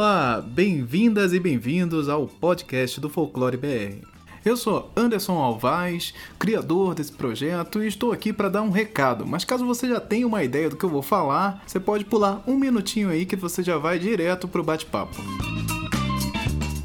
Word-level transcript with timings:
Olá, 0.00 0.40
bem-vindas 0.40 1.34
e 1.34 1.38
bem-vindos 1.38 2.08
ao 2.08 2.26
podcast 2.26 2.98
do 2.98 3.10
Folclore 3.10 3.58
BR. 3.58 4.02
Eu 4.42 4.56
sou 4.56 4.90
Anderson 4.96 5.34
Alvaz, 5.34 6.14
criador 6.38 6.94
desse 6.94 7.12
projeto, 7.12 7.82
e 7.82 7.86
estou 7.86 8.10
aqui 8.10 8.32
para 8.32 8.48
dar 8.48 8.62
um 8.62 8.70
recado. 8.70 9.26
Mas 9.26 9.44
caso 9.44 9.66
você 9.66 9.86
já 9.86 10.00
tenha 10.00 10.26
uma 10.26 10.42
ideia 10.42 10.70
do 10.70 10.76
que 10.76 10.84
eu 10.84 10.88
vou 10.88 11.02
falar, 11.02 11.62
você 11.66 11.78
pode 11.78 12.06
pular 12.06 12.42
um 12.46 12.56
minutinho 12.56 13.10
aí 13.10 13.26
que 13.26 13.36
você 13.36 13.62
já 13.62 13.76
vai 13.76 13.98
direto 13.98 14.48
pro 14.48 14.64
bate-papo. 14.64 15.22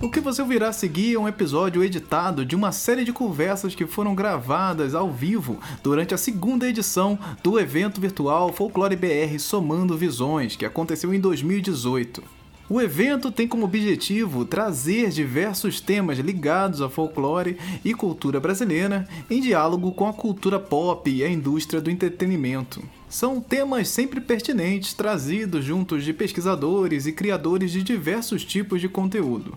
O 0.02 0.12
que 0.12 0.20
você 0.20 0.42
ouvirá 0.42 0.68
a 0.68 0.74
seguir 0.74 1.16
é 1.16 1.18
um 1.18 1.26
episódio 1.26 1.86
editado 1.86 2.46
de 2.46 2.54
uma 2.54 2.74
série 2.74 3.06
de 3.06 3.14
conversas 3.14 3.74
que 3.74 3.88
foram 3.88 4.14
gravadas 4.14 4.94
ao 4.94 5.10
vivo 5.10 5.58
durante 5.82 6.14
a 6.14 6.18
segunda 6.18 6.68
edição 6.68 7.18
do 7.42 7.58
evento 7.58 8.02
virtual 8.02 8.52
Folclore 8.52 8.98
BR 8.98 9.40
Somando 9.40 9.98
Visões, 9.98 10.58
que 10.58 10.66
aconteceu 10.66 11.14
em 11.14 11.20
2018. 11.22 12.35
O 12.68 12.82
evento 12.82 13.32
tem 13.32 13.48
como 13.48 13.66
objetivo 13.66 14.44
trazer 14.44 15.12
diversos 15.12 15.80
temas 15.80 16.18
ligados 16.18 16.82
a 16.82 16.90
folclore 16.90 17.58
e 17.84 17.94
cultura 17.94 18.40
brasileira 18.40 19.08
em 19.30 19.40
diálogo 19.40 19.92
com 19.92 20.08
a 20.08 20.14
cultura 20.14 20.60
pop 20.60 21.08
e 21.08 21.24
a 21.24 21.30
indústria 21.30 21.80
do 21.80 21.92
entretenimento. 21.92 22.82
São 23.08 23.40
temas 23.40 23.88
sempre 23.90 24.20
pertinentes 24.20 24.96
trazidos 24.96 25.64
juntos 25.64 26.04
de 26.04 26.12
pesquisadores 26.12 27.06
e 27.06 27.12
criadores 27.12 27.72
de 27.72 27.84
diversos 27.84 28.44
tipos 28.44 28.82
de 28.82 28.90
conteúdo. 28.90 29.56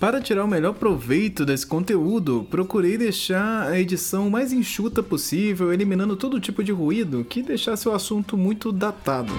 Para 0.00 0.20
tirar 0.20 0.44
o 0.44 0.48
melhor 0.48 0.72
proveito 0.72 1.44
desse 1.44 1.66
conteúdo, 1.66 2.46
procurei 2.50 2.96
deixar 2.96 3.68
a 3.68 3.78
edição 3.78 4.30
mais 4.30 4.54
enxuta 4.54 5.02
possível, 5.02 5.70
eliminando 5.70 6.16
todo 6.16 6.40
tipo 6.40 6.64
de 6.64 6.72
ruído 6.72 7.24
que 7.24 7.42
deixasse 7.42 7.86
o 7.88 7.92
assunto 7.92 8.38
muito 8.38 8.72
datado. 8.72 9.32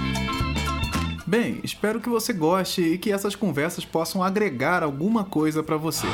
Bem, 1.25 1.61
espero 1.63 2.01
que 2.01 2.09
você 2.09 2.33
goste 2.33 2.81
e 2.81 2.97
que 2.97 3.09
essas 3.09 3.33
conversas 3.33 3.85
possam 3.85 4.21
agregar 4.21 4.83
alguma 4.83 5.23
coisa 5.23 5.63
para 5.63 5.77
você. 5.77 6.05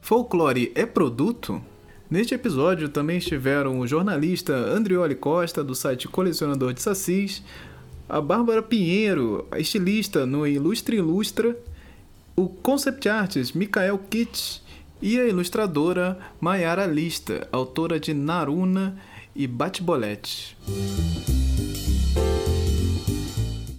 Folclore 0.00 0.72
é 0.74 0.84
produto? 0.84 1.62
Neste 2.10 2.34
episódio 2.34 2.88
também 2.88 3.18
estiveram 3.18 3.78
o 3.78 3.86
jornalista 3.86 4.52
Andrioli 4.52 5.14
Costa, 5.14 5.62
do 5.62 5.74
site 5.74 6.08
Colecionador 6.08 6.72
de 6.72 6.82
Sacis, 6.82 7.44
a 8.08 8.20
Bárbara 8.20 8.62
Pinheiro, 8.62 9.46
a 9.52 9.60
estilista 9.60 10.26
no 10.26 10.44
Ilustre 10.44 10.96
Ilustra, 10.96 11.56
o 12.34 12.48
concept 12.48 13.08
artist 13.08 13.56
Mikael 13.56 13.98
Kitsch 14.10 14.65
e 15.00 15.20
a 15.20 15.24
ilustradora 15.24 16.18
Mayara 16.40 16.86
Lista, 16.86 17.46
autora 17.52 18.00
de 18.00 18.14
Naruna 18.14 18.98
e 19.34 19.46
Batbolete. 19.46 20.56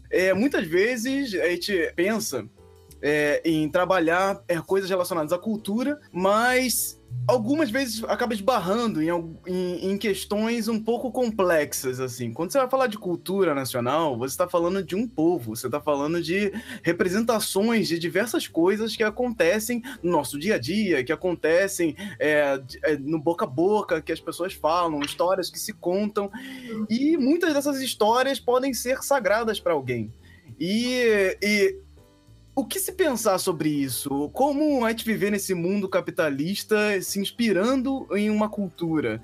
É, 0.10 0.34
muitas 0.34 0.66
vezes 0.66 1.34
a 1.34 1.50
gente 1.50 1.94
pensa 1.96 2.48
é, 3.02 3.42
em 3.46 3.70
trabalhar 3.70 4.42
é, 4.48 4.60
coisas 4.60 4.90
relacionadas 4.90 5.32
à 5.32 5.38
cultura, 5.38 6.00
mas 6.12 6.97
algumas 7.28 7.70
vezes 7.70 8.04
acaba 8.06 8.34
esbarrando 8.34 9.02
em, 9.02 9.10
em, 9.46 9.92
em, 9.92 9.98
questões 9.98 10.70
um 10.70 10.80
pouco 10.80 11.12
complexas, 11.12 12.00
assim. 12.00 12.32
Quando 12.32 12.52
você 12.52 12.58
vai 12.58 12.70
falar 12.70 12.88
de 12.88 12.98
cultura 12.98 13.54
nacional, 13.54 14.18
você 14.18 14.34
está 14.34 14.48
falando 14.48 14.82
de 14.82 14.96
um 14.96 15.06
povo, 15.06 15.56
você 15.56 15.68
está 15.68 15.82
falando 15.82 16.22
de 16.22 16.54
representações 16.82 17.88
de 17.90 18.00
diversas 18.00 18.48
coisas 18.48 18.96
que 18.96 19.04
acontecem 19.04 19.84
no 20.02 20.12
nosso 20.12 20.40
dia 20.40 20.56
a 20.56 20.58
dia, 20.58 21.04
que 21.04 21.12
acontecem 21.12 21.96
é, 22.18 22.62
é, 22.84 22.98
no 22.98 23.20
boca 23.20 23.44
a 23.44 23.48
boca, 23.48 24.02
que 24.02 24.14
as 24.14 24.22
pessoas 24.22 24.54
falam, 24.54 25.02
histórias 25.02 25.50
que 25.50 25.60
se 25.60 25.74
contam, 25.74 26.32
e 26.90 27.18
muitas 27.18 27.54
dessas 27.54 27.82
histórias 27.82 28.40
podem 28.40 28.74
ser 28.74 29.04
sagradas 29.04 29.60
para 29.60 29.74
alguém. 29.74 30.14
E, 30.58 31.38
e 31.42 31.87
o 32.58 32.66
que 32.66 32.80
se 32.80 32.92
pensar 32.92 33.38
sobre 33.38 33.70
isso? 33.70 34.30
Como 34.30 34.84
a 34.84 34.90
gente 34.90 35.06
viver 35.06 35.30
nesse 35.30 35.54
mundo 35.54 35.88
capitalista 35.88 37.00
se 37.04 37.20
inspirando 37.20 38.08
em 38.18 38.32
uma 38.32 38.50
cultura? 38.50 39.22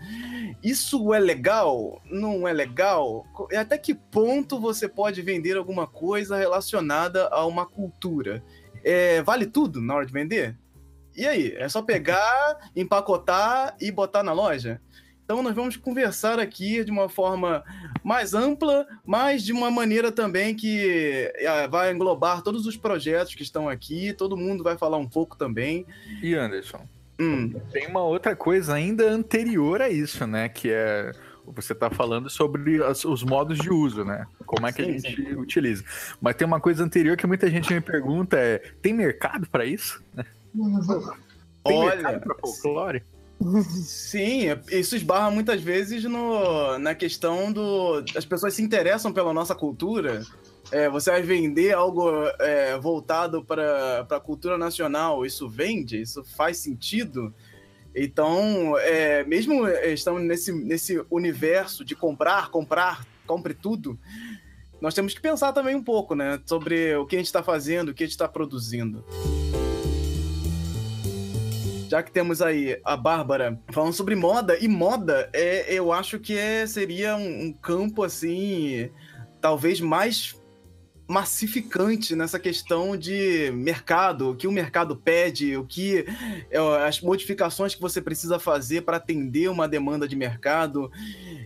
Isso 0.64 1.12
é 1.16 1.20
legal? 1.20 2.00
Não 2.06 2.48
é 2.48 2.54
legal? 2.54 3.26
Até 3.58 3.76
que 3.76 3.96
ponto 3.96 4.60
você 4.60 4.88
pode 4.88 5.24
vender 5.24 5.58
alguma 5.58 5.88
coisa 5.88 6.38
relacionada 6.38 7.28
a 7.30 7.44
uma 7.48 7.66
cultura? 7.66 8.44
É, 8.84 9.24
vale 9.24 9.48
tudo 9.48 9.82
na 9.82 9.96
hora 9.96 10.06
de 10.06 10.14
vender? 10.14 10.56
E 11.18 11.26
aí? 11.26 11.54
É 11.58 11.68
só 11.68 11.82
pegar, 11.82 12.70
empacotar 12.76 13.76
e 13.82 13.92
botar 13.92 14.22
na 14.22 14.32
loja? 14.32 14.80
Então 15.24 15.42
nós 15.42 15.56
vamos 15.56 15.78
conversar 15.78 16.40
aqui 16.40 16.84
de 16.84 16.92
uma 16.92 17.08
forma 17.08 17.64
mais 18.04 18.34
ampla, 18.34 18.86
mas 19.06 19.44
de 19.44 19.54
uma 19.54 19.72
maneira 19.72 20.12
também 20.12 20.54
que 20.54 21.32
é, 21.36 21.68
vai 21.68 21.94
englobar 21.94 22.42
todos 22.42 22.66
os 22.66 22.76
projetos 22.76 23.34
que 23.34 23.44
estão 23.44 23.70
aqui, 23.70 24.14
todo 24.14 24.38
mundo 24.38 24.64
vai 24.64 24.78
falar 24.78 24.98
um 24.98 25.08
pouco 25.08 25.38
também. 25.38 25.86
E 26.22 26.36
Anderson, 26.36 26.86
hum. 27.20 27.54
tem 27.72 27.88
uma 27.88 28.04
outra 28.04 28.36
coisa 28.36 28.74
ainda 28.74 29.10
anterior 29.10 29.82
a 29.82 29.90
isso, 29.90 30.28
né? 30.28 30.50
Que 30.50 30.70
é 30.72 31.12
você 31.46 31.74
está 31.74 31.90
falando 31.90 32.30
sobre 32.30 32.82
as, 32.84 33.04
os 33.04 33.24
modos 33.24 33.58
de 33.58 33.70
uso, 33.70 34.06
né? 34.06 34.26
Como 34.46 34.66
é 34.66 34.72
que 34.72 34.84
sim, 34.84 34.90
a 34.90 34.94
gente 34.94 35.16
sim. 35.16 35.36
utiliza. 35.36 35.84
Mas 36.22 36.36
tem 36.36 36.48
uma 36.48 36.60
coisa 36.60 36.84
anterior 36.84 37.18
que 37.18 37.28
muita 37.28 37.50
gente 37.50 37.74
me 37.74 37.82
pergunta: 37.82 38.38
é, 38.38 38.60
tem 38.82 38.94
mercado 38.94 39.48
para 39.50 39.66
isso? 39.66 40.02
Tem 41.66 41.78
Olha, 41.78 41.96
mercado 41.96 42.20
para 42.22 42.36
folclore? 42.36 43.04
Sim, 43.84 44.48
isso 44.72 44.96
esbarra 44.96 45.30
muitas 45.32 45.62
vezes 45.62 46.04
no, 46.04 46.78
na 46.80 46.96
questão 46.96 47.52
do. 47.52 48.04
As 48.16 48.26
pessoas 48.26 48.54
se 48.54 48.62
interessam 48.62 49.12
pela 49.12 49.34
nossa 49.34 49.54
cultura. 49.56 50.24
É, 50.72 50.90
você 50.90 51.12
vai 51.12 51.22
vender 51.22 51.74
algo 51.74 52.10
é, 52.40 52.78
voltado 52.80 53.44
para 53.44 54.08
a 54.10 54.20
cultura 54.20 54.58
nacional, 54.58 55.26
isso 55.26 55.48
vende? 55.48 56.02
Isso 56.02 56.24
faz 56.24 56.58
sentido? 56.58 57.34
Então, 57.96 58.78
é, 58.80 59.24
mesmo 59.24 59.68
estamos 59.68 60.24
nesse, 60.24 60.52
nesse 60.52 61.04
universo 61.12 61.86
de 61.86 61.96
comprar, 61.96 62.50
comprar, 62.50 63.06
compre 63.28 63.54
tudo, 63.54 64.00
nós 64.82 64.96
temos 64.96 65.14
que 65.14 65.22
pensar 65.22 65.54
também 65.54 65.76
um 65.76 65.84
pouco 65.84 66.16
né, 66.16 66.42
sobre 66.46 66.96
o 66.96 67.06
que 67.06 67.16
a 67.16 67.20
gente 67.20 67.28
está 67.28 67.44
fazendo, 67.44 67.90
o 67.90 67.94
que 67.94 68.04
a 68.04 68.08
gente 68.08 68.14
está 68.14 68.28
produzindo 68.28 69.06
já 71.94 72.02
que 72.02 72.12
temos 72.12 72.42
aí 72.42 72.80
a 72.84 72.98
Bárbara 72.98 73.62
falando 73.72 73.94
sobre 73.94 74.16
moda, 74.16 74.58
e 74.60 74.68
moda 74.68 75.30
é, 75.32 75.72
eu 75.72 75.94
acho 75.94 76.18
que 76.18 76.36
é, 76.36 76.66
seria 76.66 77.16
um, 77.16 77.44
um 77.44 77.54
campo 77.54 78.02
assim, 78.02 78.90
talvez 79.40 79.80
mais 79.80 80.36
massificante 81.08 82.16
nessa 82.16 82.40
questão 82.40 82.98
de 82.98 83.52
mercado, 83.52 84.32
o 84.32 84.36
que 84.36 84.48
o 84.48 84.52
mercado 84.52 84.96
pede, 84.96 85.56
o 85.56 85.66
que 85.68 86.04
é, 86.50 86.58
as 86.84 87.00
modificações 87.00 87.76
que 87.76 87.82
você 87.82 88.02
precisa 88.02 88.40
fazer 88.40 88.82
para 88.82 88.98
atender 88.98 89.48
uma 89.48 89.68
demanda 89.68 90.08
de 90.08 90.16
mercado, 90.16 90.92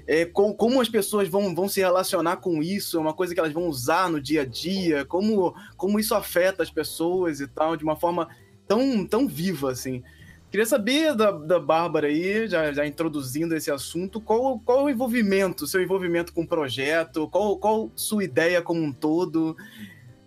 é, 0.08 0.24
com, 0.24 0.54
como 0.54 0.80
as 0.80 0.88
pessoas 0.88 1.28
vão, 1.28 1.54
vão 1.54 1.68
se 1.68 1.82
relacionar 1.82 2.38
com 2.38 2.64
isso, 2.64 2.96
é 2.96 3.02
uma 3.02 3.14
coisa 3.14 3.34
que 3.34 3.40
elas 3.42 3.52
vão 3.52 3.68
usar 3.68 4.10
no 4.10 4.22
dia 4.22 4.44
a 4.44 4.46
dia, 4.46 5.04
como, 5.04 5.54
como 5.76 6.00
isso 6.00 6.16
afeta 6.16 6.64
as 6.64 6.72
pessoas 6.72 7.42
e 7.42 7.48
tal, 7.48 7.76
de 7.76 7.84
uma 7.84 7.98
forma 7.98 8.30
tão, 8.66 9.06
tão 9.06 9.28
viva, 9.28 9.72
assim. 9.72 10.02
Queria 10.58 10.66
saber 10.66 11.14
da, 11.14 11.30
da 11.30 11.60
Bárbara 11.60 12.08
aí, 12.08 12.48
já, 12.48 12.74
já 12.74 12.84
introduzindo 12.84 13.56
esse 13.56 13.70
assunto, 13.70 14.20
qual, 14.20 14.58
qual 14.58 14.86
o 14.86 14.90
envolvimento, 14.90 15.68
seu 15.68 15.84
envolvimento 15.84 16.34
com 16.34 16.42
o 16.42 16.48
projeto, 16.48 17.30
qual, 17.30 17.58
qual 17.58 17.92
sua 17.96 18.24
ideia 18.24 18.60
como 18.60 18.82
um 18.82 18.92
todo? 18.92 19.56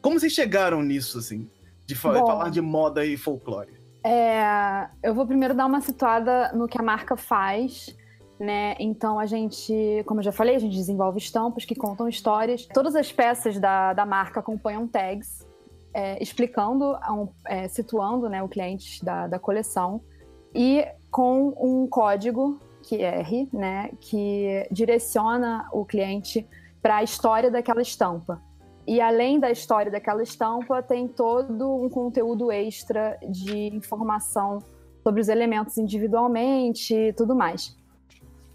Como 0.00 0.20
vocês 0.20 0.32
chegaram 0.32 0.82
nisso, 0.82 1.18
assim, 1.18 1.50
de 1.84 1.96
fa 1.96 2.12
Bom, 2.12 2.28
falar 2.28 2.48
de 2.48 2.60
moda 2.60 3.04
e 3.04 3.16
folclore? 3.16 3.72
É, 4.04 4.86
eu 5.02 5.16
vou 5.16 5.26
primeiro 5.26 5.52
dar 5.52 5.66
uma 5.66 5.80
situada 5.80 6.52
no 6.52 6.68
que 6.68 6.80
a 6.80 6.84
marca 6.84 7.16
faz, 7.16 7.92
né? 8.38 8.76
Então 8.78 9.18
a 9.18 9.26
gente, 9.26 10.04
como 10.06 10.20
eu 10.20 10.24
já 10.24 10.30
falei, 10.30 10.54
a 10.54 10.60
gente 10.60 10.76
desenvolve 10.76 11.18
estampas 11.18 11.64
que 11.64 11.74
contam 11.74 12.08
histórias. 12.08 12.68
Todas 12.72 12.94
as 12.94 13.10
peças 13.10 13.58
da, 13.58 13.92
da 13.94 14.06
marca 14.06 14.38
acompanham 14.38 14.86
tags, 14.86 15.44
é, 15.92 16.22
explicando, 16.22 16.96
é, 17.46 17.66
situando 17.66 18.28
né, 18.28 18.40
o 18.40 18.48
cliente 18.48 19.04
da, 19.04 19.26
da 19.26 19.40
coleção 19.40 20.00
e 20.54 20.86
com 21.10 21.54
um 21.60 21.86
código 21.86 22.60
QR, 22.82 23.48
né, 23.52 23.90
que 24.00 24.66
direciona 24.70 25.68
o 25.72 25.84
cliente 25.84 26.46
para 26.80 26.96
a 26.96 27.02
história 27.02 27.50
daquela 27.50 27.82
estampa. 27.82 28.40
E 28.86 29.00
além 29.00 29.38
da 29.38 29.50
história 29.50 29.90
daquela 29.90 30.22
estampa, 30.22 30.82
tem 30.82 31.06
todo 31.06 31.74
um 31.74 31.88
conteúdo 31.88 32.50
extra 32.50 33.18
de 33.28 33.68
informação 33.74 34.60
sobre 35.02 35.20
os 35.20 35.28
elementos 35.28 35.78
individualmente 35.78 36.94
e 36.94 37.12
tudo 37.12 37.34
mais. 37.34 37.76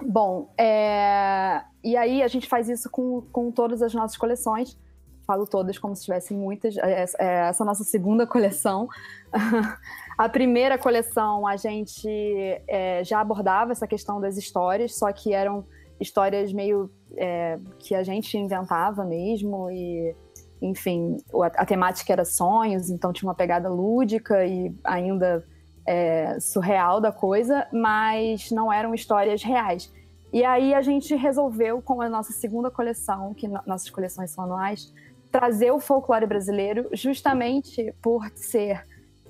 Bom, 0.03 0.49
é... 0.57 1.61
e 1.83 1.95
aí 1.95 2.21
a 2.21 2.27
gente 2.27 2.47
faz 2.47 2.67
isso 2.67 2.89
com, 2.89 3.21
com 3.31 3.51
todas 3.51 3.81
as 3.81 3.93
nossas 3.93 4.17
coleções 4.17 4.77
falo 5.25 5.45
todas 5.45 5.77
como 5.77 5.95
se 5.95 6.03
tivessem 6.03 6.37
muitas. 6.37 6.77
É, 6.77 7.03
é, 7.03 7.05
é 7.19 7.25
essa 7.49 7.63
é 7.63 7.65
nossa 7.65 7.83
segunda 7.83 8.25
coleção. 8.25 8.87
a 10.17 10.29
primeira 10.29 10.77
coleção 10.77 11.45
a 11.45 11.57
gente 11.57 12.07
é, 12.67 13.03
já 13.03 13.19
abordava 13.19 13.71
essa 13.71 13.87
questão 13.87 14.19
das 14.21 14.37
histórias, 14.37 14.95
só 14.95 15.11
que 15.11 15.33
eram 15.33 15.65
histórias 15.99 16.51
meio 16.51 16.89
é, 17.17 17.57
que 17.79 17.95
a 17.95 18.03
gente 18.03 18.37
inventava 18.37 19.03
mesmo 19.03 19.69
e 19.71 20.15
enfim, 20.61 21.17
a, 21.33 21.61
a, 21.61 21.65
temática 21.65 22.11
era 22.11 22.25
sonhos, 22.25 22.89
então 22.89 23.13
tinha 23.13 23.27
uma 23.27 23.35
pegada 23.35 23.69
lúdica 23.69 24.45
e 24.45 24.73
ainda 24.83 25.45
é, 25.85 26.39
surreal 26.39 26.99
da 26.99 27.11
coisa, 27.11 27.67
mas 27.71 28.49
não 28.51 28.71
eram 28.71 28.93
histórias 28.93 29.43
reais. 29.43 29.91
E 30.33 30.43
aí 30.43 30.73
a 30.73 30.81
gente 30.81 31.15
resolveu, 31.15 31.81
com 31.81 32.01
a 32.01 32.09
nossa 32.09 32.33
segunda 32.33 32.69
coleção, 32.71 33.33
que 33.33 33.47
no, 33.47 33.61
nossas 33.65 33.89
coleções 33.89 34.31
são 34.31 34.43
anuais, 34.43 34.93
trazer 35.35 35.69
o 35.69 35.81
folclore 35.81 36.25
brasileiro 36.25 36.87
justamente 36.93 37.93
por 38.01 38.25
ser 38.35 38.85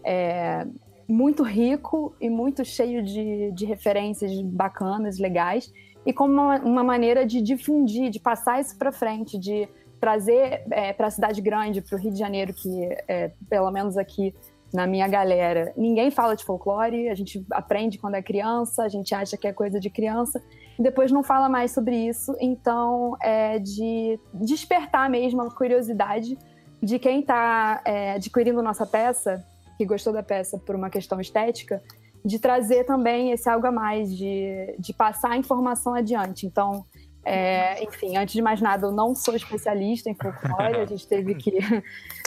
é, 0.05 0.63
muito 1.07 1.41
rico 1.41 2.15
e 2.21 2.29
muito 2.29 2.63
cheio 2.63 3.01
de, 3.01 3.51
de 3.51 3.65
referências 3.65 4.39
bacanas, 4.39 5.17
legais, 5.17 5.73
e 6.05 6.13
como 6.13 6.31
uma, 6.31 6.57
uma 6.59 6.83
maneira 6.83 7.25
de 7.25 7.41
difundir, 7.41 8.11
de 8.11 8.19
passar 8.19 8.61
isso 8.61 8.77
para 8.77 8.91
frente, 8.91 9.39
de 9.39 9.67
trazer 9.99 10.61
é, 10.69 10.93
para 10.93 11.07
a 11.07 11.09
cidade 11.09 11.41
grande, 11.41 11.81
para 11.81 11.95
o 11.95 11.99
Rio 11.99 12.11
de 12.11 12.19
Janeiro, 12.19 12.53
que 12.53 12.87
é, 13.07 13.31
pelo 13.49 13.71
menos 13.71 13.97
aqui 13.97 14.31
na 14.71 14.85
minha 14.85 15.07
galera, 15.07 15.73
ninguém 15.75 16.11
fala 16.11 16.35
de 16.35 16.45
folclore, 16.45 17.09
a 17.09 17.15
gente 17.15 17.43
aprende 17.49 17.97
quando 17.97 18.13
é 18.13 18.21
criança, 18.21 18.83
a 18.83 18.89
gente 18.89 19.15
acha 19.15 19.35
que 19.37 19.47
é 19.47 19.53
coisa 19.53 19.79
de 19.79 19.89
criança, 19.89 20.39
depois 20.79 21.11
não 21.11 21.23
fala 21.23 21.47
mais 21.47 21.71
sobre 21.71 21.95
isso. 21.95 22.35
Então, 22.39 23.15
é 23.21 23.59
de 23.59 24.19
despertar 24.33 25.09
mesmo 25.09 25.41
a 25.41 25.51
curiosidade 25.51 26.37
de 26.81 26.99
quem 26.99 27.21
está 27.21 27.81
é, 27.85 28.13
adquirindo 28.13 28.61
nossa 28.61 28.85
peça, 28.85 29.43
que 29.77 29.85
gostou 29.85 30.13
da 30.13 30.23
peça 30.23 30.57
por 30.57 30.75
uma 30.75 30.89
questão 30.89 31.19
estética, 31.19 31.81
de 32.23 32.39
trazer 32.39 32.85
também 32.85 33.31
esse 33.31 33.49
algo 33.49 33.67
a 33.67 33.71
mais, 33.71 34.15
de, 34.15 34.75
de 34.79 34.93
passar 34.93 35.31
a 35.31 35.37
informação 35.37 35.93
adiante. 35.93 36.45
Então, 36.45 36.85
é, 37.23 37.83
enfim, 37.83 38.17
antes 38.17 38.35
de 38.35 38.41
mais 38.41 38.61
nada, 38.61 38.85
eu 38.85 38.91
não 38.91 39.15
sou 39.15 39.35
especialista 39.35 40.09
em 40.09 40.15
folclore, 40.15 40.77
a 40.77 40.85
gente 40.87 41.07
teve 41.07 41.33
que 41.35 41.57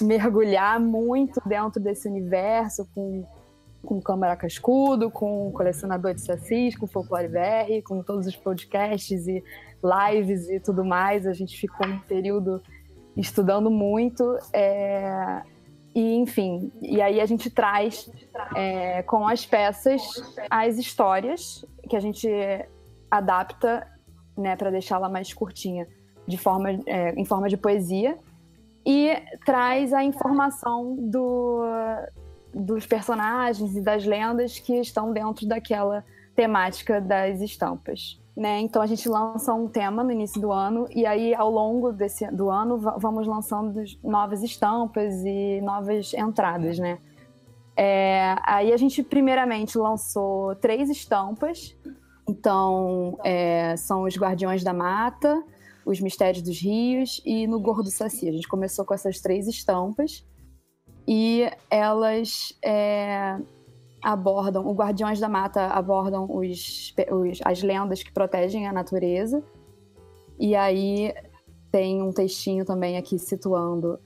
mergulhar 0.03 0.81
muito 0.81 1.41
dentro 1.47 1.81
desse 1.81 2.09
universo 2.09 2.89
com, 2.95 3.25
com 3.85 4.01
Câmara 4.01 4.37
Cascudo, 4.37 5.11
com 5.11 5.51
Colecionador 5.53 6.15
de 6.15 6.21
Sacis, 6.21 6.77
com 6.77 6.87
Folclore 6.87 7.29
VR, 7.29 7.83
com 7.85 8.03
todos 8.03 8.27
os 8.27 8.37
podcasts 8.37 9.27
e 9.27 9.43
lives 9.83 10.49
e 10.49 10.61
tudo 10.61 10.85
mais. 10.85 11.27
A 11.27 11.33
gente 11.33 11.59
ficou 11.59 11.87
um 11.87 11.99
período 12.01 12.63
estudando 13.17 13.71
muito. 13.71 14.39
É, 14.53 15.43
e, 15.95 16.17
enfim, 16.17 16.71
e 16.81 17.01
aí 17.01 17.21
a 17.21 17.27
gente 17.27 17.51
traz 17.51 18.11
é, 18.55 19.03
com 19.03 19.27
as 19.27 19.45
peças 19.45 20.03
as 20.51 20.77
histórias 20.77 21.65
que 21.89 21.97
a 21.97 22.01
gente 22.01 22.29
adapta 23.11 23.87
né, 24.37 24.55
para 24.55 24.71
deixá-la 24.71 25.09
mais 25.09 25.33
curtinha, 25.33 25.89
de 26.27 26.37
forma, 26.37 26.71
é, 26.87 27.13
em 27.15 27.25
forma 27.25 27.49
de 27.49 27.57
poesia, 27.57 28.17
e 28.87 29.11
traz 29.45 29.93
a 29.93 30.05
informação 30.05 30.95
do, 30.97 31.63
dos 32.55 32.87
personagens 32.87 33.77
e 33.77 33.81
das 33.81 34.05
lendas 34.05 34.59
que 34.59 34.75
estão 34.81 35.13
dentro 35.13 35.47
daquela 35.47 36.05
temática 36.35 37.01
das 37.01 37.41
estampas. 37.41 38.21
Né? 38.37 38.61
Então 38.61 38.81
a 38.81 38.87
gente 38.87 39.09
lança 39.09 39.53
um 39.53 39.67
tema 39.67 40.05
no 40.05 40.13
início 40.13 40.41
do 40.41 40.53
ano 40.53 40.87
e 40.95 41.05
aí 41.05 41.35
ao 41.35 41.51
longo 41.51 41.93
desse 41.93 42.25
do 42.31 42.49
ano 42.49 42.79
vamos 42.99 43.27
lançando 43.27 43.83
novas 44.03 44.45
estampas 44.45 45.25
e 45.25 45.61
novas 45.61 46.15
entradas, 46.15 46.79
né? 46.79 46.99
É, 47.77 48.37
aí 48.45 48.73
a 48.73 48.77
gente 48.77 49.03
primeiramente 49.03 49.77
lançou 49.77 50.55
três 50.57 50.89
estampas 50.89 51.77
então, 52.29 53.19
é, 53.25 53.75
são 53.77 54.03
os 54.03 54.15
Guardiões 54.17 54.63
da 54.63 54.75
Mata, 54.75 55.43
os 55.85 55.99
Mistérios 55.99 56.43
dos 56.43 56.61
Rios 56.61 57.23
e 57.25 57.47
no 57.47 57.59
Gorro 57.59 57.83
do 57.83 57.91
Saci. 57.91 58.29
A 58.29 58.33
gente 58.33 58.47
começou 58.47 58.85
com 58.85 58.93
essas 58.93 59.19
três 59.19 59.49
estampas 59.49 60.25
e 61.11 61.51
elas 61.71 62.53
é, 62.63 63.39
abordam, 64.03 64.67
o 64.67 64.75
Guardiões 64.75 65.19
da 65.19 65.27
Mata 65.27 65.69
abordam 65.69 66.29
os, 66.31 66.95
os, 67.11 67.39
as 67.43 67.63
lendas 67.63 68.03
que 68.03 68.13
protegem 68.13 68.69
a 68.69 68.73
natureza. 68.75 69.43
E 70.39 70.55
aí 70.55 71.15
tem 71.73 72.03
um 72.03 72.13
textinho 72.13 72.63
também 72.63 72.99
aqui 72.99 73.19
situando 73.19 73.99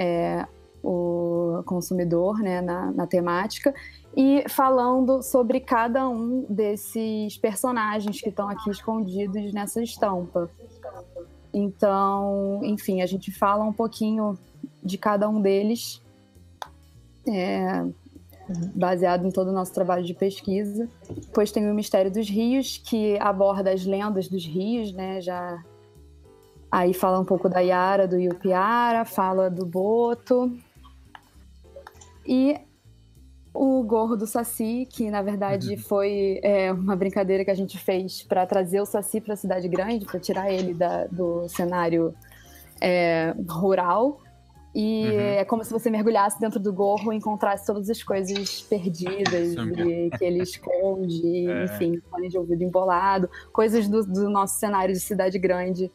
é, 0.00 0.46
o 0.82 1.62
consumidor 1.66 2.38
né, 2.38 2.62
na, 2.62 2.90
na 2.92 3.06
temática 3.06 3.74
e 4.16 4.42
falando 4.48 5.22
sobre 5.22 5.60
cada 5.60 6.08
um 6.08 6.46
desses 6.48 7.36
personagens 7.36 8.22
que 8.22 8.30
estão 8.30 8.48
aqui 8.48 8.70
escondidos 8.70 9.52
nessa 9.52 9.82
estampa. 9.82 10.48
Então, 11.52 12.60
enfim, 12.62 13.02
a 13.02 13.06
gente 13.06 13.30
fala 13.30 13.62
um 13.64 13.72
pouquinho 13.72 14.38
de 14.82 14.96
cada 14.96 15.28
um 15.28 15.42
deles, 15.42 16.00
é, 17.28 17.84
baseado 18.74 19.26
em 19.26 19.30
todo 19.30 19.48
o 19.48 19.52
nosso 19.52 19.72
trabalho 19.72 20.04
de 20.04 20.14
pesquisa. 20.14 20.88
Depois 21.10 21.50
tem 21.50 21.68
o 21.68 21.74
Mistério 21.74 22.10
dos 22.10 22.28
Rios, 22.28 22.78
que 22.78 23.18
aborda 23.18 23.72
as 23.72 23.84
lendas 23.84 24.28
dos 24.28 24.44
rios, 24.44 24.92
né? 24.92 25.20
Já 25.20 25.62
aí 26.70 26.92
fala 26.92 27.20
um 27.20 27.24
pouco 27.24 27.48
da 27.48 27.60
Yara, 27.60 28.06
do 28.06 28.16
Yupiara, 28.16 29.04
fala 29.04 29.50
do 29.50 29.66
Boto. 29.66 30.56
E 32.26 32.58
o 33.54 33.82
gorro 33.82 34.16
do 34.16 34.26
Saci, 34.26 34.86
que 34.90 35.10
na 35.10 35.22
verdade 35.22 35.70
uhum. 35.70 35.78
foi 35.78 36.40
é, 36.42 36.70
uma 36.70 36.94
brincadeira 36.94 37.44
que 37.44 37.50
a 37.50 37.54
gente 37.54 37.78
fez 37.78 38.22
para 38.22 38.46
trazer 38.46 38.80
o 38.80 38.86
Saci 38.86 39.20
para 39.20 39.34
a 39.34 39.36
cidade 39.36 39.66
grande, 39.68 40.04
para 40.04 40.20
tirar 40.20 40.52
ele 40.52 40.74
da, 40.74 41.06
do 41.06 41.48
cenário 41.48 42.14
é, 42.80 43.34
rural. 43.48 44.20
E 44.78 45.06
uhum. 45.06 45.20
é 45.20 45.44
como 45.46 45.64
se 45.64 45.72
você 45.72 45.88
mergulhasse 45.88 46.38
dentro 46.38 46.60
do 46.60 46.70
gorro 46.70 47.10
e 47.10 47.16
encontrasse 47.16 47.64
todas 47.64 47.88
as 47.88 48.02
coisas 48.02 48.60
perdidas 48.60 49.54
que 50.18 50.22
ele 50.22 50.42
esconde, 50.42 51.48
é. 51.48 51.64
enfim, 51.64 51.98
fone 52.10 52.28
de 52.28 52.36
ouvido 52.36 52.62
embolado, 52.62 53.26
coisas 53.54 53.88
do, 53.88 54.04
do 54.04 54.28
nosso 54.28 54.58
cenário 54.58 54.92
de 54.92 55.00
cidade 55.00 55.38
grande, 55.38 55.90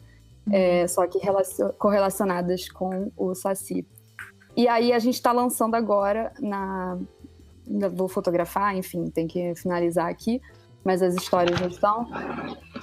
é, 0.51 0.81
uhum. 0.81 0.88
só 0.88 1.06
que 1.06 1.19
correlacionadas 1.78 2.69
com 2.69 3.12
o 3.16 3.36
Saci. 3.36 3.86
E 4.57 4.68
aí 4.68 4.92
a 4.92 4.98
gente 4.98 5.13
está 5.13 5.31
lançando 5.31 5.75
agora 5.75 6.33
na 6.39 6.98
vou 7.94 8.07
fotografar, 8.07 8.75
enfim, 8.75 9.12
tem 9.12 9.28
que 9.28 9.54
finalizar 9.54 10.09
aqui, 10.09 10.42
mas 10.83 11.02
as 11.02 11.16
histórias 11.16 11.59
já 11.59 11.68
estão, 11.68 12.07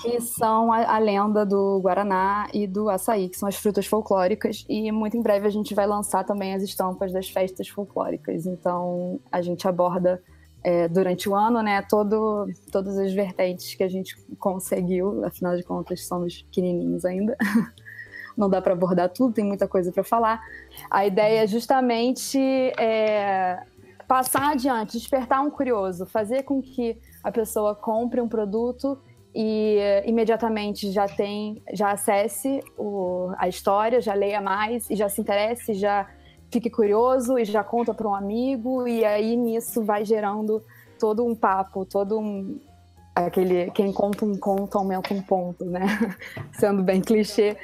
que 0.00 0.20
são 0.20 0.72
a, 0.72 0.96
a, 0.96 0.98
lenda 0.98 1.44
do 1.44 1.80
Guaraná 1.80 2.48
e 2.52 2.66
do 2.66 2.88
açaí, 2.88 3.28
que 3.28 3.36
são 3.36 3.48
as 3.48 3.56
frutas 3.56 3.86
folclóricas, 3.86 4.64
e 4.68 4.90
muito 4.92 5.16
em 5.16 5.22
breve 5.22 5.46
a 5.46 5.50
gente 5.50 5.74
vai 5.74 5.86
lançar 5.86 6.24
também 6.24 6.54
as 6.54 6.62
estampas 6.62 7.12
das 7.12 7.28
festas 7.28 7.68
folclóricas. 7.68 8.46
Então 8.46 9.18
a 9.32 9.42
gente 9.42 9.66
aborda 9.66 10.22
é, 10.62 10.88
durante 10.88 11.28
o 11.28 11.34
ano, 11.34 11.62
né, 11.62 11.82
todo, 11.82 12.46
todas 12.70 12.98
as 12.98 13.12
vertentes 13.12 13.74
que 13.74 13.82
a 13.82 13.88
gente 13.88 14.16
conseguiu, 14.38 15.24
afinal 15.24 15.56
de 15.56 15.62
contas 15.62 16.06
somos 16.06 16.42
pequenininhos 16.42 17.04
ainda. 17.04 17.36
Não 18.36 18.48
dá 18.48 18.62
para 18.62 18.72
abordar 18.72 19.08
tudo, 19.08 19.34
tem 19.34 19.44
muita 19.44 19.66
coisa 19.66 19.90
para 19.90 20.04
falar. 20.04 20.40
A 20.88 21.04
ideia 21.04 21.42
é 21.42 21.46
justamente 21.46 22.38
é, 22.78 23.60
passar 24.06 24.52
adiante, 24.52 24.96
despertar 24.96 25.42
um 25.42 25.50
curioso, 25.50 26.06
fazer 26.06 26.44
com 26.44 26.62
que 26.62 26.96
a 27.28 27.32
pessoa 27.32 27.74
compre 27.74 28.20
um 28.20 28.28
produto 28.28 28.98
e 29.34 29.78
imediatamente 30.06 30.90
já 30.90 31.06
tem, 31.06 31.62
já 31.72 31.92
acesse 31.92 32.60
o, 32.76 33.30
a 33.36 33.46
história, 33.46 34.00
já 34.00 34.14
leia 34.14 34.40
mais 34.40 34.88
e 34.88 34.96
já 34.96 35.08
se 35.08 35.20
interesse, 35.20 35.74
já 35.74 36.08
fique 36.50 36.70
curioso 36.70 37.38
e 37.38 37.44
já 37.44 37.62
conta 37.62 37.92
para 37.92 38.08
um 38.08 38.14
amigo 38.14 38.88
e 38.88 39.04
aí 39.04 39.36
nisso 39.36 39.84
vai 39.84 40.04
gerando 40.04 40.62
todo 40.98 41.24
um 41.24 41.34
papo, 41.34 41.84
todo 41.84 42.18
um 42.18 42.58
aquele 43.14 43.70
quem 43.72 43.92
conta 43.92 44.24
um 44.24 44.38
conto 44.38 44.78
aumenta 44.78 45.12
um 45.12 45.20
ponto, 45.20 45.64
né? 45.64 45.82
Sendo 46.52 46.82
bem 46.82 47.02
clichê. 47.02 47.56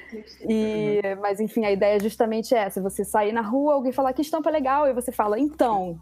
E 0.46 1.00
mas 1.22 1.40
enfim, 1.40 1.64
a 1.64 1.72
ideia 1.72 1.96
é 1.96 2.00
justamente 2.00 2.54
essa, 2.54 2.82
você 2.82 3.04
sair 3.04 3.32
na 3.32 3.40
rua, 3.40 3.74
alguém 3.74 3.92
falar 3.92 4.12
que 4.12 4.20
estampa 4.20 4.50
legal 4.50 4.86
e 4.86 4.92
você 4.92 5.10
fala: 5.10 5.38
"Então, 5.38 5.98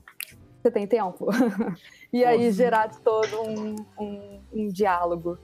você 0.62 0.70
tem 0.70 0.86
tempo? 0.86 1.26
e 2.12 2.24
aí 2.24 2.52
gerar 2.52 2.88
todo 3.02 3.42
um, 3.42 3.74
um, 3.98 4.42
um 4.52 4.68
diálogo. 4.68 5.38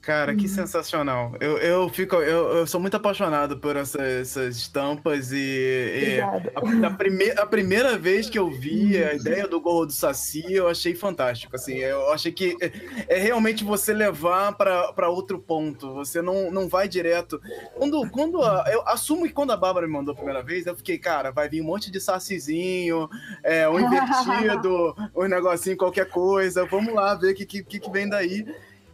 Cara, 0.00 0.34
que 0.34 0.42
uhum. 0.42 0.48
sensacional. 0.48 1.34
Eu, 1.40 1.58
eu 1.58 1.88
fico, 1.88 2.16
eu, 2.16 2.58
eu 2.58 2.66
sou 2.66 2.80
muito 2.80 2.96
apaixonado 2.96 3.58
por 3.58 3.76
essa, 3.76 4.00
essas 4.00 4.56
estampas 4.56 5.32
e, 5.32 5.36
e 5.36 6.20
a, 6.20 6.86
a, 6.86 6.90
prime, 6.90 7.30
a 7.32 7.44
primeira 7.44 7.98
vez 7.98 8.30
que 8.30 8.38
eu 8.38 8.48
vi 8.48 8.96
a 9.02 9.14
ideia 9.14 9.46
do 9.46 9.60
gorro 9.60 9.86
do 9.86 9.92
Saci, 9.92 10.44
eu 10.50 10.68
achei 10.68 10.94
fantástico. 10.94 11.54
Assim, 11.56 11.74
eu 11.74 12.10
achei 12.12 12.32
que 12.32 12.56
é, 12.60 13.16
é 13.16 13.18
realmente 13.18 13.64
você 13.64 13.92
levar 13.92 14.52
para 14.56 15.08
outro 15.10 15.38
ponto. 15.38 15.92
Você 15.94 16.22
não, 16.22 16.50
não 16.50 16.68
vai 16.68 16.88
direto. 16.88 17.40
Quando, 17.74 18.08
quando 18.10 18.42
a, 18.42 18.64
eu 18.68 18.82
assumo 18.88 19.26
que 19.26 19.32
quando 19.32 19.50
a 19.50 19.56
Bárbara 19.56 19.86
me 19.86 19.92
mandou 19.92 20.12
a 20.12 20.16
primeira 20.16 20.42
vez, 20.42 20.64
eu 20.64 20.76
fiquei, 20.76 20.96
cara, 20.96 21.32
vai 21.32 21.48
vir 21.48 21.60
um 21.60 21.66
monte 21.66 21.90
de 21.90 22.00
sacizinho, 22.00 23.10
é, 23.42 23.68
um 23.68 23.78
invertido, 23.80 24.94
um 25.14 25.26
negocinho, 25.26 25.76
qualquer 25.76 26.08
coisa. 26.08 26.64
Vamos 26.64 26.94
lá 26.94 27.14
ver 27.14 27.32
o 27.32 27.34
que, 27.34 27.44
que, 27.44 27.80
que 27.80 27.90
vem 27.90 28.08
daí. 28.08 28.46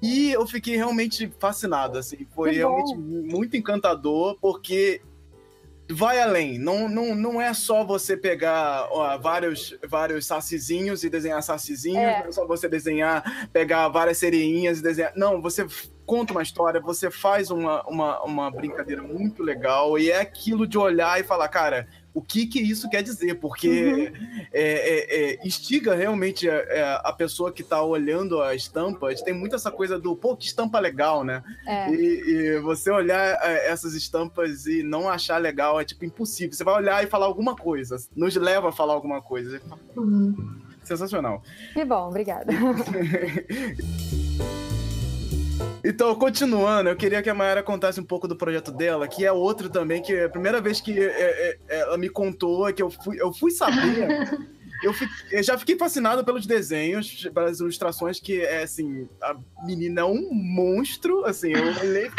E 0.05 0.33
eu 0.33 0.47
fiquei 0.47 0.77
realmente 0.77 1.33
fascinado, 1.39 1.99
assim, 1.99 2.27
foi 2.35 2.53
realmente 2.53 2.95
muito 2.95 3.57
encantador, 3.57 4.37
porque 4.39 5.01
vai 5.91 6.21
além. 6.21 6.59
Não, 6.59 6.89
não, 6.89 7.15
não 7.15 7.41
é 7.41 7.55
só 7.55 7.85
você 7.85 8.15
pegar 8.15 8.87
ó, 8.91 9.17
vários, 9.17 9.75
vários 9.89 10.27
sacizinhos 10.27 11.05
e 11.05 11.11
desenhar 11.11 11.43
sacizinhos, 11.43 12.03
é. 12.03 12.21
não 12.21 12.29
é 12.29 12.33
só 12.33 12.47
você 12.47 12.69
desenhar, 12.69 13.49
pegar 13.51 13.89
várias 13.89 14.19
sereinhas 14.19 14.81
e 14.81 14.83
desenhar. 14.83 15.13
Não, 15.17 15.41
você 15.41 15.67
conta 16.05 16.33
uma 16.33 16.43
história, 16.43 16.81
você 16.83 17.11
faz 17.11 17.51
uma, 17.51 17.83
uma, 17.89 18.23
uma 18.25 18.51
brincadeira 18.51 19.03
muito 19.03 19.43
legal 19.43 19.99
e 19.99 20.11
é 20.11 20.21
aquilo 20.21 20.67
de 20.67 20.77
olhar 20.77 21.19
e 21.19 21.25
falar, 21.25 21.49
cara, 21.49 21.89
o 22.15 22.23
que 22.23 22.47
que 22.47 22.61
isso 22.61 22.89
quer 22.89 23.03
dizer, 23.03 23.35
porque 23.41 23.69
uhum. 23.69 24.47
é, 24.53 24.63
é, 24.63 25.33
é, 25.33 25.47
instiga 25.47 25.97
realmente 25.97 26.49
a, 26.49 26.55
é, 26.55 27.01
a 27.03 27.13
pessoa 27.13 27.51
que 27.53 27.63
está 27.63 27.83
olhando 27.83 28.41
a 28.41 28.55
estampa. 28.55 29.13
Tem 29.17 29.35
muito 29.35 29.57
essa 29.57 29.71
coisa 29.71 29.99
do, 29.99 30.15
pô, 30.15 30.37
que 30.37 30.47
estampa 30.47 30.79
legal, 30.79 31.25
né? 31.25 31.43
É. 31.67 31.91
E, 31.91 31.97
e, 31.97 32.61
você 32.61 32.89
olhar 32.91 33.37
é, 33.43 33.69
essas 33.69 33.95
estampas 33.95 34.65
e 34.67 34.85
não 34.85 35.09
achar 35.09 35.39
legal 35.39 35.81
é 35.81 35.85
tipo 35.85 36.05
impossível. 36.05 36.55
Você 36.55 36.63
vai 36.63 36.77
olhar 36.77 37.03
e 37.03 37.09
falar 37.09 37.27
alguma 37.27 37.57
coisa, 37.57 37.97
nos 38.15 38.37
leva 38.37 38.69
a 38.69 38.73
falar 38.73 38.95
alguma 38.95 39.21
coisa. 39.21 39.61
Uhum. 39.97 40.63
Sensacional. 40.85 41.43
Que 41.73 41.85
bom, 41.85 42.09
obrigada. 42.09 42.53
Então, 45.85 46.15
continuando, 46.15 46.89
eu 46.89 46.97
queria 46.97 47.23
que 47.23 47.29
a 47.29 47.35
Mayara 47.35 47.63
contasse 47.63 48.01
um 48.01 48.05
pouco 48.05 48.27
do 48.27 48.35
projeto 48.35 48.73
dela, 48.73 49.07
que 49.07 49.25
é 49.25 49.31
outro 49.31 49.69
também, 49.69 50.01
que 50.01 50.15
é 50.15 50.25
a 50.25 50.29
primeira 50.31 50.59
vez 50.59 50.81
que 50.81 50.99
é, 50.99 51.05
é, 51.05 51.59
é 51.69 51.81
ela 51.81 51.99
me 51.99 52.09
contou, 52.09 52.73
que 52.73 52.83
eu 52.83 52.91
fui, 52.91 53.21
eu 53.21 53.33
fui 53.35 53.51
saber. 53.51 54.09
eu, 54.83 54.95
eu, 55.31 55.43
já 55.43 55.59
fiquei 55.59 55.77
fascinado 55.77 56.25
pelos 56.25 56.47
desenhos, 56.47 57.29
pelas 57.35 57.61
ilustrações, 57.61 58.19
que 58.19 58.41
é 58.41 58.63
assim, 58.63 59.07
a 59.21 59.37
menina 59.65 60.01
é 60.01 60.05
um 60.05 60.33
monstro, 60.33 61.25
assim, 61.27 61.53
eu 61.53 61.67
olhei. 61.87 62.11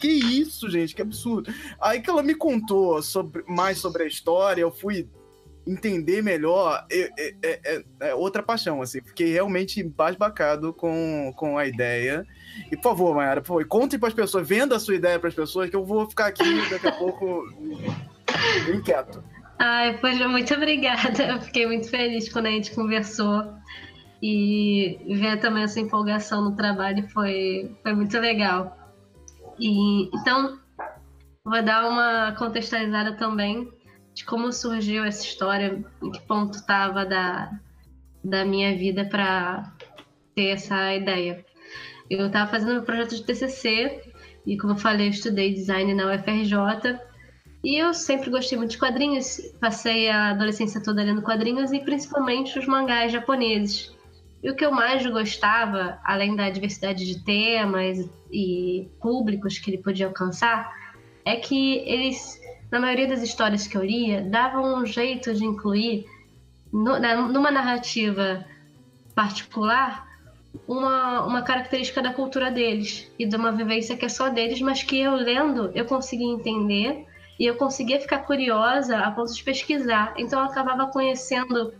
Que 0.00 0.06
isso, 0.06 0.70
gente, 0.70 0.94
que 0.94 1.02
absurdo. 1.02 1.52
Aí 1.80 2.00
que 2.00 2.08
ela 2.08 2.22
me 2.22 2.36
contou 2.36 3.02
sobre, 3.02 3.42
mais 3.48 3.78
sobre 3.78 4.04
a 4.04 4.06
história, 4.06 4.62
eu 4.62 4.70
fui 4.70 5.08
entender 5.68 6.22
melhor, 6.22 6.86
é, 6.90 7.10
é, 7.18 7.34
é, 7.42 7.84
é, 8.00 8.14
outra 8.14 8.42
paixão, 8.42 8.80
assim. 8.80 9.00
Fiquei 9.02 9.32
realmente 9.32 9.80
embasbacado 9.80 10.72
com, 10.72 11.32
com 11.36 11.58
a 11.58 11.66
ideia. 11.66 12.26
E, 12.72 12.76
por 12.76 12.84
favor, 12.84 13.14
Mayara, 13.14 13.42
por 13.42 13.48
favor, 13.48 13.66
conte 13.66 13.98
para 13.98 14.08
as 14.08 14.14
pessoas, 14.14 14.48
venda 14.48 14.76
a 14.76 14.80
sua 14.80 14.94
ideia 14.94 15.18
para 15.18 15.28
as 15.28 15.34
pessoas, 15.34 15.68
que 15.68 15.76
eu 15.76 15.84
vou 15.84 16.08
ficar 16.08 16.26
aqui 16.26 16.68
daqui 16.70 16.88
a 16.88 16.92
pouco 16.92 17.44
inquieto. 18.74 19.22
Ai, 19.58 19.98
pois 20.00 20.18
muito 20.26 20.54
obrigada. 20.54 21.22
Eu 21.22 21.40
fiquei 21.42 21.66
muito 21.66 21.90
feliz 21.90 22.32
quando 22.32 22.46
a 22.46 22.50
gente 22.50 22.74
conversou. 22.74 23.52
E 24.20 24.98
ver 25.06 25.38
também 25.38 25.62
essa 25.62 25.78
empolgação 25.78 26.42
no 26.42 26.56
trabalho 26.56 27.08
foi, 27.10 27.70
foi 27.82 27.92
muito 27.92 28.18
legal. 28.18 28.76
E, 29.60 30.08
então, 30.16 30.58
vou 31.44 31.62
dar 31.62 31.88
uma 31.88 32.34
contextualizada 32.36 33.16
também 33.16 33.68
de 34.18 34.24
como 34.24 34.52
surgiu 34.52 35.04
essa 35.04 35.22
história, 35.22 35.80
em 36.02 36.10
que 36.10 36.20
ponto 36.22 36.58
estava 36.58 37.06
da, 37.06 37.52
da 38.24 38.44
minha 38.44 38.76
vida 38.76 39.04
para 39.04 39.72
ter 40.34 40.48
essa 40.48 40.92
ideia. 40.92 41.46
Eu 42.10 42.26
estava 42.26 42.50
fazendo 42.50 42.72
meu 42.72 42.82
projeto 42.82 43.14
de 43.14 43.22
TCC 43.22 44.02
e, 44.44 44.58
como 44.58 44.72
eu 44.72 44.76
falei, 44.76 45.06
eu 45.06 45.10
estudei 45.10 45.54
design 45.54 45.94
na 45.94 46.12
UFRJ 46.12 46.98
e 47.62 47.78
eu 47.78 47.94
sempre 47.94 48.28
gostei 48.28 48.58
muito 48.58 48.72
de 48.72 48.78
quadrinhos. 48.78 49.38
Passei 49.60 50.10
a 50.10 50.30
adolescência 50.30 50.82
toda 50.82 51.04
lendo 51.04 51.22
quadrinhos 51.22 51.70
e 51.70 51.78
principalmente 51.78 52.58
os 52.58 52.66
mangás 52.66 53.12
japoneses. 53.12 53.96
E 54.42 54.50
o 54.50 54.56
que 54.56 54.66
eu 54.66 54.72
mais 54.72 55.06
gostava, 55.06 56.00
além 56.02 56.34
da 56.34 56.50
diversidade 56.50 57.06
de 57.06 57.24
temas 57.24 58.10
e 58.32 58.90
públicos 59.00 59.60
que 59.60 59.70
ele 59.70 59.78
podia 59.78 60.06
alcançar, 60.06 60.76
é 61.24 61.36
que 61.36 61.84
eles 61.86 62.37
na 62.70 62.78
maioria 62.78 63.08
das 63.08 63.22
histórias 63.22 63.66
que 63.66 63.76
eu 63.76 63.84
lia, 63.84 64.22
davam 64.22 64.80
um 64.80 64.86
jeito 64.86 65.32
de 65.34 65.44
incluir 65.44 66.06
no, 66.72 66.98
numa 67.28 67.50
narrativa 67.50 68.44
particular 69.14 70.06
uma, 70.66 71.24
uma 71.24 71.42
característica 71.42 72.02
da 72.02 72.12
cultura 72.12 72.50
deles 72.50 73.10
e 73.18 73.26
de 73.26 73.36
uma 73.36 73.52
vivência 73.52 73.96
que 73.96 74.04
é 74.04 74.08
só 74.08 74.28
deles, 74.28 74.60
mas 74.60 74.82
que 74.82 74.98
eu 74.98 75.14
lendo 75.14 75.70
eu 75.74 75.84
conseguia 75.84 76.26
entender 76.26 77.06
e 77.38 77.46
eu 77.46 77.56
conseguia 77.56 78.00
ficar 78.00 78.18
curiosa 78.20 78.98
a 78.98 79.10
ponto 79.10 79.32
de 79.32 79.42
pesquisar. 79.42 80.14
Então 80.16 80.40
eu 80.40 80.46
acabava 80.46 80.86
conhecendo 80.88 81.72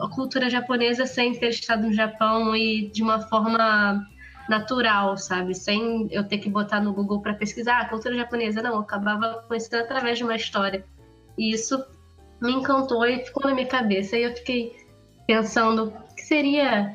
a 0.00 0.08
cultura 0.08 0.48
japonesa 0.48 1.06
sem 1.06 1.34
ter 1.34 1.50
estado 1.50 1.86
no 1.86 1.92
Japão 1.92 2.54
e 2.54 2.88
de 2.88 3.02
uma 3.02 3.20
forma 3.20 4.06
natural, 4.48 5.16
sabe? 5.16 5.54
Sem 5.54 6.08
eu 6.10 6.24
ter 6.24 6.38
que 6.38 6.48
botar 6.48 6.80
no 6.80 6.92
Google 6.92 7.20
para 7.20 7.34
pesquisar 7.34 7.78
a 7.78 7.80
ah, 7.82 7.88
cultura 7.88 8.16
japonesa, 8.16 8.62
não, 8.62 8.74
eu 8.74 8.80
acabava 8.80 9.44
conhecendo 9.46 9.82
através 9.82 10.18
de 10.18 10.24
uma 10.24 10.36
história. 10.36 10.84
E 11.38 11.52
isso 11.52 11.82
me 12.40 12.52
encantou 12.52 13.04
e 13.06 13.24
ficou 13.24 13.48
na 13.48 13.54
minha 13.54 13.66
cabeça. 13.66 14.16
E 14.16 14.24
eu 14.24 14.34
fiquei 14.34 14.76
pensando 15.26 15.92
que 16.16 16.22
seria 16.22 16.94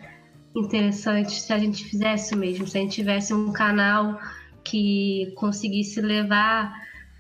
interessante 0.56 1.34
se 1.34 1.54
a 1.54 1.60
gente 1.60 1.84
fizesse 1.86 2.36
mesmo, 2.36 2.68
se 2.68 2.78
a 2.78 2.82
gente 2.82 2.96
tivesse 2.96 3.34
um 3.34 3.52
canal 3.52 4.20
que 4.64 5.32
conseguisse 5.36 6.02
levar 6.02 6.74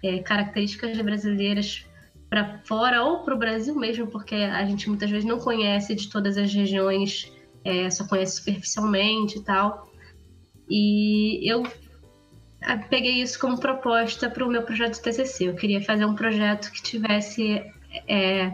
é, 0.03 0.19
características 0.19 1.00
brasileiras 1.01 1.86
para 2.29 2.60
fora 2.65 3.03
ou 3.03 3.24
para 3.24 3.36
o 3.36 3.38
Brasil 3.38 3.74
mesmo, 3.75 4.07
porque 4.07 4.36
a 4.36 4.65
gente 4.65 4.89
muitas 4.89 5.10
vezes 5.10 5.25
não 5.25 5.39
conhece 5.39 5.96
de 5.96 6.10
todas 6.10 6.38
as 6.38 6.53
regiões, 6.53 7.31
é, 7.63 7.89
só 7.89 8.05
conhece 8.05 8.38
superficialmente 8.38 9.38
e 9.38 9.43
tal. 9.43 9.87
E 10.69 11.50
eu 11.50 11.63
ah, 12.62 12.77
peguei 12.77 13.21
isso 13.21 13.39
como 13.39 13.59
proposta 13.59 14.29
para 14.29 14.45
o 14.45 14.50
meu 14.50 14.63
projeto 14.63 15.01
TCC. 15.01 15.50
Eu 15.50 15.55
queria 15.55 15.81
fazer 15.81 16.05
um 16.05 16.15
projeto 16.15 16.71
que 16.71 16.81
tivesse 16.81 17.63
é, 18.07 18.51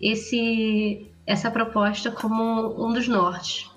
esse, 0.00 1.10
essa 1.26 1.50
proposta 1.50 2.10
como 2.10 2.84
um 2.84 2.92
dos 2.92 3.06
nortes. 3.06 3.70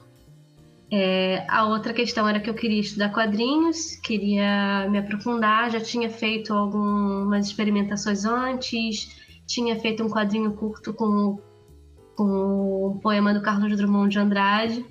É, 0.93 1.45
a 1.47 1.65
outra 1.67 1.93
questão 1.93 2.27
era 2.27 2.39
que 2.39 2.49
eu 2.49 2.53
queria 2.53 2.81
estudar 2.81 3.09
quadrinhos, 3.09 3.95
queria 3.97 4.89
me 4.89 4.97
aprofundar, 4.97 5.71
já 5.71 5.79
tinha 5.79 6.09
feito 6.09 6.53
algumas 6.53 7.47
experimentações 7.47 8.25
antes, 8.25 9.09
tinha 9.47 9.79
feito 9.79 10.03
um 10.03 10.09
quadrinho 10.09 10.51
curto 10.53 10.93
com, 10.93 11.39
com 12.17 12.87
o 12.87 12.99
poema 13.01 13.33
do 13.33 13.41
Carlos 13.41 13.77
Drummond 13.77 14.09
de 14.09 14.19
Andrade 14.19 14.85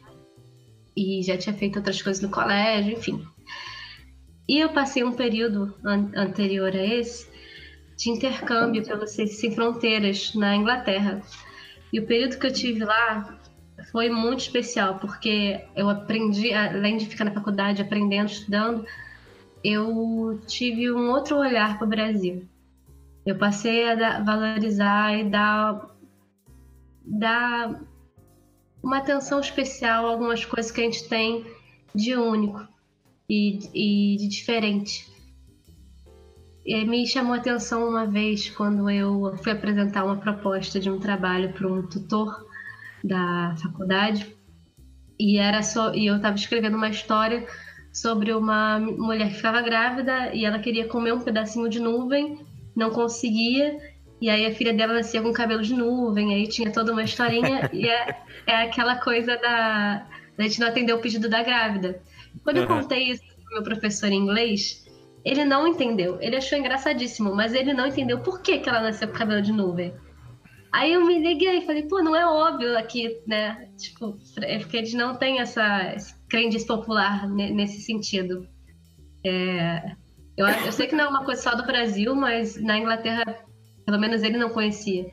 e 1.01 1.23
já 1.23 1.39
tinha 1.39 1.55
feito 1.55 1.77
outras 1.77 2.03
coisas 2.03 2.23
no 2.23 2.29
colégio, 2.29 2.93
enfim. 2.93 3.27
E 4.47 4.59
eu 4.59 4.69
passei 4.69 5.03
um 5.03 5.13
período 5.13 5.75
an 5.83 6.11
anterior 6.15 6.75
a 6.75 6.85
esse 6.85 7.31
de 7.97 8.11
intercâmbio 8.11 8.85
pelas 8.85 9.13
Sem 9.13 9.55
Fronteiras 9.55 10.35
na 10.35 10.57
Inglaterra. 10.57 11.23
E 11.93 12.01
o 12.01 12.07
período 12.07 12.39
que 12.39 12.47
eu 12.47 12.53
tive 12.53 12.85
lá 12.85 13.39
foi 13.91 14.11
muito 14.11 14.41
especial, 14.41 14.99
porque 14.99 15.65
eu 15.75 15.89
aprendi, 15.89 16.53
além 16.53 16.99
de 16.99 17.07
ficar 17.07 17.25
na 17.25 17.33
faculdade 17.33 17.81
aprendendo, 17.81 18.31
estudando, 18.31 18.85
eu 19.65 20.41
tive 20.47 20.91
um 20.91 21.11
outro 21.11 21.39
olhar 21.39 21.79
para 21.79 21.87
o 21.87 21.91
Brasil. 21.91 22.47
Eu 23.25 23.37
passei 23.37 23.89
a 23.91 24.21
valorizar 24.21 25.15
e 25.19 25.25
dar, 25.25 25.87
dar 27.05 27.81
uma 28.83 28.99
atenção 28.99 29.41
especial 29.41 30.07
a 30.07 30.11
algumas 30.11 30.45
coisas 30.45 30.71
que 30.71 30.81
a 30.81 30.85
gente 30.85 31.09
tem 31.09 31.45
de 31.95 32.17
único 32.17 32.67
e, 33.29 33.59
e 33.75 34.17
de 34.17 34.29
diferente. 34.29 35.09
E 36.65 36.85
me 36.85 37.07
chamou 37.07 37.35
a 37.35 37.39
atenção 37.39 37.89
uma 37.89 38.07
vez 38.07 38.51
quando 38.51 38.89
eu 38.91 39.37
fui 39.43 39.53
apresentar 39.53 40.05
uma 40.05 40.17
proposta 40.17 40.79
de 40.79 40.91
um 40.91 40.99
trabalho 40.99 41.53
para 41.53 41.67
um 41.67 41.87
tutor 41.87 42.47
da 43.03 43.55
faculdade 43.63 44.37
e 45.19 45.39
era 45.39 45.63
só 45.63 45.95
e 45.95 46.07
eu 46.07 46.17
estava 46.17 46.35
escrevendo 46.35 46.77
uma 46.77 46.89
história 46.89 47.47
sobre 47.93 48.33
uma 48.33 48.79
mulher 48.79 49.29
que 49.29 49.37
ficava 49.37 49.61
grávida 49.61 50.35
e 50.35 50.45
ela 50.45 50.59
queria 50.59 50.89
comer 50.89 51.13
um 51.13 51.21
pedacinho 51.21 51.69
de 51.69 51.81
nuvem, 51.81 52.39
não 52.75 52.91
conseguia 52.91 53.79
e 54.21 54.29
aí 54.29 54.47
a 54.47 54.55
filha 54.55 54.73
dela 54.73 54.93
nascia 54.93 55.23
com 55.23 55.33
cabelo 55.33 55.63
de 55.63 55.75
nuvem, 55.75 56.35
aí 56.35 56.47
tinha 56.47 56.71
toda 56.71 56.93
uma 56.93 57.03
historinha, 57.03 57.69
e 57.73 57.89
é, 57.89 58.17
é 58.47 58.55
aquela 58.63 58.97
coisa 58.97 59.37
da, 59.37 60.07
da 60.37 60.45
gente 60.45 60.61
não 60.61 60.69
atender 60.69 60.93
o 60.93 61.01
pedido 61.01 61.29
da 61.29 61.43
grávida. 61.43 62.03
Quando 62.45 62.59
eu 62.59 62.67
contei 62.67 63.11
isso 63.11 63.23
pro 63.25 63.55
meu 63.55 63.63
professor 63.63 64.11
em 64.11 64.17
inglês, 64.17 64.87
ele 65.25 65.45
não 65.45 65.67
entendeu. 65.67 66.19
Ele 66.21 66.37
achou 66.37 66.59
engraçadíssimo, 66.59 67.35
mas 67.35 67.55
ele 67.55 67.73
não 67.73 67.87
entendeu 67.87 68.21
por 68.21 68.41
que, 68.43 68.59
que 68.59 68.69
ela 68.69 68.81
nasceu 68.81 69.09
com 69.09 69.15
cabelo 69.15 69.43
de 69.43 69.53
nuvem. 69.53 69.95
Aí 70.73 70.93
eu 70.93 71.05
me 71.05 71.19
liguei 71.19 71.59
e 71.59 71.67
falei, 71.67 71.83
pô, 71.83 72.01
não 72.01 72.15
é 72.15 72.25
óbvio 72.25 72.79
aqui, 72.79 73.21
né? 73.27 73.69
Tipo, 73.77 74.17
é 74.41 74.59
porque 74.59 74.77
eles 74.77 74.95
não 74.95 75.17
têm 75.17 75.41
essa 75.41 75.97
crendice 76.29 76.67
popular 76.67 77.29
nesse 77.29 77.81
sentido. 77.81 78.47
É, 79.27 79.95
eu, 80.37 80.47
eu 80.47 80.73
sei 80.73 80.87
que 80.87 80.95
não 80.95 81.05
é 81.07 81.09
uma 81.09 81.25
coisa 81.25 81.43
só 81.43 81.57
do 81.57 81.67
Brasil, 81.67 82.15
mas 82.15 82.57
na 82.63 82.79
Inglaterra 82.79 83.45
pelo 83.91 84.01
menos 84.01 84.23
ele 84.23 84.39
não 84.39 84.51
conhecia. 84.51 85.11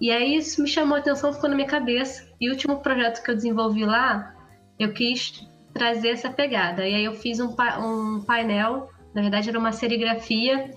E 0.00 0.10
aí 0.10 0.36
isso 0.36 0.60
me 0.60 0.68
chamou 0.68 0.96
a 0.96 0.98
atenção, 0.98 1.32
ficou 1.32 1.48
na 1.48 1.54
minha 1.54 1.68
cabeça. 1.68 2.28
E 2.40 2.48
o 2.48 2.52
último 2.52 2.80
projeto 2.80 3.22
que 3.22 3.30
eu 3.30 3.36
desenvolvi 3.36 3.84
lá, 3.84 4.34
eu 4.76 4.92
quis 4.92 5.46
trazer 5.72 6.08
essa 6.08 6.28
pegada. 6.28 6.86
E 6.86 6.96
aí 6.96 7.04
eu 7.04 7.14
fiz 7.14 7.38
um, 7.38 7.54
pa 7.54 7.78
um 7.78 8.20
painel, 8.20 8.90
na 9.14 9.22
verdade 9.22 9.48
era 9.48 9.58
uma 9.58 9.70
serigrafia 9.70 10.72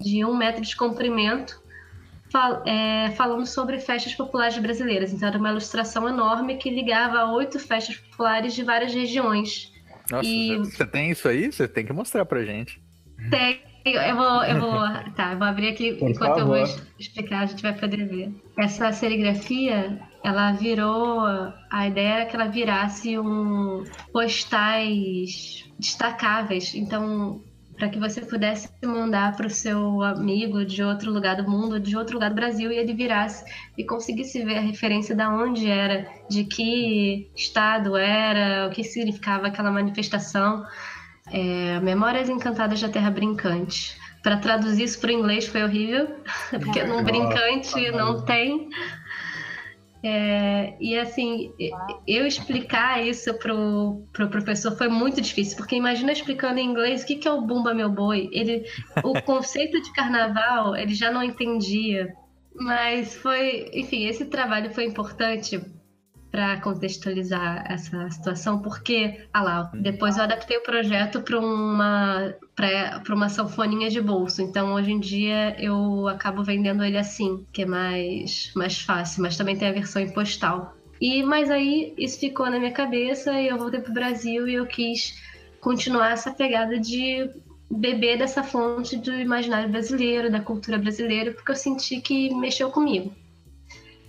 de 0.00 0.24
um 0.24 0.36
metro 0.36 0.62
de 0.62 0.76
comprimento, 0.76 1.60
fal 2.30 2.62
é, 2.64 3.10
falando 3.16 3.44
sobre 3.44 3.80
festas 3.80 4.14
populares 4.14 4.56
brasileiras. 4.58 5.12
Então 5.12 5.28
era 5.28 5.38
uma 5.38 5.50
ilustração 5.50 6.08
enorme 6.08 6.56
que 6.56 6.70
ligava 6.70 7.24
oito 7.32 7.58
festas 7.58 7.96
populares 7.96 8.54
de 8.54 8.62
várias 8.62 8.94
regiões. 8.94 9.72
Nossa, 10.08 10.28
e... 10.28 10.56
você 10.58 10.86
tem 10.86 11.10
isso 11.10 11.26
aí? 11.26 11.50
Você 11.50 11.66
tem 11.66 11.84
que 11.84 11.92
mostrar 11.92 12.24
pra 12.24 12.44
gente. 12.44 12.80
Tem. 13.28 13.69
Eu 13.84 14.16
vou, 14.16 14.44
eu 14.44 14.60
vou, 14.60 15.12
tá, 15.16 15.32
eu 15.32 15.38
vou 15.38 15.46
abrir 15.46 15.68
aqui 15.68 15.94
Por 15.94 16.10
enquanto 16.10 16.38
favor. 16.38 16.58
eu 16.58 16.66
vou 16.66 16.76
explicar, 16.98 17.40
a 17.40 17.46
gente 17.46 17.62
vai 17.62 17.72
poder 17.72 18.06
ver. 18.06 18.34
Essa 18.58 18.92
serigrafia, 18.92 19.98
ela 20.22 20.52
virou, 20.52 21.20
a 21.70 21.86
ideia 21.86 22.08
era 22.14 22.26
que 22.26 22.36
ela 22.36 22.46
virasse 22.46 23.18
um 23.18 23.84
postais 24.12 25.64
destacáveis. 25.78 26.74
Então, 26.74 27.42
para 27.80 27.88
que 27.88 27.98
você 27.98 28.20
pudesse 28.20 28.68
mandar 28.84 29.34
para 29.34 29.46
o 29.46 29.50
seu 29.50 30.02
amigo 30.02 30.66
de 30.66 30.82
outro 30.82 31.10
lugar 31.10 31.36
do 31.36 31.50
mundo, 31.50 31.80
de 31.80 31.96
outro 31.96 32.14
lugar 32.14 32.28
do 32.28 32.36
Brasil, 32.36 32.70
e 32.70 32.76
ele 32.76 32.92
virasse 32.92 33.42
e 33.76 33.82
conseguisse 33.82 34.44
ver 34.44 34.58
a 34.58 34.60
referência 34.60 35.16
de 35.16 35.24
onde 35.24 35.66
era, 35.66 36.06
de 36.28 36.44
que 36.44 37.30
estado 37.34 37.96
era, 37.96 38.68
o 38.68 38.70
que 38.70 38.84
significava 38.84 39.46
aquela 39.46 39.70
manifestação. 39.70 40.62
É, 41.32 41.80
Memórias 41.80 42.28
Encantadas 42.28 42.80
da 42.80 42.88
Terra 42.88 43.10
Brincante. 43.10 43.98
Para 44.22 44.36
traduzir 44.36 44.84
isso 44.84 45.00
para 45.00 45.08
o 45.08 45.12
inglês 45.12 45.46
foi 45.46 45.62
horrível, 45.62 46.08
porque 46.50 46.82
no 46.84 47.02
brincante 47.02 47.90
não 47.92 48.22
tem 48.24 48.68
é, 50.02 50.76
e 50.80 50.98
assim, 50.98 51.52
eu 52.06 52.26
explicar 52.26 53.04
isso 53.04 53.34
pro, 53.34 54.02
pro 54.12 54.30
professor 54.30 54.76
foi 54.76 54.88
muito 54.88 55.20
difícil, 55.20 55.56
porque 55.56 55.76
imagina 55.76 56.10
explicando 56.10 56.58
em 56.58 56.66
inglês 56.66 57.02
o 57.02 57.06
que, 57.06 57.16
que 57.16 57.28
é 57.28 57.32
o 57.32 57.42
Bumba 57.42 57.74
Meu 57.74 57.90
Boi. 57.90 58.28
Ele, 58.32 58.64
o 59.04 59.20
conceito 59.22 59.80
de 59.80 59.92
carnaval 59.92 60.74
ele 60.74 60.94
já 60.94 61.10
não 61.10 61.22
entendia. 61.22 62.14
Mas 62.54 63.14
foi, 63.14 63.70
enfim, 63.72 64.06
esse 64.06 64.24
trabalho 64.24 64.72
foi 64.72 64.84
importante 64.84 65.60
para 66.30 66.60
contextualizar 66.60 67.64
essa 67.68 68.08
situação, 68.10 68.60
porque, 68.60 69.26
ah 69.32 69.42
lá, 69.42 69.70
depois 69.74 70.16
eu 70.16 70.22
adaptei 70.22 70.56
o 70.56 70.62
projeto 70.62 71.20
para 71.22 71.38
uma 71.38 72.34
para 72.54 73.14
uma 73.14 73.28
sanfoninha 73.28 73.90
de 73.90 74.00
bolso. 74.00 74.42
Então, 74.42 74.74
hoje 74.74 74.92
em 74.92 75.00
dia 75.00 75.56
eu 75.60 76.06
acabo 76.08 76.44
vendendo 76.44 76.84
ele 76.84 76.98
assim, 76.98 77.44
que 77.52 77.62
é 77.62 77.66
mais 77.66 78.52
mais 78.54 78.80
fácil, 78.80 79.22
mas 79.22 79.36
também 79.36 79.56
tem 79.56 79.68
a 79.68 79.72
versão 79.72 80.00
em 80.00 80.12
postal. 80.12 80.76
E 81.00 81.22
mas 81.22 81.50
aí 81.50 81.94
isso 81.96 82.20
ficou 82.20 82.50
na 82.50 82.58
minha 82.58 82.72
cabeça 82.72 83.32
e 83.40 83.48
eu 83.48 83.58
voltei 83.58 83.80
para 83.80 83.90
o 83.90 83.94
Brasil 83.94 84.46
e 84.46 84.54
eu 84.54 84.66
quis 84.66 85.14
continuar 85.60 86.12
essa 86.12 86.30
pegada 86.30 86.78
de 86.78 87.30
beber 87.70 88.18
dessa 88.18 88.42
fonte 88.42 88.96
do 88.96 89.12
imaginário 89.14 89.68
brasileiro, 89.68 90.30
da 90.30 90.40
cultura 90.40 90.76
brasileira, 90.76 91.32
porque 91.32 91.52
eu 91.52 91.56
senti 91.56 92.00
que 92.00 92.34
mexeu 92.34 92.70
comigo. 92.70 93.14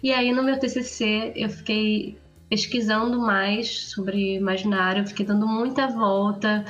E 0.04 0.12
aí 0.12 0.32
no 0.32 0.44
meu 0.44 0.60
TCC 0.60 1.34
eu 1.36 1.50
fiquei 1.50 2.18
pesquisando 2.50 3.20
mais 3.20 3.92
sobre 3.92 4.36
imaginário, 4.36 5.08
fiquei 5.08 5.26
dando 5.26 5.48
muita 5.48 5.88
volta. 5.88 6.66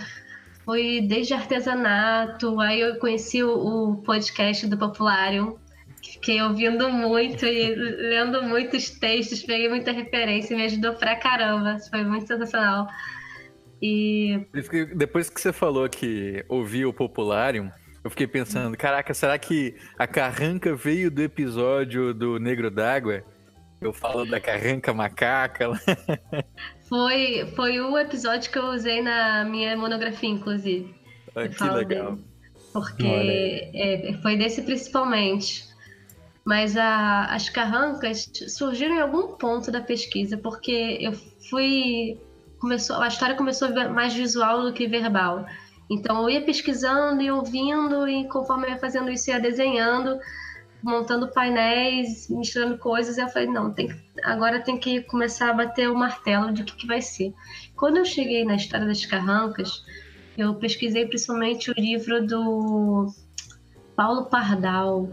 Foi 0.64 1.02
desde 1.02 1.34
artesanato, 1.34 2.60
aí 2.60 2.80
eu 2.82 3.00
conheci 3.00 3.44
o, 3.44 3.50
o 3.52 3.96
podcast 4.04 4.68
do 4.68 4.78
Popularium, 4.78 5.58
fiquei 6.04 6.40
ouvindo 6.42 6.88
muito 6.90 7.46
e 7.46 7.74
lendo 7.74 8.44
muitos 8.44 8.92
textos, 8.92 9.42
peguei 9.42 9.70
muita 9.70 9.92
referência, 9.92 10.56
me 10.56 10.66
ajudou 10.66 10.94
pra 10.94 11.16
caramba, 11.16 11.80
foi 11.90 12.04
muito 12.04 12.28
sensacional. 12.28 12.88
E 13.82 14.46
depois 14.96 15.30
que 15.30 15.42
você 15.42 15.52
falou 15.52 15.90
que 15.90 16.46
ouviu 16.48 16.90
o 16.90 16.94
Popularium, 16.94 17.72
eu 18.04 18.10
fiquei 18.10 18.28
pensando, 18.28 18.76
caraca, 18.76 19.14
será 19.14 19.38
que 19.38 19.76
a 19.98 20.08
carranca 20.08 20.76
veio 20.76 21.12
do 21.12 21.22
episódio 21.22 22.14
do 22.14 22.40
Negro 22.40 22.72
d'Água? 22.72 23.24
Eu 23.80 23.94
falo 23.94 24.26
da 24.26 24.40
carranca 24.40 24.94
macaca. 24.94 25.70
foi, 26.88 27.52
foi 27.56 27.80
o 27.80 27.98
episódio 27.98 28.52
que 28.52 28.58
eu 28.58 28.66
usei 28.66 29.02
na 29.02 29.44
minha 29.44 29.76
monografia, 29.76 30.30
inclusive. 30.30 30.94
Ah, 31.36 31.48
que 31.48 31.64
legal. 31.64 32.16
Dele, 32.16 32.26
porque 32.74 33.72
é, 33.74 34.14
foi 34.22 34.38
desse 34.38 34.62
principalmente. 34.62 35.70
Mas 36.44 36.76
a, 36.76 37.26
as 37.26 37.50
carrancas 37.50 38.32
surgiram 38.48 38.96
em 38.96 39.02
algum 39.02 39.36
ponto 39.36 39.72
da 39.72 39.82
pesquisa, 39.82 40.38
porque 40.38 40.98
eu 41.00 41.14
fui. 41.50 42.20
Começou, 42.60 42.98
a 42.98 43.08
história 43.08 43.36
começou 43.36 43.70
mais 43.92 44.14
visual 44.14 44.64
do 44.64 44.74
que 44.74 44.88
verbal. 44.88 45.46
Então 45.92 46.24
eu 46.24 46.30
ia 46.30 46.42
pesquisando 46.42 47.22
e 47.22 47.30
ouvindo, 47.30 48.08
e 48.08 48.26
conforme 48.30 48.66
eu 48.66 48.72
ia 48.72 48.80
fazendo 48.80 49.12
isso, 49.12 49.30
ia 49.30 49.42
desenhando, 49.42 50.18
montando 50.82 51.28
painéis, 51.28 52.30
misturando 52.30 52.78
coisas. 52.78 53.18
E 53.18 53.22
eu 53.22 53.28
falei: 53.28 53.50
não, 53.50 53.74
tem, 53.74 53.94
agora 54.24 54.62
tem 54.62 54.78
que 54.78 55.02
começar 55.02 55.50
a 55.50 55.54
bater 55.54 55.90
o 55.90 55.96
martelo 55.96 56.54
de 56.54 56.62
o 56.62 56.66
que, 56.66 56.78
que 56.78 56.88
vai 56.88 57.02
ser. 57.02 57.34
Quando 57.76 57.98
eu 57.98 58.06
cheguei 58.06 58.46
na 58.46 58.56
história 58.56 58.88
das 58.88 59.06
carrancas, 59.06 59.84
eu 60.38 60.56
pesquisei 60.56 61.06
principalmente 61.06 61.70
o 61.70 61.74
livro 61.78 62.26
do 62.26 63.14
Paulo 63.94 64.28
Pardal, 64.28 65.10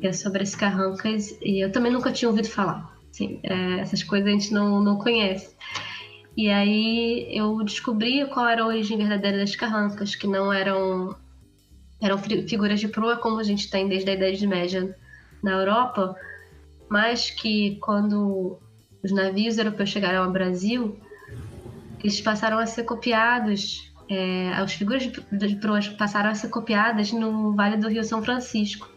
que 0.00 0.06
é 0.06 0.12
sobre 0.12 0.42
as 0.42 0.54
carrancas, 0.54 1.36
e 1.42 1.62
eu 1.62 1.70
também 1.70 1.92
nunca 1.92 2.10
tinha 2.10 2.30
ouvido 2.30 2.48
falar. 2.48 2.96
Assim, 3.10 3.40
é, 3.42 3.80
essas 3.80 4.02
coisas 4.02 4.26
a 4.26 4.32
gente 4.32 4.54
não, 4.54 4.82
não 4.82 4.96
conhece. 4.96 5.54
E 6.36 6.50
aí 6.50 7.28
eu 7.30 7.64
descobri 7.64 8.26
qual 8.26 8.46
era 8.46 8.62
a 8.62 8.66
origem 8.66 8.98
verdadeira 8.98 9.38
das 9.38 9.56
carrancas, 9.56 10.14
que 10.14 10.26
não 10.26 10.52
eram 10.52 11.16
eram 12.00 12.18
figuras 12.18 12.78
de 12.78 12.88
proa 12.88 13.16
como 13.16 13.38
a 13.38 13.42
gente 13.42 13.70
tem 13.70 13.88
desde 13.88 14.10
a 14.10 14.14
Idade 14.14 14.46
Média 14.46 14.94
na 15.42 15.52
Europa, 15.52 16.14
mas 16.90 17.30
que 17.30 17.76
quando 17.76 18.58
os 19.02 19.10
navios 19.10 19.56
europeus 19.56 19.88
chegaram 19.88 20.24
ao 20.24 20.30
Brasil, 20.30 21.00
eles 22.00 22.20
passaram 22.20 22.58
a 22.58 22.66
ser 22.66 22.84
copiados, 22.84 23.90
é, 24.10 24.50
as 24.50 24.74
figuras 24.74 25.04
de 25.04 25.56
proa 25.56 25.80
passaram 25.96 26.30
a 26.30 26.34
ser 26.34 26.48
copiadas 26.48 27.12
no 27.12 27.54
Vale 27.54 27.78
do 27.78 27.88
Rio 27.88 28.04
São 28.04 28.22
Francisco. 28.22 28.90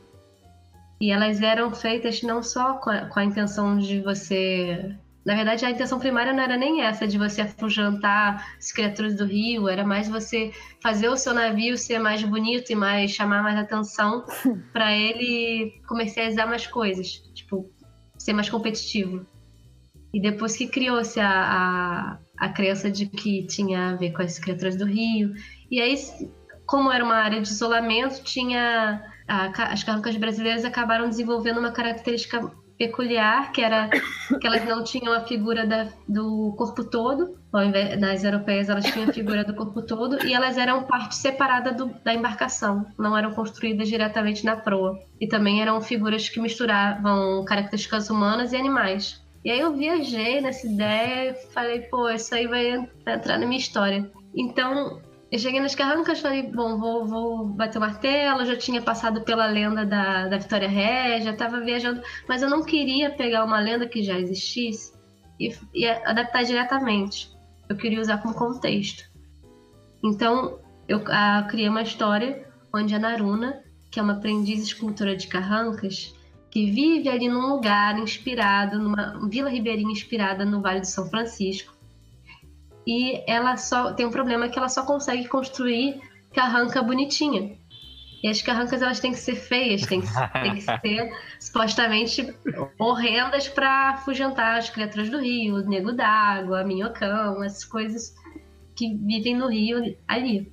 E 0.99 1.09
elas 1.09 1.41
eram 1.41 1.71
feitas 1.71 2.21
não 2.21 2.43
só 2.43 2.73
com 2.73 2.89
a, 2.89 3.05
com 3.05 3.19
a 3.19 3.23
intenção 3.23 3.77
de 3.77 4.01
você 4.01 4.93
na 5.29 5.35
verdade, 5.35 5.63
a 5.63 5.69
intenção 5.69 5.99
primária 5.99 6.33
não 6.33 6.41
era 6.41 6.57
nem 6.57 6.81
essa 6.81 7.07
de 7.07 7.15
você 7.15 7.41
afugentar 7.41 8.57
as 8.57 8.71
criaturas 8.71 9.15
do 9.15 9.25
rio, 9.25 9.69
era 9.69 9.85
mais 9.85 10.09
você 10.09 10.51
fazer 10.81 11.07
o 11.07 11.15
seu 11.15 11.35
navio 11.35 11.77
ser 11.77 11.99
mais 11.99 12.23
bonito 12.23 12.71
e 12.71 12.75
mais 12.75 13.11
chamar 13.11 13.43
mais 13.43 13.55
atenção 13.55 14.25
para 14.73 14.91
ele 14.91 15.79
comercializar 15.87 16.47
mais 16.47 16.65
coisas, 16.65 17.21
tipo, 17.35 17.69
ser 18.17 18.33
mais 18.33 18.49
competitivo. 18.49 19.23
E 20.11 20.19
depois 20.19 20.57
que 20.57 20.67
criou-se 20.67 21.19
a, 21.19 21.29
a, 21.29 22.19
a 22.35 22.49
crença 22.49 22.89
de 22.89 23.05
que 23.05 23.45
tinha 23.45 23.89
a 23.89 23.95
ver 23.97 24.11
com 24.13 24.23
as 24.23 24.39
criaturas 24.39 24.75
do 24.75 24.85
rio, 24.85 25.35
e 25.69 25.79
aí, 25.79 25.93
como 26.65 26.91
era 26.91 27.05
uma 27.05 27.17
área 27.17 27.39
de 27.39 27.47
isolamento, 27.47 28.23
tinha 28.23 28.99
as 29.27 29.83
carrancas 29.83 30.17
brasileiras 30.17 30.65
acabaram 30.65 31.07
desenvolvendo 31.07 31.59
uma 31.59 31.71
característica 31.71 32.51
peculiar, 32.79 33.51
que 33.51 33.61
era 33.61 33.89
que 34.39 34.47
elas 34.47 34.65
não 34.65 34.81
tinham 34.83 35.11
a 35.11 35.19
figura 35.19 35.67
da, 35.67 35.89
do 36.07 36.55
corpo 36.57 36.85
todo, 36.85 37.37
ao 37.51 37.65
invés, 37.65 37.99
nas 37.99 38.23
europeias 38.23 38.69
elas 38.69 38.85
tinham 38.85 39.09
a 39.09 39.13
figura 39.13 39.43
do 39.43 39.53
corpo 39.53 39.81
todo, 39.81 40.25
e 40.25 40.33
elas 40.33 40.57
eram 40.57 40.83
parte 40.83 41.15
separada 41.15 41.73
do, 41.73 41.93
da 42.05 42.13
embarcação, 42.13 42.85
não 42.97 43.15
eram 43.17 43.33
construídas 43.33 43.89
diretamente 43.89 44.45
na 44.45 44.55
proa. 44.55 44.97
E 45.19 45.27
também 45.27 45.61
eram 45.61 45.81
figuras 45.81 46.29
que 46.29 46.39
misturavam 46.39 47.43
características 47.43 48.09
humanas 48.09 48.53
e 48.53 48.55
animais. 48.55 49.21
E 49.43 49.51
aí 49.51 49.59
eu 49.59 49.75
viajei 49.75 50.39
nessa 50.39 50.65
ideia 50.65 51.31
e 51.31 51.53
falei, 51.53 51.81
pô, 51.81 52.09
isso 52.09 52.33
aí 52.33 52.47
vai 52.47 52.89
entrar 53.05 53.37
na 53.37 53.45
minha 53.45 53.59
história. 53.59 54.09
Então, 54.33 55.01
eu 55.31 55.37
cheguei 55.37 55.59
nas 55.59 55.75
carrancas, 55.75 56.19
falei, 56.19 56.43
bom, 56.43 56.77
vou, 56.77 57.05
vou 57.05 57.45
bater 57.45 57.77
o 57.77 57.81
martelo, 57.81 58.45
já 58.45 58.55
tinha 58.55 58.81
passado 58.81 59.21
pela 59.21 59.45
lenda 59.45 59.85
da, 59.85 60.27
da 60.27 60.37
Vitória 60.37 60.67
Régia, 60.67 61.31
estava 61.31 61.59
viajando, 61.59 62.01
mas 62.27 62.41
eu 62.41 62.49
não 62.49 62.63
queria 62.63 63.11
pegar 63.11 63.45
uma 63.45 63.59
lenda 63.59 63.87
que 63.87 64.01
já 64.01 64.17
existisse 64.17 64.93
e, 65.39 65.55
e 65.73 65.87
adaptar 65.87 66.43
diretamente. 66.43 67.29
Eu 67.67 67.75
queria 67.75 68.01
usar 68.01 68.17
como 68.17 68.33
contexto. 68.33 69.03
Então, 70.03 70.59
eu 70.87 71.03
a, 71.07 71.43
criei 71.43 71.69
uma 71.69 71.83
história 71.83 72.47
onde 72.73 72.95
a 72.95 72.99
Naruna, 72.99 73.61
que 73.91 73.99
é 73.99 74.03
uma 74.03 74.13
aprendiz 74.13 74.63
escultora 74.63 75.15
de 75.15 75.27
carrancas, 75.27 76.15
que 76.49 76.71
vive 76.71 77.07
ali 77.07 77.29
num 77.29 77.53
lugar 77.53 77.99
inspirado, 77.99 78.79
numa 78.79 79.27
vila 79.29 79.49
ribeirinha 79.49 79.91
inspirada 79.91 80.43
no 80.43 80.61
Vale 80.61 80.79
do 80.79 80.87
São 80.87 81.07
Francisco, 81.07 81.73
e 82.89 83.23
ela 83.27 83.55
só 83.55 83.93
tem 83.93 84.03
um 84.03 84.09
problema 84.09 84.49
que 84.49 84.57
ela 84.57 84.67
só 84.67 84.83
consegue 84.83 85.27
construir 85.27 86.01
carranca 86.33 86.81
bonitinha. 86.81 87.55
E 88.23 88.27
as 88.27 88.41
carrancas 88.41 88.81
elas 88.81 88.99
têm 88.99 89.11
que 89.11 89.19
ser 89.19 89.35
feias, 89.35 89.85
têm 89.85 90.01
que, 90.01 90.07
têm 90.41 90.55
que 90.55 90.61
ser 90.81 91.13
supostamente 91.39 92.35
horrendas 92.79 93.47
para 93.47 93.91
afugentar 93.91 94.57
as 94.57 94.71
criaturas 94.71 95.07
do 95.07 95.19
rio, 95.19 95.57
o 95.57 95.69
nego 95.69 95.91
d'água, 95.91 96.63
minhocão, 96.63 97.43
essas 97.43 97.63
coisas 97.63 98.15
que 98.75 98.95
vivem 98.95 99.37
no 99.37 99.47
rio 99.47 99.95
ali. 100.07 100.51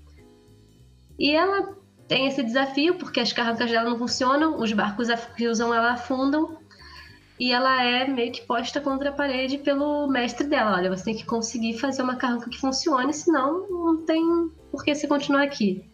E 1.18 1.34
ela 1.34 1.74
tem 2.06 2.26
esse 2.26 2.42
desafio 2.42 2.96
porque 2.96 3.18
as 3.18 3.32
carrancas 3.32 3.70
dela 3.70 3.88
não 3.88 3.96
funcionam, 3.96 4.60
os 4.60 4.70
barcos 4.74 5.08
que 5.34 5.48
usam 5.48 5.72
ela 5.72 5.92
afundam 5.92 6.58
e 7.38 7.52
ela 7.52 7.84
é 7.84 8.08
meio 8.08 8.32
que 8.32 8.42
posta 8.42 8.80
contra 8.80 9.10
a 9.10 9.12
parede 9.12 9.58
pelo 9.58 10.08
mestre 10.08 10.46
dela. 10.46 10.76
Olha, 10.76 10.94
você 10.94 11.04
tem 11.04 11.14
que 11.14 11.24
conseguir 11.24 11.78
fazer 11.78 12.02
uma 12.02 12.16
carranca 12.16 12.48
que 12.48 12.58
funcione, 12.58 13.12
senão 13.12 13.68
não 13.68 14.04
tem 14.04 14.22
por 14.70 14.82
que 14.82 14.94
você 14.94 15.06
continuar 15.06 15.42
aqui. 15.42 15.84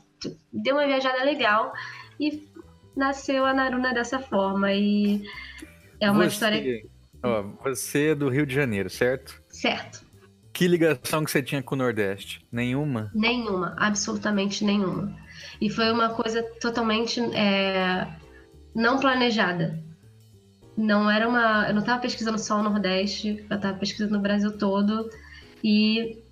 deu 0.53 0.75
uma 0.77 0.87
viajada 0.87 1.25
legal 1.25 1.73
e 2.21 2.47
nasceu 2.95 3.47
a 3.47 3.55
Naruna 3.55 3.95
dessa 3.95 4.19
forma 4.19 4.71
e 4.75 5.23
é 5.99 6.11
uma 6.11 6.25
você, 6.25 6.35
história 6.35 6.83
ó, 7.23 7.45
você 7.65 8.09
é 8.09 8.15
do 8.15 8.29
Rio 8.29 8.45
de 8.45 8.55
Janeiro, 8.55 8.91
certo? 8.91 9.43
Certo. 9.49 10.05
Que 10.53 10.69
ligação 10.69 11.25
que 11.25 11.31
você 11.31 11.43
tinha 11.43 11.63
com 11.63 11.75
o 11.75 11.79
Nordeste? 11.79 12.47
Nenhuma? 12.53 13.11
Nenhuma, 13.15 13.75
absolutamente 13.79 14.67
nenhuma. 14.67 15.19
E 15.61 15.69
foi 15.69 15.91
uma 15.93 16.11
coisa 16.11 16.43
totalmente 16.61 17.21
é, 17.35 18.07
não 18.75 18.99
planejada. 18.99 19.79
Não 20.77 21.11
era 21.11 21.29
uma. 21.29 21.67
Eu 21.69 21.75
não 21.75 21.81
estava 21.81 22.01
pesquisando 22.01 22.39
só 22.39 22.59
o 22.59 22.63
Nordeste, 22.63 23.45
eu 23.51 23.57
estava 23.57 23.77
pesquisando 23.77 24.17
o 24.17 24.21
Brasil 24.21 24.57
todo. 24.57 25.11
E 25.63 26.23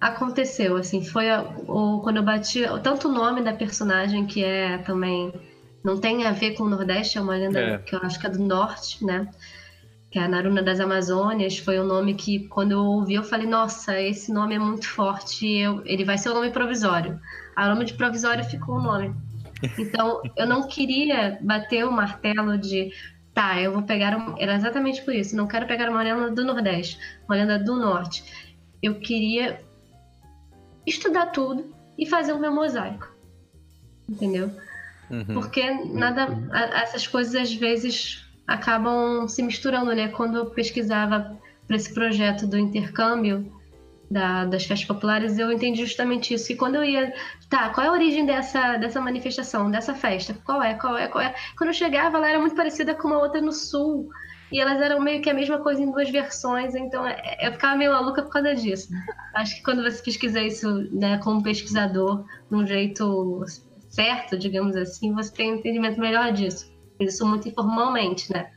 aconteceu, 0.00 0.76
assim, 0.76 1.04
foi 1.04 1.28
a, 1.28 1.42
o, 1.42 2.00
quando 2.02 2.18
eu 2.18 2.22
bati. 2.22 2.62
Tanto 2.82 3.08
o 3.08 3.12
nome 3.12 3.42
da 3.42 3.52
personagem, 3.52 4.26
que 4.26 4.44
é 4.44 4.78
também. 4.78 5.32
Não 5.82 5.98
tem 5.98 6.26
a 6.26 6.32
ver 6.32 6.52
com 6.52 6.64
o 6.64 6.68
Nordeste, 6.68 7.16
é 7.16 7.20
uma 7.20 7.34
lenda 7.34 7.58
é. 7.58 7.78
que 7.78 7.94
eu 7.94 8.00
acho 8.02 8.20
que 8.20 8.26
é 8.26 8.30
do 8.30 8.38
Norte, 8.38 9.04
né? 9.04 9.28
que 10.10 10.18
é 10.18 10.22
a 10.22 10.28
Naruna 10.28 10.62
das 10.62 10.80
Amazônias, 10.80 11.58
foi 11.58 11.78
um 11.78 11.84
nome 11.84 12.14
que, 12.14 12.48
quando 12.48 12.72
eu 12.72 12.80
ouvi, 12.80 13.14
eu 13.14 13.22
falei, 13.22 13.46
nossa, 13.46 13.98
esse 14.00 14.32
nome 14.32 14.56
é 14.56 14.58
muito 14.58 14.88
forte, 14.88 15.46
eu, 15.46 15.82
ele 15.86 16.04
vai 16.04 16.18
ser 16.18 16.30
o 16.30 16.32
um 16.32 16.34
nome 16.34 16.50
provisório. 16.50 17.18
A 17.56 17.68
nome 17.68 17.84
de 17.84 17.94
provisório 17.94 18.44
ficou 18.44 18.76
o 18.76 18.82
nome. 18.82 19.14
Então, 19.78 20.22
eu 20.36 20.46
não 20.46 20.66
queria 20.66 21.38
bater 21.42 21.84
o 21.84 21.92
martelo 21.92 22.56
de, 22.56 22.92
tá, 23.34 23.60
eu 23.60 23.72
vou 23.72 23.82
pegar, 23.82 24.16
um... 24.16 24.34
era 24.38 24.54
exatamente 24.54 25.02
por 25.02 25.14
isso, 25.14 25.36
não 25.36 25.46
quero 25.46 25.66
pegar 25.66 25.90
uma 25.90 26.02
lenda 26.02 26.30
do 26.30 26.44
Nordeste, 26.44 26.98
uma 27.28 27.36
lenda 27.36 27.58
do 27.58 27.76
Norte. 27.76 28.24
Eu 28.82 28.94
queria 29.00 29.60
estudar 30.86 31.26
tudo 31.26 31.74
e 31.98 32.06
fazer 32.06 32.32
o 32.32 32.38
meu 32.38 32.52
mosaico, 32.54 33.14
entendeu? 34.08 34.50
Uhum. 35.10 35.24
Porque 35.34 35.70
nada, 35.92 36.28
essas 36.74 37.06
coisas 37.06 37.34
às 37.34 37.52
vezes 37.52 38.24
acabam 38.46 39.28
se 39.28 39.42
misturando, 39.42 39.94
né? 39.94 40.08
Quando 40.08 40.38
eu 40.38 40.46
pesquisava 40.46 41.38
para 41.66 41.76
esse 41.76 41.92
projeto 41.92 42.46
do 42.46 42.58
intercâmbio 42.58 43.52
da, 44.10 44.44
das 44.44 44.64
festas 44.64 44.88
populares, 44.88 45.38
eu 45.38 45.52
entendi 45.52 45.84
justamente 45.84 46.34
isso. 46.34 46.50
E 46.50 46.56
quando 46.56 46.76
eu 46.76 46.84
ia, 46.84 47.14
tá, 47.50 47.70
qual 47.70 47.86
é 47.86 47.90
a 47.90 47.92
origem 47.92 48.24
dessa, 48.24 48.76
dessa 48.76 49.00
manifestação, 49.00 49.70
dessa 49.70 49.94
festa? 49.94 50.34
Qual 50.44 50.62
é, 50.62 50.74
qual 50.74 50.96
é, 50.96 51.08
qual 51.08 51.22
é? 51.22 51.34
Quando 51.58 51.68
eu 51.68 51.74
chegava, 51.74 52.16
ela 52.16 52.30
era 52.30 52.38
muito 52.38 52.56
parecida 52.56 52.94
com 52.94 53.08
uma 53.08 53.18
outra 53.18 53.40
no 53.40 53.52
sul. 53.52 54.08
E 54.52 54.58
elas 54.58 54.80
eram 54.80 55.00
meio 55.00 55.20
que 55.22 55.30
a 55.30 55.34
mesma 55.34 55.58
coisa 55.58 55.80
em 55.80 55.90
duas 55.90 56.10
versões, 56.10 56.74
então 56.74 57.06
é, 57.06 57.38
eu 57.40 57.52
ficava 57.52 57.76
meio 57.76 57.92
maluca 57.92 58.22
por 58.22 58.32
causa 58.32 58.54
disso. 58.54 58.88
Acho 59.34 59.56
que 59.56 59.62
quando 59.62 59.82
você 59.82 60.02
pesquisa 60.02 60.40
isso, 60.40 60.88
né, 60.90 61.18
como 61.18 61.42
pesquisador, 61.42 62.24
de 62.50 62.56
um 62.56 62.66
jeito 62.66 63.44
certo, 63.88 64.36
digamos 64.38 64.74
assim, 64.74 65.12
você 65.12 65.32
tem 65.32 65.52
um 65.52 65.56
entendimento 65.56 66.00
melhor 66.00 66.32
disso 66.32 66.70
isso 67.04 67.26
muito 67.26 67.48
informalmente, 67.48 68.32
né? 68.32 68.50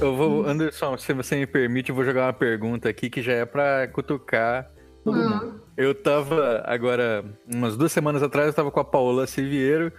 Eu 0.00 0.16
vou, 0.16 0.46
Anderson, 0.46 0.96
se 0.98 1.12
você 1.12 1.36
me 1.36 1.46
permite, 1.46 1.90
eu 1.90 1.94
vou 1.94 2.04
jogar 2.04 2.26
uma 2.26 2.32
pergunta 2.32 2.88
aqui 2.88 3.08
que 3.08 3.22
já 3.22 3.32
é 3.32 3.46
para 3.46 3.88
cutucar 3.88 4.70
todo 5.02 5.18
uhum. 5.18 5.30
mundo. 5.30 5.63
Eu 5.76 5.92
tava 5.92 6.62
agora, 6.64 7.24
umas 7.52 7.76
duas 7.76 7.90
semanas 7.90 8.22
atrás, 8.22 8.46
eu 8.46 8.54
tava 8.54 8.70
com 8.70 8.78
a 8.78 8.84
Paola 8.84 9.26
Siviero, 9.26 9.92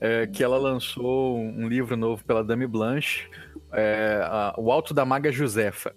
é, 0.00 0.26
que 0.26 0.42
ela 0.42 0.56
lançou 0.56 1.38
um 1.38 1.68
livro 1.68 1.96
novo 1.96 2.24
pela 2.24 2.42
Dame 2.42 2.66
Blanche, 2.66 3.28
é, 3.72 4.20
a, 4.24 4.54
O 4.56 4.72
Alto 4.72 4.94
da 4.94 5.04
Maga 5.04 5.30
Josefa. 5.30 5.94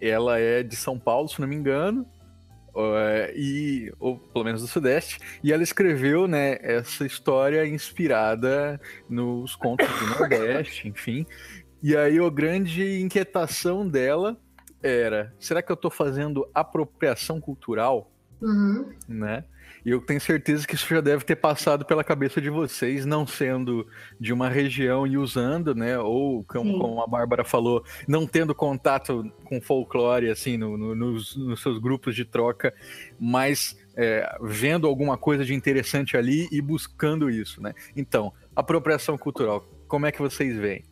Ela 0.00 0.38
é 0.40 0.64
de 0.64 0.74
São 0.74 0.98
Paulo, 0.98 1.28
se 1.28 1.40
não 1.40 1.46
me 1.46 1.54
engano, 1.54 2.04
e 3.34 3.92
ou 3.98 4.18
pelo 4.18 4.44
menos 4.44 4.62
do 4.62 4.68
Sudeste, 4.68 5.18
e 5.42 5.52
ela 5.52 5.62
escreveu, 5.62 6.26
né, 6.28 6.58
essa 6.60 7.06
história 7.06 7.66
inspirada 7.66 8.80
nos 9.08 9.54
contos 9.54 9.88
do 9.88 10.06
Nordeste, 10.18 10.88
enfim. 10.88 11.24
E 11.82 11.96
aí 11.96 12.18
a 12.18 12.30
grande 12.30 13.00
inquietação 13.00 13.88
dela 13.88 14.36
era: 14.82 15.34
será 15.38 15.62
que 15.62 15.70
eu 15.70 15.74
estou 15.74 15.90
fazendo 15.90 16.48
apropriação 16.54 17.40
cultural? 17.40 18.10
Uhum. 18.40 18.92
Né? 19.08 19.44
E 19.84 19.90
eu 19.90 20.00
tenho 20.00 20.20
certeza 20.20 20.66
que 20.66 20.74
isso 20.74 20.88
já 20.88 21.00
deve 21.00 21.24
ter 21.24 21.36
passado 21.36 21.84
pela 21.84 22.04
cabeça 22.04 22.40
de 22.40 22.50
vocês, 22.50 23.06
não 23.06 23.26
sendo 23.26 23.86
de 24.20 24.32
uma 24.32 24.48
região 24.48 25.06
e 25.06 25.16
usando, 25.16 25.74
né? 25.74 25.98
Ou, 25.98 26.44
como, 26.44 26.78
como 26.78 27.02
a 27.02 27.06
Bárbara 27.06 27.44
falou, 27.44 27.84
não 28.06 28.26
tendo 28.26 28.54
contato 28.54 29.30
com 29.44 29.60
folclore, 29.60 30.30
assim, 30.30 30.56
no, 30.56 30.76
no, 30.76 30.94
nos, 30.94 31.36
nos, 31.36 31.62
seus 31.62 31.78
grupos 31.78 32.14
de 32.14 32.24
troca, 32.24 32.74
mas 33.18 33.78
é, 33.96 34.28
vendo 34.42 34.86
alguma 34.86 35.16
coisa 35.16 35.44
de 35.44 35.54
interessante 35.54 36.16
ali 36.16 36.48
e 36.50 36.60
buscando 36.60 37.30
isso, 37.30 37.62
né? 37.62 37.72
Então, 37.96 38.32
apropriação 38.54 39.16
cultural, 39.16 39.66
como 39.86 40.06
é 40.06 40.12
que 40.12 40.20
vocês 40.20 40.56
veem? 40.56 40.84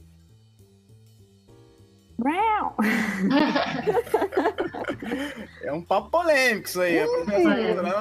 É 5.63 5.73
um 5.73 5.83
papo 5.83 6.11
polêmico 6.11 6.67
isso 6.67 6.81
aí. 6.81 6.97
É, 6.97 7.03
é 7.03 7.07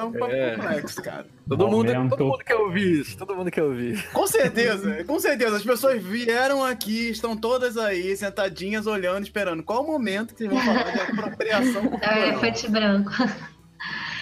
um 0.04 0.12
papo 0.12 0.32
é. 0.32 0.56
complexo, 0.56 1.02
cara. 1.02 1.26
Todo 1.46 1.68
mundo, 1.68 1.92
todo 2.08 2.24
mundo 2.24 2.38
quer 2.38 2.56
ouvir 2.56 3.00
isso. 3.00 3.18
Todo 3.18 3.36
mundo 3.36 3.50
quer 3.50 3.62
ouvir. 3.62 4.02
Com 4.12 4.26
certeza, 4.26 5.04
com 5.04 5.20
certeza. 5.20 5.56
As 5.56 5.64
pessoas 5.64 6.02
vieram 6.02 6.64
aqui, 6.64 7.10
estão 7.10 7.36
todas 7.36 7.76
aí, 7.76 8.16
sentadinhas, 8.16 8.86
olhando, 8.86 9.24
esperando. 9.24 9.62
Qual 9.62 9.84
o 9.84 9.86
momento 9.86 10.34
que 10.34 10.48
vocês 10.48 10.50
vão 10.50 10.64
falar 10.64 10.90
de 10.90 11.00
apropriação 11.00 11.86
cultural? 11.86 12.14
É, 12.14 12.28
elefante 12.28 12.70
branco. 12.70 13.10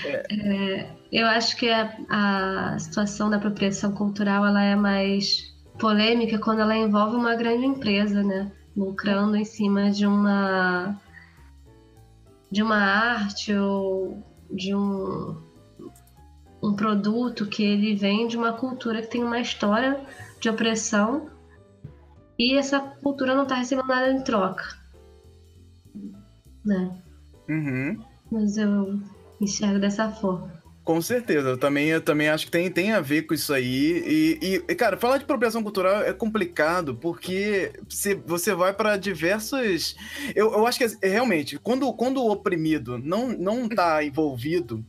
É. 0.05 0.23
É, 0.31 0.91
eu 1.13 1.27
acho 1.27 1.57
que 1.57 1.71
a, 1.71 1.97
a 2.11 2.79
situação 2.79 3.31
da 3.31 3.37
apropriação 3.37 3.93
cultural 3.93 4.45
ela 4.45 4.63
é 4.63 4.77
mais 4.77 5.55
polêmica 5.79 6.39
quando 6.39 6.61
ela 6.61 6.77
envolve 6.77 7.17
uma 7.17 7.35
grande 7.37 7.65
empresa, 7.65 8.23
né? 8.23 8.51
Lucrando 8.77 9.37
em 9.37 9.45
cima 9.45 9.91
de 9.91 10.07
uma 10.07 11.01
de 12.51 12.63
uma 12.63 12.77
arte 12.77 13.53
ou 13.55 14.23
de 14.51 14.75
um, 14.75 15.37
um 16.63 16.75
produto 16.75 17.47
que 17.47 17.65
ele 17.65 17.95
vem 17.95 18.29
de 18.29 18.37
uma 18.37 18.53
cultura 18.53 19.03
que 19.03 19.09
tem 19.09 19.25
uma 19.25 19.41
história 19.41 20.01
de 20.41 20.49
opressão 20.49 21.29
e 22.39 22.57
essa 22.57 22.81
cultura 22.81 23.35
não 23.35 23.43
está 23.45 23.57
recebendo 23.57 23.89
nada 23.89 24.13
em 24.13 24.23
troca, 24.23 24.65
né? 26.65 26.97
Uhum. 27.49 28.05
Mas 28.31 28.57
eu 28.57 29.01
enxergo 29.41 29.79
dessa 29.79 30.11
forma. 30.11 30.64
Com 30.85 31.01
certeza, 31.01 31.49
eu 31.49 31.57
também, 31.57 31.89
eu 31.89 32.01
também 32.01 32.29
acho 32.29 32.45
que 32.45 32.51
tem, 32.53 32.71
tem 32.71 32.93
a 32.93 33.01
ver 33.01 33.23
com 33.23 33.33
isso 33.33 33.55
aí. 33.55 34.05
E, 34.07 34.63
e 34.69 34.75
cara, 34.75 34.99
falar 34.99 35.17
de 35.17 35.25
apropriação 35.25 35.63
cultural 35.63 36.03
é 36.03 36.13
complicado 36.13 36.95
porque 36.95 37.73
você, 37.89 38.15
você 38.15 38.55
vai 38.55 38.75
para 38.75 38.99
diversos. 38.99 39.97
Eu, 40.35 40.53
eu 40.53 40.67
acho 40.67 40.77
que 40.79 40.85
é, 40.85 41.09
realmente, 41.09 41.59
quando, 41.59 41.91
quando 41.95 42.19
o 42.19 42.31
oprimido 42.31 42.99
não, 42.99 43.29
não 43.29 43.67
tá 43.67 44.05
envolvido, 44.05 44.85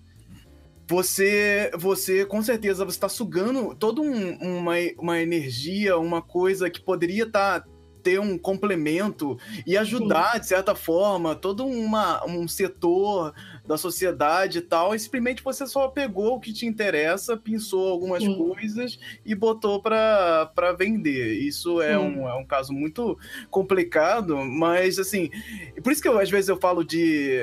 você, 0.85 1.71
você 1.73 2.25
com 2.25 2.43
certeza, 2.43 2.83
você 2.83 2.97
está 2.97 3.07
sugando 3.07 3.73
toda 3.73 4.01
um, 4.01 4.33
uma, 4.35 4.73
uma 4.97 5.21
energia, 5.21 5.97
uma 5.97 6.21
coisa 6.21 6.69
que 6.69 6.81
poderia 6.81 7.23
estar. 7.23 7.61
Tá, 7.61 7.67
ter 8.05 8.19
um 8.19 8.37
complemento 8.37 9.35
e 9.65 9.75
ajudar, 9.75 10.33
Sim. 10.33 10.39
de 10.41 10.45
certa 10.45 10.75
forma, 10.75 11.33
todo 11.33 11.65
uma, 11.65 12.23
um 12.27 12.47
setor 12.47 13.33
da 13.67 13.77
sociedade 13.77 14.59
e 14.59 14.61
tal, 14.61 14.93
e 14.93 14.99
simplesmente 14.99 15.43
você 15.43 15.65
só 15.65 15.87
pegou 15.87 16.35
o 16.35 16.39
que 16.39 16.53
te 16.53 16.65
interessa, 16.65 17.35
pensou 17.35 17.89
algumas 17.89 18.23
Sim. 18.23 18.37
coisas 18.37 18.99
e 19.25 19.33
botou 19.33 19.81
para 19.81 20.75
vender. 20.77 21.33
Isso 21.39 21.81
é 21.81 21.97
um, 21.97 22.27
é 22.27 22.35
um 22.35 22.45
caso 22.45 22.73
muito 22.73 23.17
complicado, 23.49 24.37
mas 24.37 24.99
assim, 24.99 25.29
por 25.83 25.91
isso 25.91 26.01
que 26.01 26.07
eu, 26.07 26.19
às 26.19 26.29
vezes 26.29 26.49
eu 26.49 26.57
falo 26.57 26.83
de, 26.83 27.39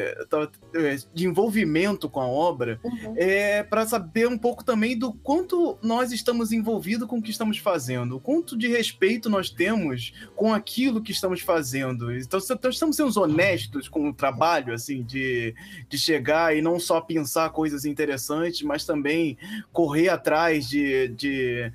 de 1.12 1.26
envolvimento 1.26 2.08
com 2.08 2.20
a 2.20 2.26
obra, 2.26 2.80
uhum. 2.84 3.14
é 3.16 3.62
para 3.62 3.86
saber 3.86 4.28
um 4.28 4.38
pouco 4.38 4.64
também 4.64 4.96
do 4.96 5.12
quanto 5.12 5.78
nós 5.82 6.12
estamos 6.12 6.52
envolvidos 6.52 7.08
com 7.08 7.18
o 7.18 7.22
que 7.22 7.30
estamos 7.30 7.58
fazendo, 7.58 8.16
o 8.16 8.20
quanto 8.20 8.56
de 8.56 8.68
respeito 8.68 9.28
nós 9.28 9.50
temos 9.50 10.12
com 10.36 10.52
aquilo 10.52 11.02
que 11.02 11.12
estamos 11.12 11.40
fazendo. 11.40 12.14
Então, 12.14 12.38
então 12.50 12.70
estamos 12.70 12.96
sendo 12.96 13.20
honestos 13.20 13.88
com 13.88 14.08
o 14.08 14.14
trabalho, 14.14 14.72
assim, 14.72 15.02
de, 15.02 15.54
de 15.88 15.98
chegar 16.12 16.56
e 16.56 16.60
não 16.60 16.78
só 16.78 17.00
pensar 17.00 17.50
coisas 17.50 17.84
interessantes, 17.84 18.62
mas 18.62 18.84
também 18.84 19.38
correr 19.72 20.08
atrás 20.08 20.68
de, 20.68 21.08
de 21.08 21.72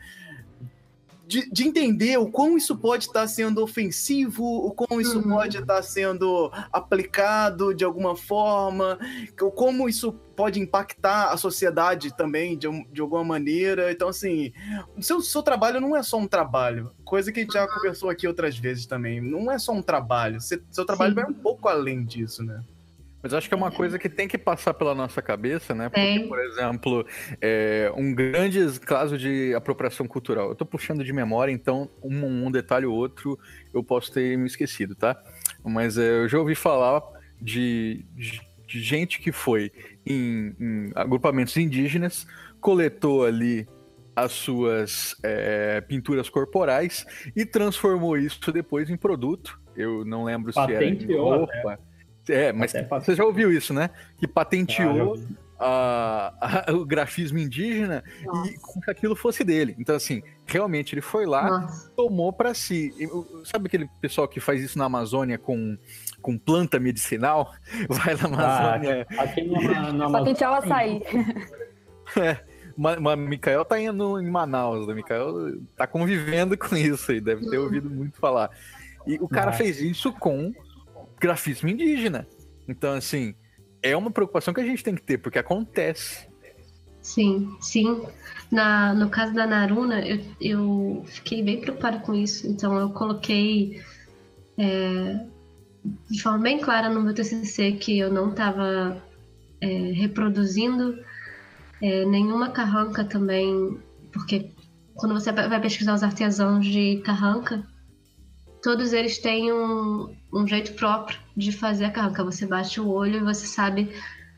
de, 1.27 1.49
de, 1.51 1.67
entender 1.67 2.17
o 2.17 2.31
como 2.31 2.57
isso 2.57 2.77
pode 2.77 3.05
estar 3.05 3.27
sendo 3.27 3.61
ofensivo, 3.61 4.45
o 4.45 4.71
como 4.71 5.01
isso 5.01 5.19
uhum. 5.19 5.29
pode 5.29 5.57
estar 5.57 5.81
sendo 5.81 6.49
aplicado 6.71 7.75
de 7.75 7.83
alguma 7.83 8.15
forma, 8.15 8.97
o 9.41 9.51
como 9.51 9.89
isso 9.89 10.13
pode 10.37 10.57
impactar 10.61 11.33
a 11.33 11.35
sociedade 11.35 12.15
também 12.15 12.57
de, 12.57 12.67
de 12.93 13.01
alguma 13.01 13.25
maneira. 13.25 13.91
Então, 13.91 14.07
assim, 14.07 14.53
o 14.95 15.03
seu, 15.03 15.19
seu 15.19 15.43
trabalho 15.43 15.81
não 15.81 15.97
é 15.97 16.01
só 16.01 16.17
um 16.17 16.27
trabalho, 16.27 16.91
coisa 17.03 17.29
que 17.29 17.41
a 17.41 17.43
gente 17.43 17.53
já 17.53 17.67
conversou 17.67 18.09
aqui 18.09 18.25
outras 18.25 18.57
vezes 18.57 18.85
também. 18.85 19.19
Não 19.19 19.51
é 19.51 19.59
só 19.59 19.73
um 19.73 19.81
trabalho, 19.81 20.39
seu, 20.39 20.61
seu 20.71 20.85
trabalho 20.85 21.13
Sim. 21.13 21.21
vai 21.21 21.29
um 21.29 21.33
pouco 21.33 21.67
além 21.67 22.05
disso, 22.05 22.41
né? 22.41 22.63
Mas 23.21 23.33
acho 23.33 23.47
que 23.47 23.53
é 23.53 23.57
uma 23.57 23.71
coisa 23.71 23.97
que 23.97 24.07
tem 24.07 24.27
que 24.27 24.37
passar 24.37 24.73
pela 24.73 24.93
nossa 24.93 25.21
cabeça, 25.21 25.73
né? 25.73 25.89
Porque, 25.89 26.25
por 26.27 26.39
exemplo, 26.39 27.05
é, 27.41 27.91
um 27.95 28.13
grande 28.13 28.79
caso 28.79 29.17
de 29.17 29.53
apropriação 29.55 30.07
cultural. 30.07 30.49
Eu 30.49 30.55
tô 30.55 30.65
puxando 30.65 31.03
de 31.03 31.11
memória, 31.11 31.51
então 31.51 31.89
um, 32.03 32.45
um 32.45 32.51
detalhe 32.51 32.85
ou 32.85 32.95
outro 32.95 33.37
eu 33.73 33.83
posso 33.83 34.11
ter 34.11 34.37
me 34.37 34.45
esquecido, 34.45 34.95
tá? 34.95 35.21
Mas 35.63 35.97
é, 35.97 36.21
eu 36.21 36.29
já 36.29 36.37
ouvi 36.37 36.53
falar 36.53 37.01
de, 37.41 38.05
de, 38.15 38.41
de 38.67 38.81
gente 38.81 39.19
que 39.19 39.31
foi 39.31 39.71
em, 40.05 40.55
em, 40.59 40.91
agrupamentos 40.95 41.57
indígenas, 41.57 42.27
coletou 42.61 43.25
ali 43.25 43.67
as 44.15 44.31
suas 44.31 45.15
é, 45.23 45.81
pinturas 45.81 46.29
corporais 46.29 47.05
e 47.35 47.45
transformou 47.45 48.17
isso 48.17 48.51
depois 48.51 48.89
em 48.89 48.97
produto. 48.97 49.59
Eu 49.75 50.03
não 50.05 50.23
lembro 50.23 50.51
Patenteou, 50.53 50.97
se 50.97 51.05
era 51.05 51.13
em 51.13 51.17
roupa. 51.17 51.71
Né? 51.71 51.77
É, 52.29 52.51
mas 52.51 52.73
você 52.89 53.15
já 53.15 53.23
ouviu 53.23 53.51
isso, 53.51 53.73
né? 53.73 53.89
Que 54.17 54.27
patenteou 54.27 55.17
ah, 55.59 56.33
a, 56.39 56.71
a, 56.71 56.73
o 56.75 56.85
grafismo 56.85 57.39
indígena 57.39 58.03
Nossa. 58.23 58.51
e 58.51 58.59
com 58.59 58.79
que 58.79 58.91
aquilo 58.91 59.15
fosse 59.15 59.43
dele. 59.43 59.75
Então, 59.79 59.95
assim, 59.95 60.21
realmente 60.45 60.93
ele 60.93 61.01
foi 61.01 61.25
lá, 61.25 61.61
Nossa. 61.61 61.89
tomou 61.95 62.31
para 62.31 62.53
si. 62.53 62.93
Sabe 63.45 63.67
aquele 63.67 63.89
pessoal 64.01 64.27
que 64.27 64.39
faz 64.39 64.61
isso 64.61 64.77
na 64.77 64.85
Amazônia 64.85 65.37
com, 65.37 65.77
com 66.21 66.37
planta 66.37 66.79
medicinal? 66.79 67.53
Vai 67.89 68.15
na 68.15 68.25
Amazônia. 68.25 69.07
Ah, 69.17 69.23
aqui 69.23 69.43
no, 69.43 69.93
no 69.93 70.11
Patentear 70.11 70.51
o 70.51 70.55
açaí. 70.55 71.01
É. 72.15 72.37
Mas, 72.77 72.99
mas 72.99 73.17
Mikael 73.17 73.65
tá 73.65 73.79
indo 73.81 74.21
em 74.21 74.29
Manaus, 74.29 74.87
né? 74.87 74.93
Mikael 74.93 75.57
tá 75.75 75.87
convivendo 75.87 76.55
com 76.55 76.75
isso 76.75 77.11
aí, 77.11 77.19
deve 77.19 77.49
ter 77.49 77.57
ouvido 77.57 77.89
muito 77.89 78.19
falar. 78.19 78.51
E 79.07 79.15
o 79.15 79.27
cara 79.27 79.51
fez 79.51 79.81
isso 79.81 80.13
com 80.13 80.53
grafismo 81.19 81.69
indígena. 81.69 82.27
Então, 82.67 82.93
assim, 82.93 83.35
é 83.81 83.95
uma 83.95 84.11
preocupação 84.11 84.53
que 84.53 84.61
a 84.61 84.65
gente 84.65 84.83
tem 84.83 84.95
que 84.95 85.01
ter, 85.01 85.17
porque 85.17 85.39
acontece. 85.39 86.27
Sim, 87.01 87.55
sim. 87.61 88.03
Na, 88.51 88.93
no 88.93 89.09
caso 89.09 89.33
da 89.33 89.47
Naruna, 89.47 90.05
eu, 90.05 90.21
eu 90.41 91.05
fiquei 91.07 91.41
bem 91.41 91.61
preocupada 91.61 91.99
com 91.99 92.13
isso. 92.13 92.47
Então, 92.47 92.77
eu 92.77 92.89
coloquei 92.89 93.81
é, 94.57 95.25
de 96.09 96.21
forma 96.21 96.39
bem 96.39 96.59
clara 96.59 96.89
no 96.89 97.01
meu 97.01 97.13
TCC 97.13 97.73
que 97.73 97.97
eu 97.97 98.11
não 98.11 98.31
estava 98.31 99.01
é, 99.61 99.67
reproduzindo 99.93 100.97
é, 101.81 102.05
nenhuma 102.05 102.49
carranca 102.49 103.05
também, 103.05 103.79
porque 104.11 104.51
quando 104.95 105.13
você 105.13 105.31
vai 105.31 105.61
pesquisar 105.61 105.93
os 105.93 106.03
artesãos 106.03 106.65
de 106.65 106.97
carranca, 107.05 107.63
todos 108.63 108.93
eles 108.93 109.19
têm 109.19 109.53
um, 109.53 110.15
um 110.31 110.47
jeito 110.47 110.73
próprio 110.73 111.19
de 111.35 111.51
fazer 111.51 111.85
a 111.85 111.91
carranca. 111.91 112.23
Você 112.23 112.45
bate 112.45 112.79
o 112.79 112.89
olho 112.89 113.17
e 113.17 113.23
você 113.23 113.45
sabe 113.45 113.91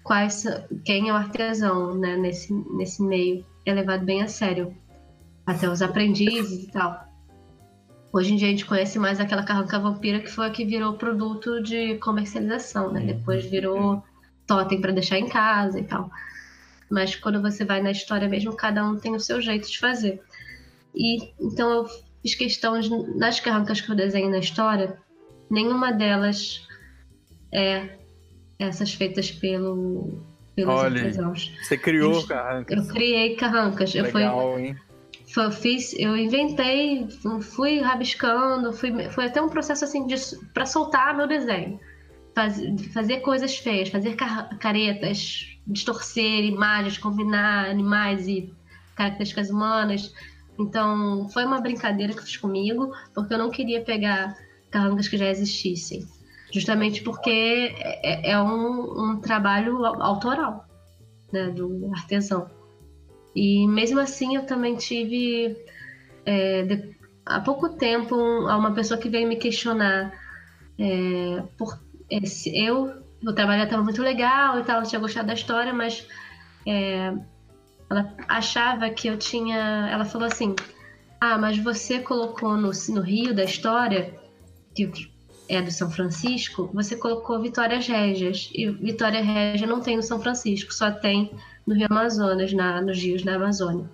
quais, 0.03 0.45
quem 0.85 1.09
é 1.09 1.13
o 1.13 1.15
artesão 1.15 1.95
né, 1.95 2.15
nesse, 2.15 2.53
nesse 2.53 3.01
meio. 3.01 3.45
É 3.65 3.73
levado 3.73 4.05
bem 4.05 4.21
a 4.21 4.27
sério. 4.27 4.75
Até 5.45 5.69
os 5.69 5.81
aprendizes 5.81 6.63
e 6.63 6.71
tal. 6.71 7.07
Hoje 8.11 8.33
em 8.33 8.37
dia 8.37 8.47
a 8.47 8.51
gente 8.51 8.65
conhece 8.65 8.97
mais 8.97 9.19
aquela 9.19 9.43
carranca 9.43 9.77
vampira 9.79 10.19
que 10.19 10.31
foi 10.31 10.47
a 10.47 10.49
que 10.49 10.65
virou 10.65 10.93
produto 10.93 11.61
de 11.61 11.95
comercialização, 11.99 12.91
né? 12.91 13.01
Depois 13.01 13.45
virou 13.45 14.03
totem 14.47 14.81
para 14.81 14.91
deixar 14.91 15.19
em 15.19 15.27
casa 15.27 15.79
e 15.79 15.83
tal. 15.83 16.09
Mas 16.89 17.15
quando 17.15 17.39
você 17.39 17.63
vai 17.63 17.81
na 17.81 17.91
história 17.91 18.27
mesmo, 18.27 18.55
cada 18.55 18.83
um 18.83 18.97
tem 18.97 19.15
o 19.15 19.19
seu 19.19 19.39
jeito 19.39 19.69
de 19.69 19.77
fazer. 19.77 20.19
E 20.95 21.31
então 21.39 21.69
eu 21.69 21.87
fiz 22.21 22.33
questão 22.33 22.79
de, 22.79 22.89
nas 23.15 23.39
carrancas 23.39 23.79
que 23.79 23.91
eu 23.91 23.95
desenho 23.95 24.31
na 24.31 24.39
história, 24.39 24.97
nenhuma 25.49 25.91
delas 25.91 26.67
é 27.51 27.97
essas 28.59 28.93
feitas 28.93 29.31
pelo 29.31 30.21
pelos 30.59 30.75
Olha, 30.75 31.01
artesãos. 31.01 31.53
Você 31.63 31.77
criou 31.77 32.15
eu, 32.15 32.27
carrancas. 32.27 32.87
Eu 32.87 32.93
criei 32.93 33.35
carrancas. 33.35 33.93
Legal, 33.93 34.05
eu 34.05 34.11
fui, 34.11 34.67
hein? 34.67 34.77
Foi, 35.33 35.45
eu 35.45 35.51
fiz, 35.51 35.93
eu 35.97 36.17
inventei, 36.17 37.07
fui 37.41 37.79
rabiscando, 37.79 38.73
fui, 38.73 38.91
foi 39.09 39.25
até 39.27 39.41
um 39.41 39.47
processo 39.47 39.85
assim 39.85 40.05
para 40.53 40.65
soltar 40.65 41.15
meu 41.15 41.27
desenho. 41.27 41.79
Faz, 42.33 42.59
fazer 42.93 43.19
coisas 43.19 43.57
feias, 43.57 43.89
fazer 43.89 44.15
caretas, 44.59 45.57
distorcer 45.67 46.45
imagens, 46.45 46.97
combinar 46.97 47.69
animais 47.69 48.27
e 48.27 48.51
características 48.95 49.49
humanas. 49.49 50.13
Então, 50.57 51.29
foi 51.29 51.45
uma 51.45 51.61
brincadeira 51.61 52.11
que 52.11 52.19
eu 52.19 52.23
fiz 52.23 52.37
comigo, 52.37 52.91
porque 53.13 53.33
eu 53.33 53.37
não 53.37 53.49
queria 53.49 53.81
pegar 53.81 54.35
carrangas 54.69 55.07
que 55.07 55.17
já 55.17 55.29
existissem. 55.29 56.07
Justamente 56.51 57.03
porque 57.03 57.29
é, 57.77 58.31
é 58.31 58.41
um, 58.41 59.11
um, 59.11 59.21
trabalho 59.21 59.85
autoral 59.85 60.65
né, 61.31 61.49
do 61.49 61.91
artesão. 61.93 62.49
E 63.35 63.67
mesmo 63.67 63.99
assim, 63.99 64.35
eu 64.35 64.45
também 64.45 64.75
tive, 64.75 65.55
é, 66.25 66.63
de, 66.63 66.95
há 67.25 67.39
pouco 67.39 67.69
tempo, 67.69 68.15
um, 68.15 68.47
uma 68.47 68.73
pessoa 68.73 68.99
que 68.99 69.09
veio 69.09 69.27
me 69.27 69.35
questionar 69.35 70.11
é, 70.79 71.43
por 71.57 71.77
esse, 72.09 72.49
eu, 72.57 73.03
o 73.23 73.33
trabalho 73.33 73.63
estava 73.63 73.83
muito 73.83 74.01
legal 74.01 74.59
e 74.59 74.63
tal, 74.63 74.81
eu 74.81 74.87
tinha 74.87 74.99
gostado 74.99 75.27
da 75.27 75.33
história, 75.33 75.71
mas 75.71 76.07
é, 76.65 77.13
ela 77.89 78.13
achava 78.27 78.89
que 78.89 79.07
eu 79.07 79.17
tinha. 79.17 79.89
Ela 79.91 80.05
falou 80.05 80.27
assim: 80.27 80.55
Ah, 81.19 81.37
mas 81.37 81.57
você 81.57 81.99
colocou 81.99 82.55
no, 82.55 82.71
no 82.89 83.01
Rio 83.01 83.33
da 83.33 83.43
História, 83.43 84.13
que 84.73 84.91
é 85.47 85.61
do 85.61 85.71
São 85.71 85.89
Francisco, 85.89 86.69
você 86.73 86.95
colocou 86.95 87.41
Vitórias 87.41 87.87
Régias. 87.87 88.49
E 88.53 88.69
Vitória 88.69 89.21
Régia 89.21 89.65
não 89.65 89.81
tem 89.81 89.95
no 89.95 90.03
São 90.03 90.19
Francisco, 90.19 90.73
só 90.73 90.91
tem 90.91 91.31
no 91.65 91.75
Rio 91.75 91.87
Amazonas, 91.89 92.53
na, 92.53 92.81
nos 92.81 93.01
rios 93.01 93.23
da 93.23 93.35
Amazônia, 93.35 93.89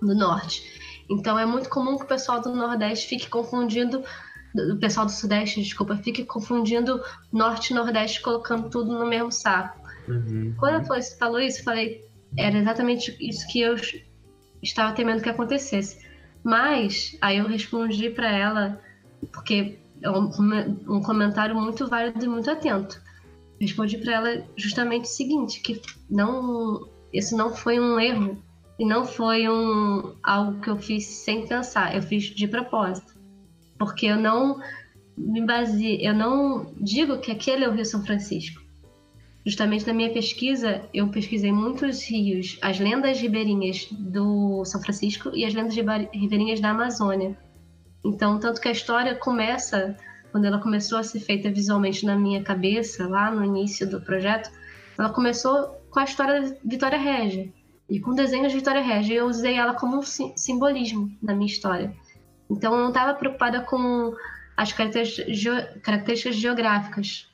no 0.00 0.14
norte. 0.14 0.62
Então 1.08 1.38
é 1.38 1.44
muito 1.44 1.68
comum 1.68 1.96
que 1.96 2.04
o 2.04 2.08
pessoal 2.08 2.40
do 2.40 2.54
Nordeste 2.54 3.08
fique 3.08 3.28
confundindo 3.28 4.02
o 4.72 4.76
pessoal 4.76 5.04
do 5.04 5.12
Sudeste, 5.12 5.62
desculpa, 5.62 5.96
fique 5.96 6.24
confundindo 6.24 7.02
Norte 7.32 7.72
e 7.72 7.74
Nordeste, 7.74 8.22
colocando 8.22 8.70
tudo 8.70 8.98
no 8.98 9.06
mesmo 9.06 9.30
saco. 9.30 9.78
Uhum. 10.08 10.54
Quando 10.58 10.86
ela 10.86 11.02
falou 11.18 11.40
isso, 11.40 11.60
eu 11.60 11.64
falei, 11.64 12.04
era 12.36 12.56
exatamente 12.56 13.16
isso 13.20 13.46
que 13.48 13.60
eu 13.60 13.76
estava 14.62 14.94
temendo 14.94 15.22
que 15.22 15.28
acontecesse. 15.28 16.06
Mas 16.42 17.16
aí 17.20 17.38
eu 17.38 17.46
respondi 17.46 18.08
para 18.08 18.30
ela, 18.30 18.80
porque 19.32 19.78
é 20.02 20.10
um, 20.10 20.30
um, 20.88 21.00
comentário 21.00 21.54
muito 21.54 21.86
válido 21.86 22.24
e 22.24 22.28
muito 22.28 22.50
atento. 22.50 23.00
Respondi 23.60 23.98
para 23.98 24.12
ela 24.12 24.46
justamente 24.56 25.04
o 25.04 25.08
seguinte, 25.08 25.60
que 25.60 25.80
não 26.10 26.88
isso 27.12 27.36
não 27.36 27.54
foi 27.54 27.80
um 27.80 27.98
erro 27.98 28.42
e 28.78 28.84
não 28.84 29.04
foi 29.04 29.48
um 29.48 30.14
algo 30.22 30.60
que 30.60 30.68
eu 30.68 30.76
fiz 30.76 31.06
sem 31.06 31.46
pensar, 31.46 31.94
eu 31.94 32.02
fiz 32.02 32.24
de 32.24 32.46
propósito. 32.46 33.14
Porque 33.78 34.06
eu 34.06 34.16
não 34.16 34.60
me 35.16 35.40
baseio, 35.44 36.00
eu 36.02 36.14
não 36.14 36.72
digo 36.78 37.18
que 37.18 37.30
aquele 37.30 37.64
é 37.64 37.68
o 37.68 37.72
Rio 37.72 37.84
São 37.84 38.04
Francisco 38.04 38.66
justamente 39.46 39.86
na 39.86 39.94
minha 39.94 40.10
pesquisa, 40.10 40.82
eu 40.92 41.06
pesquisei 41.08 41.52
muitos 41.52 42.02
rios, 42.02 42.58
as 42.60 42.80
lendas 42.80 43.20
ribeirinhas 43.20 43.86
do 43.92 44.64
São 44.64 44.82
Francisco 44.82 45.30
e 45.34 45.44
as 45.44 45.54
lendas 45.54 45.76
ribeirinhas 45.76 46.60
da 46.60 46.70
Amazônia. 46.70 47.38
Então, 48.06 48.38
tanto 48.38 48.60
que 48.60 48.68
a 48.68 48.72
história 48.72 49.14
começa, 49.14 49.96
quando 50.30 50.44
ela 50.44 50.60
começou 50.60 50.98
a 50.98 51.02
ser 51.02 51.20
feita 51.20 51.50
visualmente 51.50 52.06
na 52.06 52.16
minha 52.16 52.42
cabeça, 52.42 53.08
lá 53.08 53.30
no 53.30 53.44
início 53.44 53.88
do 53.88 54.00
projeto, 54.00 54.50
ela 54.98 55.10
começou 55.10 55.80
com 55.90 55.98
a 55.98 56.04
história 56.04 56.40
da 56.40 56.56
Vitória 56.64 56.98
Régia 56.98 57.52
e 57.88 58.00
com 58.00 58.14
desenhos 58.14 58.52
de 58.52 58.58
Vitória 58.58 58.80
Régia. 58.80 59.14
E 59.14 59.16
eu 59.16 59.26
usei 59.26 59.54
ela 59.54 59.74
como 59.74 59.98
um 59.98 60.02
simbolismo 60.02 61.10
na 61.20 61.34
minha 61.34 61.46
história. 61.46 61.94
Então 62.48 62.72
eu 62.74 62.80
não 62.80 62.88
estava 62.88 63.14
preocupada 63.14 63.60
com 63.62 64.14
as 64.56 64.72
características 64.72 66.36
geográficas. 66.36 67.28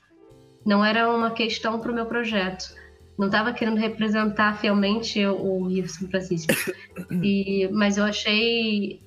Não 0.64 0.85
era 0.85 1.14
uma 1.14 1.30
questão 1.30 1.78
para 1.78 1.92
o 1.92 1.94
meu 1.94 2.06
projeto. 2.06 2.74
Não 3.18 3.26
estava 3.26 3.52
querendo 3.52 3.76
representar 3.76 4.56
fielmente 4.58 5.24
o 5.26 5.66
Rio 5.66 5.88
São 5.88 6.08
Francisco. 6.08 6.52
E, 7.11 7.68
mas 7.72 7.96
eu 7.96 8.04
achei 8.04 9.02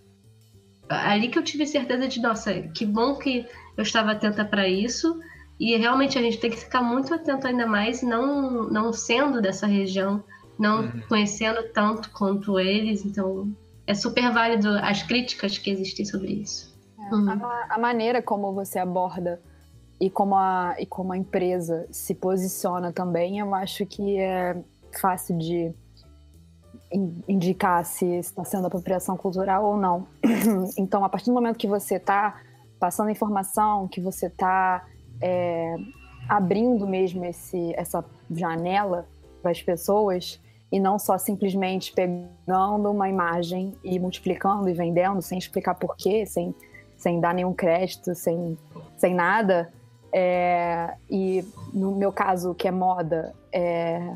ali 0.90 1.30
que 1.30 1.38
eu 1.38 1.44
tive 1.44 1.66
certeza 1.66 2.08
de, 2.08 2.22
nossa, 2.22 2.54
que 2.54 2.86
bom 2.86 3.16
que 3.16 3.46
eu 3.78 3.84
estava 3.84 4.12
atenta 4.12 4.46
para 4.46 4.68
isso. 4.68 5.20
E 5.60 5.76
realmente 5.78 6.18
a 6.18 6.22
gente 6.22 6.40
tem 6.40 6.50
que 6.50 6.58
ficar 6.58 6.82
muito 6.82 7.14
atento 7.14 7.48
ainda 7.48 7.66
mais, 7.66 8.02
não, 8.02 8.64
não 8.70 8.92
sendo 8.92 9.42
dessa 9.42 9.66
região, 9.66 10.24
não 10.60 10.82
uhum. 10.82 11.02
conhecendo 11.08 11.64
tanto 11.74 12.12
quanto 12.12 12.60
eles. 12.60 13.06
Então, 13.06 13.50
é 13.88 13.94
super 13.94 14.32
válido 14.32 14.70
as 14.80 15.02
críticas 15.04 15.58
que 15.58 15.70
existem 15.70 16.06
sobre 16.06 16.34
isso. 16.34 16.76
É, 17.00 17.16
uhum. 17.16 17.30
a, 17.30 17.68
a, 17.70 17.78
maneira 17.78 18.22
como 18.22 18.54
você 18.54 18.80
aborda 18.80 19.40
e 20.00 20.10
como, 20.10 20.36
a, 20.36 20.76
e 20.78 20.86
como 20.86 21.14
a 21.14 21.18
empresa 21.18 21.88
se 21.90 22.14
posiciona 22.14 22.92
também, 22.92 23.40
eu 23.40 23.54
acho 23.56 23.86
que 23.86 24.18
é 24.18 24.58
fácil 25.00 25.38
de 25.38 25.74
indicar 27.28 27.84
se 27.86 28.06
está 28.06 28.44
sendo 28.44 28.68
apropriação 28.68 29.18
cultural 29.18 29.66
ou 29.66 29.78
não. 29.78 30.08
Então, 30.78 31.04
a 31.04 31.10
partir 31.10 31.28
do 31.28 31.34
momento 31.34 31.58
que 31.58 31.68
você 31.68 31.96
está 31.96 32.40
passando 32.80 33.10
informação, 33.10 33.88
que 33.88 34.00
você 34.00 34.28
está 34.28 34.86
é, 35.22 35.76
abrindo 36.28 36.88
mesmo 36.88 37.26
esse, 37.26 37.74
essa 37.76 38.04
janela 38.32 39.06
para 39.42 39.52
as 39.52 39.62
pessoas 39.62 40.40
e 40.72 40.80
não 40.80 40.98
só 40.98 41.18
simplesmente 41.18 41.94
pegando 41.94 42.90
uma 42.90 43.08
imagem 43.08 43.76
e 43.84 44.00
multiplicando 44.00 44.70
e 44.70 44.74
vendendo 44.74 45.22
sem 45.22 45.38
explicar 45.38 45.76
porquê, 45.76 46.26
sem, 46.26 46.54
sem 46.98 47.20
dar 47.20 47.34
nenhum 47.34 47.54
crédito, 47.54 48.16
sem, 48.16 48.58
sem 48.98 49.14
nada. 49.14 49.72
É, 50.12 50.94
e 51.10 51.46
no 51.74 51.92
meu 51.92 52.12
caso, 52.12 52.54
que 52.56 52.68
é 52.68 52.72
moda, 52.72 53.34
é, 53.52 54.16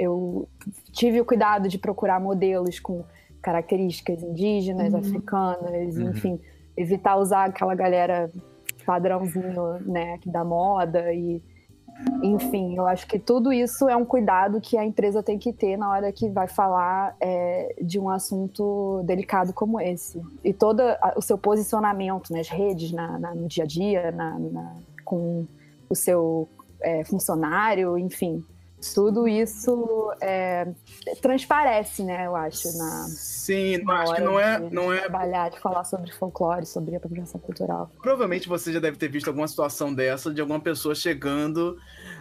eu 0.00 0.48
tive 0.92 1.20
o 1.20 1.24
cuidado 1.26 1.68
de 1.68 1.78
procurar 1.78 2.18
modelos 2.18 2.80
com 2.80 3.04
características 3.42 4.22
indígenas, 4.22 4.94
uhum. 4.94 5.00
africanas, 5.00 5.96
uhum. 5.96 6.10
enfim, 6.10 6.40
evitar 6.74 7.16
usar 7.16 7.44
aquela 7.44 7.74
galera 7.74 8.30
padrãozinho, 8.86 9.78
né, 9.84 10.18
da 10.24 10.42
moda 10.42 11.12
e 11.12 11.42
enfim, 12.22 12.76
eu 12.78 12.86
acho 12.86 13.06
que 13.06 13.18
tudo 13.18 13.52
isso 13.52 13.86
é 13.86 13.94
um 13.94 14.06
cuidado 14.06 14.58
que 14.58 14.78
a 14.78 14.82
empresa 14.82 15.22
tem 15.22 15.38
que 15.38 15.52
ter 15.52 15.76
na 15.76 15.90
hora 15.90 16.10
que 16.10 16.30
vai 16.30 16.48
falar 16.48 17.14
é, 17.20 17.76
de 17.82 18.00
um 18.00 18.08
assunto 18.08 19.02
delicado 19.04 19.52
como 19.52 19.78
esse. 19.78 20.18
E 20.42 20.50
todo 20.50 20.82
o 21.14 21.20
seu 21.20 21.36
posicionamento 21.36 22.32
nas 22.32 22.48
redes, 22.48 22.90
na, 22.90 23.18
na, 23.18 23.34
no 23.34 23.46
dia 23.46 23.64
a 23.64 23.66
dia, 23.66 24.10
na, 24.12 24.38
com 25.04 25.46
o 25.90 25.94
seu 25.94 26.48
é, 26.80 27.04
funcionário, 27.04 27.98
enfim 27.98 28.42
tudo 28.94 29.28
isso 29.28 30.12
é, 30.20 30.68
transparece, 31.20 32.02
né? 32.02 32.26
Eu 32.26 32.34
acho 32.34 32.76
na 32.78 33.06
sim, 33.08 33.78
na 33.84 34.02
acho 34.02 34.14
que 34.14 34.20
não 34.22 34.40
é 34.40 34.60
de, 34.60 34.74
não 34.74 34.92
é 34.92 35.00
trabalhar, 35.00 35.50
de 35.50 35.58
falar 35.60 35.84
sobre 35.84 36.12
folclore, 36.12 36.64
sobre 36.66 36.96
apropriação 36.96 37.40
cultural. 37.40 37.90
Provavelmente 38.00 38.48
você 38.48 38.72
já 38.72 38.80
deve 38.80 38.96
ter 38.96 39.08
visto 39.08 39.28
alguma 39.28 39.48
situação 39.48 39.92
dessa 39.92 40.32
de 40.32 40.40
alguma 40.40 40.60
pessoa 40.60 40.94
chegando, 40.94 41.76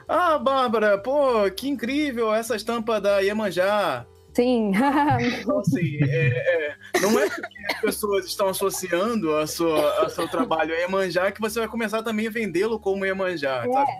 ah, 0.07 0.37
Bárbara, 0.37 0.97
pô, 0.97 1.49
que 1.55 1.69
incrível 1.69 2.33
essa 2.33 2.55
estampa 2.55 2.99
da 2.99 3.19
Iemanjá. 3.19 4.05
Sim. 4.39 4.71
então, 5.41 5.59
assim, 5.59 5.97
é, 6.01 6.77
é, 6.95 6.99
não 7.01 7.19
é 7.19 7.29
porque 7.29 7.57
as 7.73 7.81
pessoas 7.81 8.25
estão 8.25 8.47
associando 8.47 9.35
a 9.35 9.45
sua, 9.45 10.05
a 10.05 10.09
seu 10.09 10.29
trabalho 10.29 10.73
a 10.73 10.77
Iemanjá 10.77 11.29
que 11.29 11.41
você 11.41 11.59
vai 11.59 11.67
começar 11.67 12.01
também 12.03 12.27
a 12.27 12.29
vendê-lo 12.31 12.79
como 12.79 13.05
Iemanjá, 13.05 13.65
é, 13.65 13.69
sabe? 13.69 13.91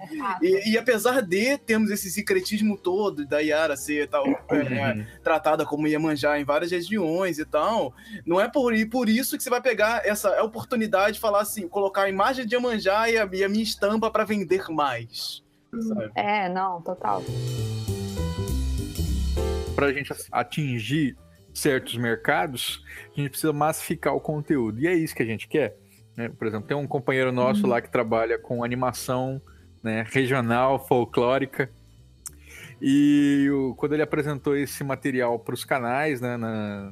E, 0.42 0.72
e, 0.72 0.78
apesar 0.78 1.22
de 1.22 1.58
termos 1.58 1.92
esse 1.92 2.10
secretismo 2.10 2.78
todo 2.78 3.26
da 3.26 3.40
Yara 3.40 3.76
ser 3.76 4.08
tal, 4.08 4.26
é, 4.26 4.94
uhum. 4.94 5.06
tratada 5.22 5.66
como 5.66 5.88
Iemanjá 5.88 6.40
em 6.40 6.46
várias 6.46 6.72
regiões 6.72 7.38
e 7.38 7.44
tal, 7.44 7.94
não 8.26 8.40
é 8.40 8.48
por, 8.48 8.74
por 8.90 9.10
isso 9.10 9.36
que 9.36 9.44
você 9.44 9.50
vai 9.50 9.62
pegar 9.62 10.06
essa 10.06 10.42
oportunidade 10.42 11.16
de 11.16 11.20
falar 11.20 11.42
assim, 11.42 11.68
colocar 11.68 12.04
a 12.04 12.10
imagem 12.10 12.46
de 12.46 12.56
Iemanjá 12.56 13.10
e 13.10 13.18
a, 13.18 13.28
e 13.30 13.44
a 13.44 13.50
minha 13.50 13.64
estampa 13.64 14.10
para 14.10 14.24
vender 14.24 14.70
mais. 14.70 15.44
Sabe? 15.70 16.12
É, 16.16 16.48
não, 16.48 16.82
total 16.82 17.22
para 19.80 19.88
a 19.88 19.94
gente 19.94 20.14
atingir 20.30 21.16
certos 21.54 21.96
mercados, 21.96 22.84
a 23.16 23.22
gente 23.22 23.30
precisa 23.30 23.54
massificar 23.54 24.14
o 24.14 24.20
conteúdo. 24.20 24.78
E 24.82 24.88
é 24.88 24.94
isso 24.94 25.16
que 25.16 25.24
a 25.24 25.26
gente 25.26 25.48
quer. 25.48 25.78
Né? 26.18 26.28
Por 26.28 26.46
exemplo, 26.46 26.68
tem 26.68 26.76
um 26.76 26.86
companheiro 26.86 27.32
nosso 27.32 27.64
uhum. 27.64 27.70
lá 27.70 27.82
que 27.82 27.90
trabalha 27.90 28.38
com 28.38 28.62
animação 28.62 29.42
né, 29.82 30.06
regional, 30.12 30.86
folclórica. 30.86 31.70
E 32.82 33.48
o, 33.54 33.74
quando 33.76 33.94
ele 33.94 34.02
apresentou 34.02 34.58
esse 34.58 34.84
material 34.84 35.40
para 35.40 35.54
os 35.54 35.64
canais, 35.64 36.20
né, 36.20 36.36
na, 36.36 36.92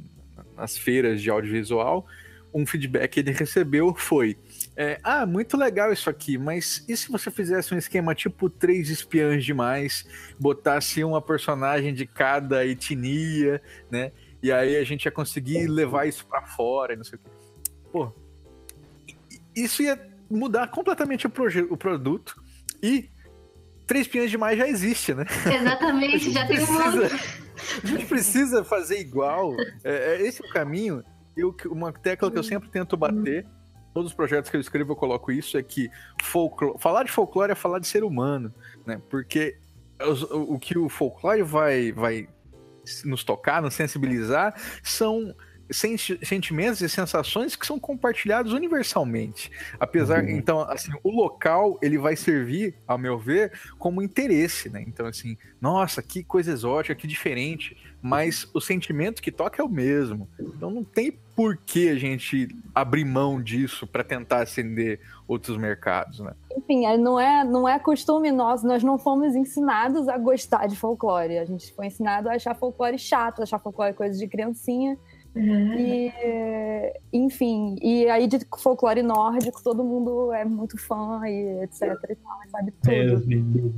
nas 0.55 0.77
feiras 0.77 1.21
de 1.21 1.29
audiovisual, 1.29 2.07
um 2.53 2.65
feedback 2.65 3.11
que 3.11 3.19
ele 3.19 3.31
recebeu 3.31 3.93
foi: 3.93 4.37
é, 4.77 4.99
Ah, 5.03 5.25
muito 5.25 5.57
legal 5.57 5.91
isso 5.91 6.09
aqui, 6.09 6.37
mas 6.37 6.85
e 6.87 6.95
se 6.95 7.09
você 7.11 7.31
fizesse 7.31 7.73
um 7.73 7.77
esquema 7.77 8.13
tipo 8.13 8.49
três 8.49 8.89
espiãs 8.89 9.43
demais, 9.43 10.05
botasse 10.39 11.03
uma 11.03 11.21
personagem 11.21 11.93
de 11.93 12.05
cada 12.05 12.65
etnia, 12.65 13.61
né? 13.89 14.11
E 14.41 14.51
aí 14.51 14.77
a 14.77 14.83
gente 14.83 15.05
ia 15.05 15.11
conseguir 15.11 15.67
levar 15.67 16.07
isso 16.07 16.25
para 16.27 16.45
fora 16.45 16.93
e 16.93 16.95
não 16.95 17.03
sei 17.03 17.17
o 17.17 17.21
quê. 17.21 17.29
Pô, 17.91 18.13
isso 19.55 19.81
ia 19.81 19.99
mudar 20.29 20.67
completamente 20.67 21.25
o, 21.25 21.31
o 21.71 21.77
produto 21.77 22.39
e 22.81 23.09
três 23.87 24.05
espiãs 24.05 24.29
demais 24.29 24.57
já 24.57 24.67
existe, 24.67 25.13
né? 25.13 25.25
Exatamente, 25.45 26.29
já 26.31 26.45
tem 26.45 26.59
um 26.59 26.67
A 27.83 27.87
gente 27.87 28.05
precisa 28.05 28.63
fazer 28.63 28.99
igual. 28.99 29.55
É, 29.83 30.13
é 30.13 30.21
esse 30.21 30.43
é 30.43 30.47
o 30.47 30.49
caminho 30.51 31.03
eu, 31.37 31.55
uma 31.67 31.93
tecla 31.93 32.31
que 32.31 32.37
eu 32.37 32.43
sempre 32.43 32.69
tento 32.69 32.97
bater, 32.97 33.45
todos 33.97 34.11
os 34.11 34.15
projetos 34.15 34.51
que 34.51 34.55
eu 34.55 34.61
escrevo 34.61 34.91
eu 34.91 34.95
coloco 34.95 35.31
isso, 35.31 35.57
é 35.57 35.63
que 35.63 35.89
folclore, 36.21 36.77
falar 36.77 37.03
de 37.03 37.11
folclore 37.11 37.51
é 37.51 37.55
falar 37.55 37.79
de 37.79 37.87
ser 37.87 38.03
humano, 38.03 38.53
né? 38.85 39.01
Porque 39.09 39.57
o, 39.99 40.53
o 40.53 40.59
que 40.59 40.77
o 40.77 40.87
folclore 40.87 41.41
vai, 41.41 41.91
vai 41.91 42.29
nos 43.03 43.23
tocar, 43.23 43.59
nos 43.59 43.73
sensibilizar, 43.73 44.53
são 44.83 45.33
sentimentos 45.69 46.81
e 46.81 46.89
sensações 46.89 47.55
que 47.55 47.65
são 47.65 47.79
compartilhados 47.79 48.53
universalmente. 48.53 49.51
Apesar, 49.79 50.23
uhum. 50.23 50.29
então, 50.29 50.61
assim, 50.61 50.91
o 51.03 51.09
local 51.09 51.77
ele 51.81 51.97
vai 51.97 52.15
servir, 52.15 52.75
ao 52.87 52.97
meu 52.97 53.17
ver, 53.17 53.51
como 53.77 54.01
interesse, 54.01 54.69
né? 54.69 54.83
Então, 54.87 55.05
assim, 55.05 55.37
nossa, 55.59 56.01
que 56.01 56.23
coisa 56.23 56.51
exótica, 56.51 56.95
que 56.95 57.07
diferente. 57.07 57.75
Mas 58.01 58.47
o 58.53 58.61
sentimento 58.61 59.21
que 59.21 59.31
toca 59.31 59.61
é 59.61 59.65
o 59.65 59.69
mesmo. 59.69 60.29
Então, 60.39 60.69
não 60.69 60.83
tem 60.83 61.11
por 61.35 61.57
que 61.57 61.89
a 61.89 61.95
gente 61.95 62.47
abrir 62.73 63.05
mão 63.05 63.41
disso 63.41 63.85
para 63.85 64.03
tentar 64.03 64.41
acender 64.41 64.99
outros 65.27 65.57
mercados, 65.57 66.19
né? 66.19 66.33
Enfim, 66.55 66.85
é, 66.85 66.97
não 66.97 67.19
é, 67.19 67.43
não 67.43 67.67
é 67.67 67.77
costume 67.77 68.31
nosso, 68.31 68.65
nós 68.65 68.83
não 68.83 68.97
fomos 68.97 69.35
ensinados 69.35 70.07
a 70.07 70.17
gostar 70.17 70.67
de 70.67 70.75
folclore. 70.75 71.37
A 71.37 71.45
gente 71.45 71.71
foi 71.73 71.87
ensinado 71.87 72.29
a 72.29 72.33
achar 72.33 72.55
folclore 72.55 72.97
chato, 72.97 73.43
achar 73.43 73.59
folclore 73.59 73.93
coisa 73.93 74.17
de 74.17 74.27
criancinha. 74.27 74.97
Uhum. 75.37 75.73
E, 75.73 76.93
enfim, 77.13 77.75
e 77.81 78.09
aí 78.09 78.27
de 78.27 78.39
folclore 78.57 79.03
nórdico 79.03 79.61
todo 79.63 79.83
mundo 79.83 80.31
é 80.33 80.43
muito 80.43 80.77
fã 80.77 81.21
e 81.27 81.63
etc 81.63 81.81
e 82.09 82.15
tal, 82.15 82.39
sabe 82.49 82.71
tudo. 82.71 82.91
É, 82.91 83.03
então, 83.03 83.73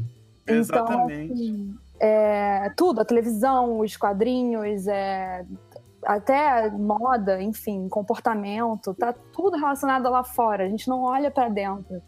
Exatamente. 0.48 1.34
Assim, 1.34 1.76
é, 2.00 2.70
tudo, 2.78 3.02
a 3.02 3.06
televisão, 3.06 3.80
os 3.80 3.98
quadrinhos, 3.98 4.88
é, 4.88 5.46
até 6.04 6.70
moda, 6.72 7.42
enfim, 7.42 7.88
comportamento, 7.90 8.94
tá 8.94 9.14
tudo 9.14 9.58
relacionado 9.58 10.10
lá 10.10 10.24
fora. 10.24 10.66
A 10.66 10.70
gente 10.70 10.88
não 10.88 11.04
olha 11.04 11.30
para 11.30 11.50
dentro. 11.50 12.02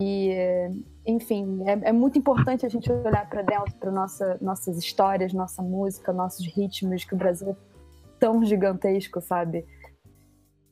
E, 0.00 0.32
enfim, 1.04 1.64
é, 1.66 1.88
é, 1.88 1.92
muito 1.92 2.18
importante 2.18 2.64
a 2.64 2.68
gente 2.68 2.90
olhar 2.90 3.28
para 3.28 3.42
dentro, 3.42 3.74
para 3.74 3.90
nossa, 3.90 4.38
nossas 4.40 4.78
histórias, 4.78 5.32
nossa 5.32 5.60
música, 5.60 6.12
nossos 6.12 6.46
ritmos, 6.46 7.04
que 7.04 7.14
o 7.14 7.18
Brasil 7.18 7.56
tão 8.18 8.44
gigantesco, 8.44 9.20
sabe? 9.20 9.64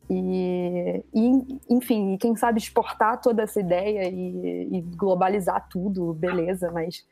E, 0.08 1.04
e, 1.12 1.58
enfim, 1.68 2.16
quem 2.16 2.36
sabe 2.36 2.58
exportar 2.58 3.20
toda 3.20 3.42
essa 3.42 3.60
ideia 3.60 4.08
e, 4.08 4.68
e, 4.70 4.80
globalizar 4.96 5.68
tudo, 5.68 6.14
beleza, 6.14 6.70
mas 6.70 7.04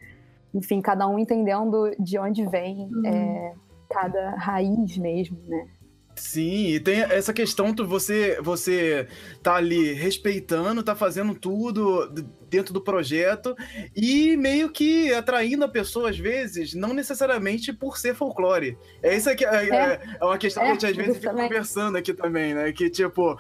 enfim, 0.55 0.81
cada 0.81 1.09
um 1.09 1.19
entendendo 1.19 1.91
de 1.99 2.17
onde 2.19 2.47
vem 2.47 2.89
uhum. 2.93 3.07
é, 3.07 3.55
cada 3.91 4.31
raiz 4.37 4.97
mesmo, 4.97 5.37
né? 5.49 5.69
Sim, 6.17 6.69
e 6.69 6.81
tem 6.81 7.01
essa 7.01 7.33
questão 7.33 7.73
de 7.73 7.83
você, 7.83 8.39
você 8.41 9.09
tá 9.43 9.57
ali 9.57 9.93
respeitando, 9.93 10.83
tá 10.83 10.95
fazendo 10.95 11.35
tudo 11.35 12.09
dentro 12.49 12.73
do 12.73 12.81
projeto 12.81 13.57
e 13.97 14.37
meio 14.37 14.71
que 14.71 15.13
atraindo 15.13 15.65
a 15.65 15.69
pessoa, 15.69 16.11
às 16.11 16.19
vezes, 16.19 16.73
não 16.73 16.95
necessariamente 16.95 17.73
por 17.73 17.99
ser 17.99 18.15
folclore. 18.15 18.79
É 19.03 19.17
isso 19.17 19.29
aqui, 19.29 19.45
é, 19.45 19.69
é, 19.69 20.01
é 20.21 20.25
uma 20.25 20.39
questão 20.39 20.63
é, 20.63 20.67
que 20.67 20.71
a 20.71 20.73
gente 20.73 20.87
às 20.87 20.97
vezes 20.97 21.17
fica 21.17 21.31
também. 21.31 21.49
conversando 21.49 21.99
aqui 21.99 22.15
também, 22.15 22.55
né? 22.55 22.73
Que 22.73 22.89
tipo, 22.89 23.37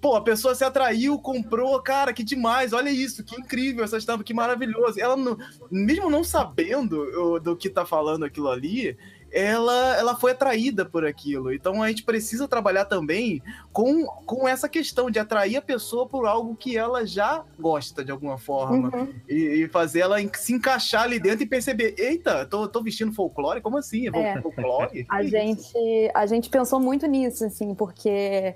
pô, 0.00 0.16
a 0.16 0.22
pessoa 0.22 0.54
se 0.54 0.64
atraiu, 0.64 1.18
comprou, 1.18 1.80
cara, 1.82 2.12
que 2.14 2.24
demais, 2.24 2.72
olha 2.72 2.88
isso, 2.88 3.22
que 3.22 3.38
incrível 3.38 3.84
essa 3.84 3.98
estampa, 3.98 4.24
que 4.24 4.32
maravilhoso. 4.32 4.98
Ela, 4.98 5.16
não, 5.16 5.36
mesmo 5.70 6.08
não 6.08 6.24
sabendo 6.24 7.40
do 7.40 7.54
que 7.54 7.68
tá 7.68 7.84
falando 7.84 8.24
aquilo 8.24 8.48
ali, 8.48 8.96
ela, 9.34 9.96
ela 9.96 10.14
foi 10.14 10.30
atraída 10.30 10.84
por 10.84 11.04
aquilo. 11.04 11.52
Então 11.52 11.82
a 11.82 11.88
gente 11.88 12.04
precisa 12.04 12.46
trabalhar 12.46 12.84
também 12.84 13.42
com, 13.72 14.06
com 14.24 14.46
essa 14.46 14.68
questão 14.68 15.10
de 15.10 15.18
atrair 15.18 15.56
a 15.56 15.62
pessoa 15.62 16.06
por 16.06 16.24
algo 16.24 16.54
que 16.54 16.78
ela 16.78 17.04
já 17.04 17.44
gosta 17.58 18.04
de 18.04 18.12
alguma 18.12 18.38
forma. 18.38 18.96
Uhum. 18.96 19.12
E, 19.28 19.64
e, 19.64 19.68
fazer 19.68 20.00
ela 20.00 20.18
se 20.34 20.52
encaixar 20.52 21.02
ali 21.02 21.18
dentro 21.18 21.42
e 21.42 21.46
perceber: 21.46 21.96
eita, 21.98 22.46
tô, 22.46 22.68
tô 22.68 22.80
vestindo 22.80 23.12
folclore? 23.12 23.60
Como 23.60 23.76
assim? 23.76 24.08
É. 24.14 24.40
Folclore? 24.40 25.04
a, 25.08 25.22
gente, 25.24 25.76
a 26.14 26.26
gente 26.26 26.48
pensou 26.48 26.78
muito 26.78 27.04
nisso, 27.06 27.44
assim, 27.44 27.74
porque. 27.74 28.54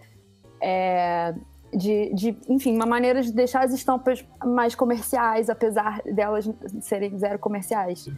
É, 0.60 1.34
de, 1.74 2.14
de, 2.14 2.36
enfim, 2.48 2.74
uma 2.74 2.86
maneira 2.86 3.20
de 3.20 3.30
deixar 3.30 3.62
as 3.62 3.72
estampas 3.72 4.24
mais 4.42 4.74
comerciais, 4.74 5.50
apesar 5.50 6.00
delas 6.02 6.48
serem 6.80 7.18
zero 7.18 7.38
comerciais 7.38 8.08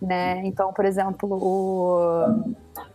né? 0.00 0.40
Então, 0.44 0.72
por 0.72 0.84
exemplo, 0.84 1.28
o, 1.30 2.52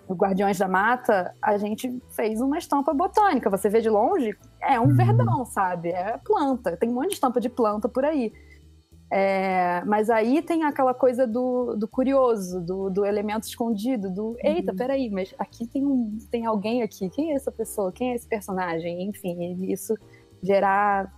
o 0.08 0.14
Guardiões 0.14 0.58
da 0.58 0.68
Mata, 0.68 1.34
a 1.42 1.58
gente 1.58 2.02
fez 2.12 2.42
uma 2.42 2.58
estampa 2.58 2.94
botânica. 2.94 3.50
Você 3.50 3.70
vê 3.70 3.82
de 3.82 3.90
longe, 3.90 4.36
é 4.62 4.80
um 4.80 4.86
uhum. 4.86 4.96
verdão, 4.96 5.46
sabe? 5.46 5.90
É 5.90 6.18
planta. 6.24 6.76
Tem 6.78 6.90
um 6.90 6.94
monte 6.94 7.10
de 7.10 7.14
estampa 7.16 7.40
de 7.40 7.50
planta 7.50 7.88
por 7.88 8.04
aí. 8.04 8.34
É, 9.12 9.84
mas 9.86 10.10
aí 10.10 10.42
tem 10.42 10.64
aquela 10.64 10.94
coisa 10.94 11.28
do, 11.28 11.76
do 11.76 11.88
curioso, 11.88 12.60
do, 12.60 12.90
do, 12.90 13.06
elemento 13.06 13.44
escondido, 13.44 14.10
do 14.10 14.36
eita, 14.44 14.72
uhum. 14.72 14.78
peraí, 14.78 15.10
mas 15.12 15.34
aqui 15.38 15.68
tem, 15.68 15.86
um, 15.86 16.18
tem 16.32 16.46
alguém 16.46 16.82
aqui, 16.82 17.08
quem 17.12 17.32
é 17.32 17.36
essa 17.36 17.52
pessoa, 17.52 17.92
quem 17.92 18.12
é 18.12 18.16
esse 18.16 18.28
personagem? 18.28 19.04
Enfim, 19.08 19.72
isso 19.72 19.96
gerar 20.42 21.14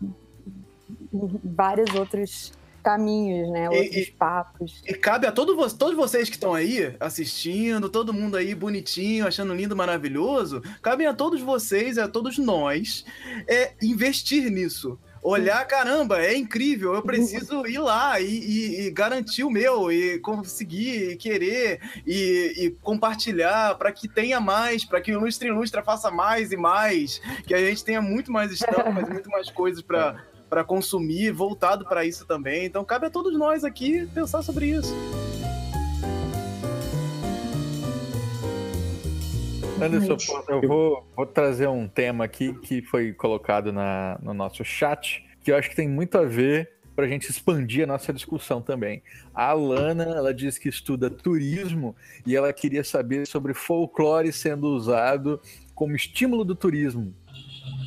vários 1.43 1.93
outros 1.95 2.53
caminhos, 2.87 3.49
né? 3.49 3.69
Outros 3.69 4.07
e, 4.07 4.11
papos. 4.11 4.81
E 4.87 4.93
cabe 4.93 5.27
a 5.27 5.31
todo, 5.33 5.57
todos 5.75 5.93
vocês 5.93 6.29
que 6.29 6.37
estão 6.37 6.53
aí 6.53 6.95
assistindo, 7.01 7.89
todo 7.89 8.13
mundo 8.13 8.37
aí 8.37 8.55
bonitinho, 8.55 9.27
achando 9.27 9.53
lindo, 9.53 9.75
maravilhoso, 9.75 10.63
cabe 10.81 11.05
a 11.05 11.13
todos 11.13 11.41
vocês, 11.41 11.97
a 11.97 12.07
todos 12.07 12.37
nós, 12.37 13.03
é, 13.45 13.73
investir 13.81 14.49
nisso 14.49 14.97
olhar, 15.21 15.65
caramba, 15.67 16.21
é 16.21 16.37
incrível, 16.37 16.93
eu 16.93 17.01
preciso 17.01 17.67
ir 17.67 17.79
lá 17.79 18.17
e, 18.21 18.25
e, 18.25 18.81
e 18.87 18.91
garantir 18.91 19.43
o 19.43 19.49
meu, 19.49 19.91
e 19.91 20.19
conseguir, 20.19 21.11
e 21.11 21.17
querer, 21.17 21.81
e, 22.05 22.53
e 22.55 22.69
compartilhar 22.81 23.75
para 23.75 23.91
que 23.91 24.07
tenha 24.07 24.39
mais, 24.39 24.85
para 24.85 25.01
que 25.01 25.11
o 25.11 25.19
Ilustre 25.19 25.49
Ilustra 25.49 25.83
faça 25.83 26.09
mais 26.09 26.53
e 26.53 26.55
mais, 26.55 27.19
que 27.45 27.53
a 27.53 27.57
gente 27.57 27.83
tenha 27.83 28.01
muito 28.01 28.31
mais 28.31 28.53
estampas, 28.53 29.09
muito 29.09 29.29
mais 29.29 29.49
coisas 29.49 29.81
para 29.81 30.15
para 30.49 30.63
consumir, 30.63 31.31
voltado 31.31 31.85
para 31.85 32.05
isso 32.05 32.25
também. 32.25 32.65
Então 32.65 32.83
cabe 32.83 33.07
a 33.07 33.09
todos 33.09 33.37
nós 33.37 33.63
aqui 33.63 34.07
pensar 34.13 34.41
sobre 34.41 34.67
isso. 34.67 34.93
Anderson, 39.81 40.17
eu 40.47 40.61
vou, 40.61 41.07
vou, 41.15 41.25
trazer 41.25 41.67
um 41.67 41.87
tema 41.87 42.25
aqui 42.25 42.53
que 42.53 42.81
foi 42.81 43.13
colocado 43.13 43.71
na, 43.71 44.17
no 44.23 44.33
nosso 44.33 44.65
chat, 44.65 45.23
que 45.43 45.51
eu 45.51 45.55
acho 45.55 45.69
que 45.69 45.75
tem 45.75 45.87
muito 45.87 46.17
a 46.17 46.23
ver 46.23 46.77
para 46.95 47.05
a 47.05 47.07
gente 47.07 47.29
expandir 47.29 47.83
a 47.83 47.87
nossa 47.87 48.11
discussão 48.11 48.59
também. 48.59 49.03
A 49.31 49.49
Alana, 49.49 50.03
ela 50.03 50.33
diz 50.33 50.57
que 50.57 50.67
estuda 50.67 51.11
turismo 51.11 51.95
e 52.25 52.35
ela 52.35 52.51
queria 52.51 52.83
saber 52.83 53.27
sobre 53.27 53.53
folclore 53.53 54.33
sendo 54.33 54.67
usado 54.69 55.39
como 55.75 55.95
estímulo 55.95 56.43
do 56.43 56.55
turismo. 56.55 57.13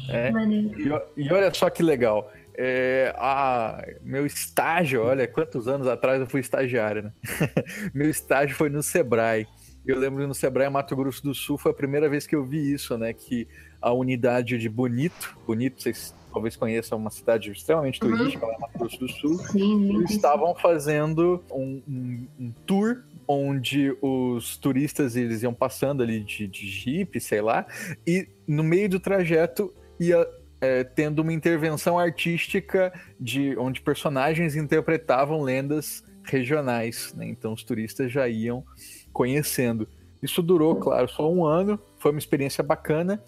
É? 0.08 0.30
E, 0.30 1.24
e 1.24 1.32
olha 1.32 1.52
só 1.52 1.68
que 1.68 1.82
legal. 1.82 2.30
É, 2.57 3.14
a, 3.16 3.84
meu 4.03 4.26
estágio, 4.26 5.03
olha 5.03 5.26
quantos 5.26 5.68
anos 5.68 5.86
atrás 5.86 6.20
eu 6.20 6.26
fui 6.26 6.40
estagiário, 6.40 7.05
né? 7.05 7.12
meu 7.94 8.09
estágio 8.11 8.57
foi 8.57 8.68
no 8.68 8.82
Sebrae. 8.82 9.46
Eu 9.86 9.98
lembro 9.98 10.20
que 10.20 10.26
no 10.26 10.34
Sebrae 10.34 10.68
Mato 10.68 10.94
Grosso 10.94 11.22
do 11.22 11.34
Sul 11.34 11.57
foi 11.57 11.72
a 11.72 11.74
primeira 11.74 12.09
vez 12.09 12.26
que 12.26 12.36
eu 12.36 12.44
vi 12.44 12.72
isso, 12.72 12.98
né? 12.98 13.12
Que 13.12 13.48
a 13.80 13.92
unidade 13.92 14.59
de 14.59 14.68
Bonito, 14.68 15.36
Bonito, 15.46 15.82
vocês 15.82 16.14
talvez 16.32 16.57
conheçam 16.57 16.98
uma 16.98 17.11
cidade 17.11 17.51
extremamente 17.51 18.03
uhum. 18.03 18.16
turística 18.16 18.46
lá 18.46 18.53
no 18.53 18.61
Mato 18.61 18.78
Grosso 18.78 18.98
do 18.98 19.09
Sul, 19.09 19.38
Sim, 19.38 20.05
estavam 20.05 20.55
fazendo 20.55 21.42
um, 21.51 21.82
um, 21.88 22.26
um, 22.38 22.53
tour 22.66 23.03
onde 23.26 23.96
os 24.01 24.57
turistas 24.57 25.16
eles 25.16 25.42
iam 25.42 25.55
passando 25.55 26.03
ali 26.03 26.20
de, 26.20 26.46
de 26.46 26.68
jeep, 26.68 27.20
sei 27.20 27.40
lá, 27.40 27.66
e 28.07 28.28
no 28.46 28.62
meio 28.62 28.88
do 28.88 29.01
trajeto 29.01 29.72
ia 29.98 30.26
é, 30.61 30.84
tendo 30.84 31.20
uma 31.20 31.32
intervenção 31.32 31.98
artística 31.98 32.92
de 33.18 33.56
onde 33.58 33.80
personagens 33.80 34.54
interpretavam 34.54 35.42
lendas 35.42 36.04
regionais, 36.22 37.14
né? 37.16 37.26
então 37.26 37.52
os 37.52 37.64
turistas 37.64 38.12
já 38.12 38.28
iam 38.28 38.64
conhecendo. 39.12 39.88
Isso 40.22 40.42
durou, 40.42 40.76
claro, 40.76 41.08
só 41.08 41.30
um 41.32 41.44
ano, 41.44 41.80
foi 41.98 42.11
uma 42.11 42.18
experiência 42.18 42.62
bacana, 42.62 43.22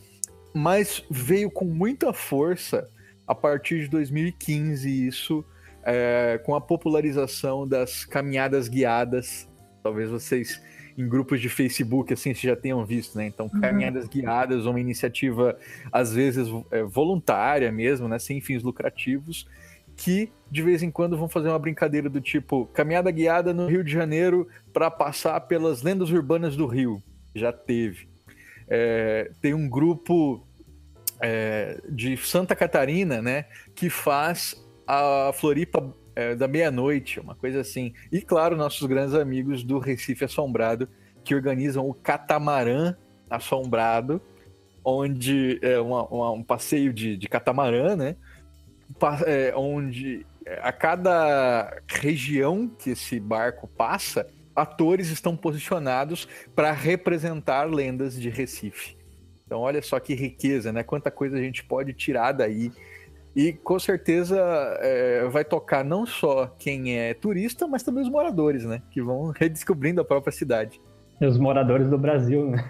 mas 0.55 1.03
veio 1.11 1.51
com 1.51 1.65
muita 1.65 2.13
força 2.13 2.89
a 3.27 3.35
partir 3.35 3.81
de 3.81 3.89
2015 3.89 5.07
isso 5.07 5.45
é, 5.83 6.41
com 6.45 6.55
a 6.55 6.61
popularização 6.61 7.67
das 7.67 8.05
caminhadas 8.05 8.69
guiadas. 8.69 9.49
Talvez 9.83 10.11
vocês 10.11 10.63
em 10.97 11.09
grupos 11.09 11.41
de 11.41 11.49
Facebook, 11.49 12.13
assim, 12.13 12.35
vocês 12.35 12.43
já 12.43 12.57
tenham 12.57 12.85
visto, 12.85 13.17
né? 13.17 13.27
Então, 13.27 13.51
uhum. 13.53 13.61
caminhadas 13.61 14.05
uhum. 14.05 14.11
guiadas, 14.11 14.67
uma 14.67 14.81
iniciativa, 14.81 15.57
às 15.91 16.13
vezes, 16.13 16.49
é, 16.71 16.83
voluntária 16.83 17.71
mesmo, 17.73 18.09
né? 18.09 18.19
Sem 18.19 18.41
fins 18.41 18.63
lucrativos, 18.63 19.47
que 19.97 20.31
de 20.51 20.63
vez 20.63 20.83
em 20.83 20.91
quando 20.91 21.17
vão 21.17 21.29
fazer 21.29 21.49
uma 21.49 21.59
brincadeira 21.59 22.09
do 22.09 22.21
tipo 22.21 22.67
caminhada 22.67 23.11
guiada 23.11 23.55
no 23.55 23.67
Rio 23.67 23.85
de 23.85 23.93
Janeiro 23.93 24.49
para 24.73 24.91
passar 24.91 25.41
pelas 25.43 25.83
lendas 25.83 26.11
urbanas 26.11 26.57
do 26.57 26.67
Rio. 26.67 27.03
Já 27.35 27.53
teve. 27.53 28.09
É, 28.69 29.31
tem 29.41 29.55
um 29.55 29.69
grupo 29.69 30.47
é, 31.21 31.81
de 31.89 32.17
Santa 32.17 32.55
Catarina, 32.55 33.23
né, 33.23 33.47
que 33.75 33.89
faz 33.89 34.63
a 34.87 35.31
Floripa 35.35 35.95
é, 36.15 36.35
da 36.35 36.47
meia-noite, 36.49 37.21
uma 37.21 37.35
coisa 37.35 37.61
assim. 37.61 37.93
E 38.11 38.21
claro, 38.21 38.57
nossos 38.57 38.87
grandes 38.87 39.15
amigos 39.15 39.63
do 39.63 39.79
Recife 39.79 40.25
Assombrado, 40.25 40.89
que 41.25 41.35
organizam 41.35 41.89
o 41.89 41.95
Catamarã 41.95 42.95
Assombrado, 43.31 44.21
onde 44.85 45.59
é 45.63 45.79
uma, 45.81 46.05
uma, 46.07 46.31
um 46.33 46.43
passeio 46.43 46.93
de, 46.93 47.17
de 47.17 47.29
catamarã, 47.29 47.97
né? 47.97 48.17
É, 49.27 49.55
onde 49.57 50.27
é, 50.45 50.61
a 50.63 50.73
cada 50.73 51.81
região 51.89 52.69
que 52.69 52.91
esse 52.91 53.19
barco 53.19 53.67
passa, 53.69 54.29
atores 54.55 55.09
estão 55.09 55.37
posicionados 55.37 56.29
para 56.55 56.73
representar 56.73 57.65
lendas 57.65 58.21
de 58.21 58.29
Recife. 58.29 58.97
Então, 59.47 59.61
olha 59.61 59.81
só 59.83 59.99
que 59.99 60.15
riqueza, 60.15 60.73
né? 60.73 60.83
Quanta 60.83 61.11
coisa 61.11 61.37
a 61.37 61.41
gente 61.41 61.65
pode 61.65 61.93
tirar 61.93 62.33
daí 62.33 62.73
e 63.35 63.53
com 63.53 63.79
certeza 63.79 64.39
é, 64.81 65.27
vai 65.29 65.45
tocar 65.45 65.85
não 65.85 66.05
só 66.05 66.55
quem 66.59 66.99
é 66.99 67.15
turista, 67.15 67.67
mas 67.67 67.83
também 67.83 68.03
os 68.03 68.11
moradores, 68.11 68.65
né? 68.65 68.83
Que 68.91 69.01
vão 69.01 69.31
redescobrindo 69.31 70.01
a 70.01 70.05
própria 70.05 70.33
cidade. 70.33 70.81
E 71.21 71.27
os 71.27 71.39
moradores 71.39 71.89
do 71.89 71.97
Brasil, 71.97 72.51
né? 72.51 72.65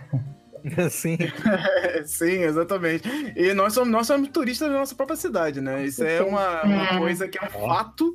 Sim. 0.90 1.18
Sim, 2.06 2.42
exatamente. 2.42 3.08
E 3.36 3.52
nós 3.52 3.72
somos, 3.72 3.90
nós 3.90 4.06
somos 4.06 4.28
turistas 4.28 4.68
da 4.70 4.78
nossa 4.78 4.94
própria 4.94 5.16
cidade, 5.16 5.60
né? 5.60 5.84
Isso 5.84 6.04
é 6.04 6.22
uma, 6.22 6.62
uma 6.62 6.84
é. 6.84 6.98
coisa 6.98 7.26
que 7.26 7.38
é 7.38 7.42
um 7.42 7.50
fato 7.50 8.14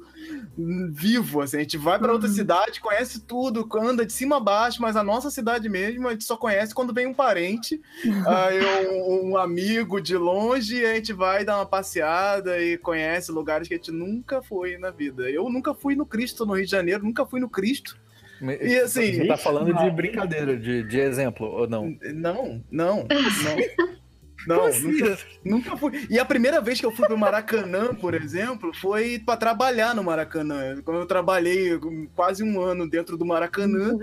vivo, 0.57 1.41
assim. 1.41 1.57
A 1.57 1.59
gente 1.61 1.77
vai 1.77 1.99
para 1.99 2.11
outra 2.11 2.27
uhum. 2.27 2.33
cidade, 2.33 2.81
conhece 2.81 3.21
tudo, 3.21 3.67
anda 3.79 4.05
de 4.05 4.13
cima 4.13 4.37
a 4.37 4.39
baixo, 4.39 4.81
mas 4.81 4.95
a 4.95 5.03
nossa 5.03 5.29
cidade 5.29 5.69
mesmo 5.69 6.07
a 6.07 6.11
gente 6.11 6.23
só 6.23 6.35
conhece 6.35 6.73
quando 6.73 6.93
vem 6.93 7.05
um 7.05 7.13
parente, 7.13 7.79
aí 8.27 8.87
um, 8.87 9.31
um, 9.31 9.37
amigo 9.37 10.01
de 10.01 10.17
longe, 10.17 10.77
e 10.77 10.85
a 10.85 10.95
gente 10.95 11.13
vai 11.13 11.45
dar 11.45 11.57
uma 11.57 11.65
passeada 11.65 12.59
e 12.61 12.77
conhece 12.77 13.31
lugares 13.31 13.67
que 13.67 13.73
a 13.73 13.77
gente 13.77 13.91
nunca 13.91 14.41
foi 14.41 14.77
na 14.77 14.89
vida. 14.89 15.29
Eu 15.29 15.49
nunca 15.49 15.73
fui 15.73 15.95
no 15.95 16.05
Cristo 16.05 16.45
no 16.45 16.53
Rio 16.53 16.65
de 16.65 16.71
Janeiro, 16.71 17.03
nunca 17.03 17.25
fui 17.25 17.39
no 17.39 17.49
Cristo. 17.49 17.97
E 18.41 18.75
assim. 18.77 19.13
Você 19.13 19.27
tá 19.27 19.37
falando 19.37 19.73
de 19.73 19.89
brincadeira, 19.89 20.55
de, 20.55 20.83
de 20.83 20.99
exemplo, 20.99 21.47
ou 21.47 21.67
não? 21.67 21.97
Não, 22.13 22.63
não, 22.71 23.07
não. 23.07 23.07
Não, 24.47 24.65
assim? 24.65 24.91
nunca, 24.91 25.17
nunca 25.43 25.77
fui. 25.77 26.07
E 26.09 26.17
a 26.17 26.25
primeira 26.25 26.61
vez 26.61 26.79
que 26.79 26.85
eu 26.85 26.91
fui 26.91 27.05
pro 27.05 27.17
Maracanã, 27.17 27.93
por 27.93 28.13
exemplo, 28.13 28.73
foi 28.73 29.19
para 29.19 29.37
trabalhar 29.37 29.93
no 29.93 30.03
Maracanã. 30.03 30.81
Quando 30.83 31.01
eu 31.01 31.05
trabalhei 31.05 31.77
quase 32.15 32.43
um 32.43 32.61
ano 32.61 32.89
dentro 32.89 33.17
do 33.17 33.25
Maracanã, 33.25 33.97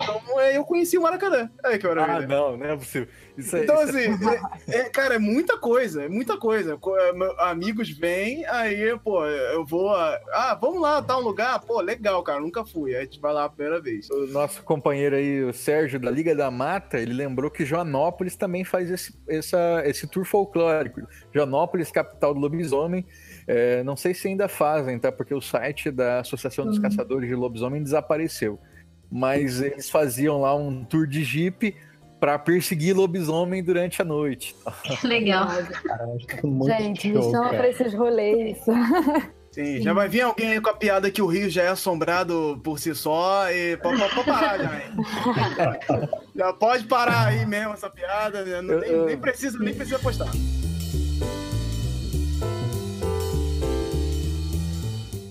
Então 0.00 0.40
é, 0.40 0.56
eu 0.56 0.64
conheci 0.64 0.96
o 0.96 1.02
Maracanã. 1.02 1.50
Aí 1.64 1.78
que 1.78 1.86
Ah, 1.86 2.20
não, 2.26 2.56
não 2.56 2.66
é 2.66 2.76
possível. 2.76 3.08
Isso 3.36 3.56
é, 3.56 3.62
Então, 3.64 3.82
isso 3.84 3.96
é- 3.96 4.06
assim, 4.08 4.24
é- 4.68 4.76
é, 4.80 4.88
cara, 4.90 5.14
é 5.14 5.18
muita 5.18 5.56
coisa, 5.58 6.04
é 6.04 6.08
muita 6.08 6.36
coisa. 6.36 6.76
Co- 6.76 6.96
é, 6.96 7.12
Amigos 7.38 7.90
vêm, 7.90 8.44
aí, 8.46 8.96
pô, 9.02 9.24
eu 9.24 9.64
vou. 9.64 9.94
a- 9.94 10.18
Ah, 10.32 10.54
vamos 10.60 10.80
lá, 10.80 11.02
tá 11.02 11.16
um 11.16 11.20
lugar? 11.22 11.58
Pô, 11.60 11.80
legal, 11.80 12.22
cara, 12.22 12.40
nunca 12.40 12.64
fui. 12.64 12.94
Aí 12.94 13.00
a 13.00 13.04
gente 13.04 13.20
vai 13.20 13.32
lá 13.32 13.44
a 13.44 13.48
primeira 13.48 13.80
vez. 13.80 14.08
O 14.10 14.26
nosso 14.28 14.62
companheiro 14.62 15.16
aí, 15.16 15.42
o 15.44 15.52
Sérgio, 15.52 15.98
da 16.00 16.10
Liga 16.10 16.34
da 16.34 16.50
Mata, 16.50 16.98
ele 16.98 17.12
lembrou 17.12 17.50
que 17.50 17.64
Joanópolis 17.64 18.36
também 18.36 18.64
faz 18.64 18.90
esse, 18.90 19.14
essa, 19.28 19.82
esse 19.84 20.06
tour 20.06 20.24
folclórico. 20.24 21.00
Joanópolis, 21.32 21.90
capital 21.90 22.34
do 22.34 22.40
lobisomem. 22.40 23.04
É, 23.46 23.82
não 23.82 23.96
sei 23.96 24.12
se 24.14 24.28
ainda 24.28 24.46
fazem, 24.48 24.98
tá? 24.98 25.10
Porque 25.10 25.34
o 25.34 25.40
site 25.40 25.90
da 25.90 26.20
Associação 26.20 26.66
dos 26.66 26.76
Uhum. 26.76 26.82
Caçadores 26.82 27.28
de 27.28 27.34
Lobisomem 27.34 27.82
desapareceu. 27.82 28.58
Mas 29.10 29.60
eles 29.62 29.88
faziam 29.90 30.40
lá 30.40 30.54
um 30.54 30.84
tour 30.84 31.06
de 31.06 31.24
jipe 31.24 31.74
para 32.20 32.38
perseguir 32.38 32.94
lobisomem 32.96 33.62
durante 33.62 34.02
a 34.02 34.04
noite. 34.04 34.54
Legal. 35.04 35.46
Cara, 35.46 36.02
eu 36.04 36.16
acho 36.16 36.26
que 36.26 36.46
muito 36.46 36.76
Gente, 36.76 37.08
me 37.08 37.22
show, 37.22 37.30
chama 37.30 37.44
cara. 37.46 37.56
pra 37.58 37.68
esses 37.68 37.94
rolês. 37.94 38.58
Sim, 39.52 39.80
já 39.80 39.92
vai 39.94 40.08
vir 40.08 40.20
alguém 40.20 40.52
aí 40.52 40.60
com 40.60 40.68
a 40.70 40.74
piada 40.74 41.10
que 41.10 41.22
o 41.22 41.26
Rio 41.26 41.48
já 41.48 41.62
é 41.62 41.68
assombrado 41.68 42.60
por 42.62 42.78
si 42.78 42.94
só 42.94 43.50
e 43.50 43.76
pode, 43.78 43.98
pode- 43.98 44.14
pode 44.14 44.26
parar 44.26 44.58
já, 44.58 44.74
hein? 44.74 46.08
Já 46.36 46.52
pode 46.52 46.84
parar 46.84 47.26
aí 47.26 47.44
mesmo 47.46 47.72
essa 47.72 47.90
piada, 47.90 48.44
né? 48.44 48.60
Não 48.62 48.80
tem- 48.80 49.04
nem, 49.06 49.16
precisa, 49.18 49.58
nem 49.58 49.74
precisa 49.74 49.98
postar. 49.98 50.28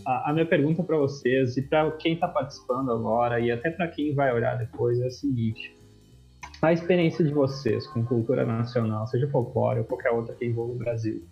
A, 0.07 0.29
a 0.29 0.33
minha 0.33 0.45
pergunta 0.45 0.81
para 0.81 0.95
vocês 0.95 1.57
e 1.57 1.61
para 1.61 1.91
quem 1.91 2.13
está 2.13 2.29
participando 2.29 2.93
agora 2.93 3.41
e 3.41 3.51
até 3.51 3.69
para 3.69 3.89
quem 3.89 4.15
vai 4.15 4.33
olhar 4.33 4.57
depois 4.57 4.97
é 5.01 5.07
a 5.07 5.11
seguinte: 5.11 5.75
a 6.61 6.71
experiência 6.71 7.25
de 7.25 7.33
vocês 7.33 7.85
com 7.87 8.05
cultura 8.05 8.45
nacional, 8.45 9.05
seja 9.07 9.29
folclore 9.29 9.79
ou 9.79 9.85
qualquer 9.85 10.11
outra 10.11 10.33
que 10.33 10.45
envolva 10.45 10.71
o 10.71 10.77
Brasil, 10.77 11.27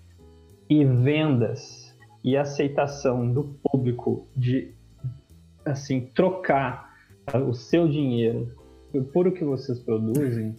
e 0.69 0.83
vendas 0.83 1.97
e 2.21 2.35
aceitação 2.35 3.31
do 3.31 3.55
público 3.63 4.27
de 4.35 4.75
assim 5.63 6.01
trocar 6.13 6.93
o 7.47 7.53
seu 7.53 7.87
dinheiro 7.87 8.53
por 9.13 9.25
o 9.25 9.31
que 9.31 9.45
vocês 9.45 9.79
produzem, 9.79 10.53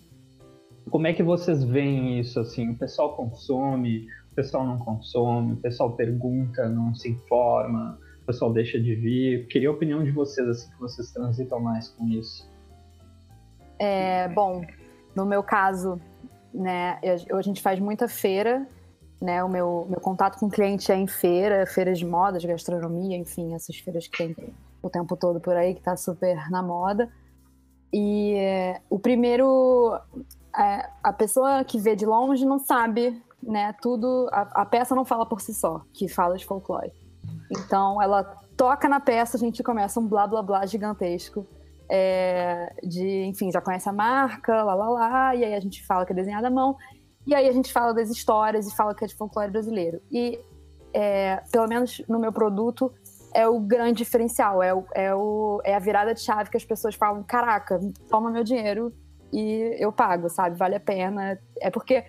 como 0.90 1.06
é 1.06 1.12
que 1.12 1.22
vocês 1.22 1.62
veem 1.62 2.18
isso 2.18 2.40
assim? 2.40 2.70
O 2.70 2.78
pessoal 2.78 3.14
consome, 3.14 4.06
o 4.32 4.34
pessoal 4.34 4.66
não 4.66 4.78
consome, 4.78 5.52
o 5.52 5.56
pessoal 5.56 5.92
pergunta, 5.92 6.66
não 6.66 6.94
se 6.94 7.10
informa, 7.10 7.98
o 8.26 8.32
pessoal 8.32 8.52
deixa 8.52 8.80
de 8.80 8.92
vir. 8.96 9.46
Queria 9.46 9.68
a 9.68 9.72
opinião 9.72 10.02
de 10.02 10.10
vocês, 10.10 10.48
assim, 10.48 10.68
que 10.68 10.80
vocês 10.80 11.12
transitam 11.12 11.60
mais 11.60 11.90
com 11.90 12.08
isso. 12.08 12.50
É, 13.78 14.26
bom, 14.30 14.66
no 15.14 15.24
meu 15.24 15.44
caso, 15.44 16.00
né, 16.52 16.98
eu- 17.04 17.36
a 17.36 17.42
gente 17.42 17.62
faz 17.62 17.78
muita 17.78 18.08
feira, 18.08 18.66
né? 19.20 19.44
O 19.44 19.48
meu, 19.48 19.86
meu 19.88 20.00
contato 20.00 20.40
com 20.40 20.46
o 20.46 20.50
cliente 20.50 20.90
é 20.90 20.96
em 20.96 21.06
feira, 21.06 21.64
feiras 21.66 22.00
de 22.00 22.04
moda, 22.04 22.38
de 22.38 22.48
gastronomia, 22.48 23.16
enfim, 23.16 23.54
essas 23.54 23.76
feiras 23.76 24.08
que 24.08 24.18
tem 24.18 24.36
o 24.82 24.90
tempo 24.90 25.16
todo 25.16 25.38
por 25.38 25.56
aí, 25.56 25.74
que 25.74 25.80
tá 25.80 25.96
super 25.96 26.50
na 26.50 26.62
moda. 26.64 27.08
E 27.92 28.34
é, 28.34 28.80
o 28.90 28.98
primeiro, 28.98 29.96
é, 30.58 30.90
a 31.00 31.12
pessoa 31.12 31.62
que 31.62 31.78
vê 31.78 31.94
de 31.94 32.04
longe 32.04 32.44
não 32.44 32.58
sabe, 32.58 33.22
né? 33.40 33.72
Tudo, 33.80 34.28
a, 34.32 34.62
a 34.62 34.66
peça 34.66 34.96
não 34.96 35.04
fala 35.04 35.24
por 35.24 35.40
si 35.40 35.54
só, 35.54 35.82
que 35.92 36.08
fala 36.08 36.36
de 36.36 36.44
folclore. 36.44 37.05
Então, 37.50 38.00
ela 38.00 38.24
toca 38.56 38.88
na 38.88 39.00
peça, 39.00 39.36
a 39.36 39.40
gente 39.40 39.62
começa 39.62 40.00
um 40.00 40.06
blá 40.06 40.26
blá 40.26 40.42
blá 40.42 40.66
gigantesco 40.66 41.46
é, 41.88 42.72
de, 42.82 43.24
enfim, 43.24 43.50
já 43.50 43.60
conhece 43.60 43.88
a 43.88 43.92
marca, 43.92 44.62
lá 44.62 44.74
lá 44.74 44.88
lá, 44.88 45.34
e 45.34 45.44
aí 45.44 45.54
a 45.54 45.60
gente 45.60 45.84
fala 45.86 46.04
que 46.04 46.12
é 46.12 46.16
desenhada 46.16 46.48
à 46.48 46.50
mão, 46.50 46.76
e 47.26 47.34
aí 47.34 47.48
a 47.48 47.52
gente 47.52 47.72
fala 47.72 47.92
das 47.92 48.10
histórias 48.10 48.66
e 48.66 48.74
fala 48.74 48.94
que 48.94 49.04
é 49.04 49.06
de 49.06 49.14
folclore 49.14 49.50
brasileiro. 49.50 50.00
E, 50.10 50.40
é, 50.92 51.42
pelo 51.50 51.66
menos 51.68 52.02
no 52.08 52.18
meu 52.18 52.32
produto, 52.32 52.92
é 53.34 53.46
o 53.46 53.60
grande 53.60 53.98
diferencial, 53.98 54.62
é, 54.62 54.72
o, 54.72 54.84
é, 54.94 55.14
o, 55.14 55.60
é 55.64 55.74
a 55.74 55.78
virada 55.78 56.14
de 56.14 56.20
chave 56.20 56.50
que 56.50 56.56
as 56.56 56.64
pessoas 56.64 56.94
falam: 56.94 57.22
caraca, 57.22 57.78
toma 58.08 58.30
meu 58.30 58.44
dinheiro 58.44 58.92
e 59.32 59.76
eu 59.78 59.92
pago, 59.92 60.28
sabe? 60.28 60.56
Vale 60.56 60.76
a 60.76 60.80
pena. 60.80 61.38
É 61.60 61.68
porque 61.68 62.04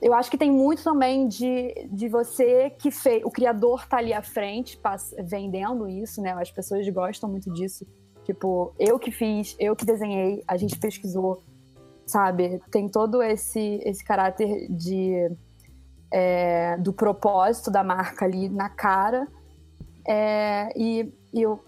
eu 0.00 0.14
acho 0.14 0.30
que 0.30 0.36
tem 0.36 0.50
muito 0.50 0.82
também 0.82 1.28
de, 1.28 1.88
de 1.90 2.08
você 2.08 2.70
que 2.70 2.90
fez. 2.90 3.22
O 3.24 3.30
criador 3.30 3.86
tá 3.86 3.98
ali 3.98 4.12
à 4.12 4.22
frente, 4.22 4.80
vendendo 5.24 5.88
isso, 5.88 6.20
né? 6.20 6.32
As 6.32 6.50
pessoas 6.50 6.88
gostam 6.88 7.30
muito 7.30 7.52
disso. 7.52 7.86
Tipo, 8.24 8.72
eu 8.78 8.98
que 8.98 9.10
fiz, 9.10 9.56
eu 9.58 9.74
que 9.74 9.84
desenhei, 9.84 10.42
a 10.46 10.56
gente 10.56 10.78
pesquisou, 10.78 11.42
sabe? 12.06 12.60
Tem 12.70 12.88
todo 12.88 13.22
esse, 13.22 13.80
esse 13.84 14.04
caráter 14.04 14.68
de, 14.70 15.30
é, 16.10 16.76
do 16.76 16.92
propósito 16.92 17.70
da 17.70 17.82
marca 17.82 18.24
ali 18.24 18.48
na 18.48 18.68
cara. 18.68 19.26
É, 20.06 20.68
e, 20.76 21.12
e 21.32 21.42
eu, 21.42 21.64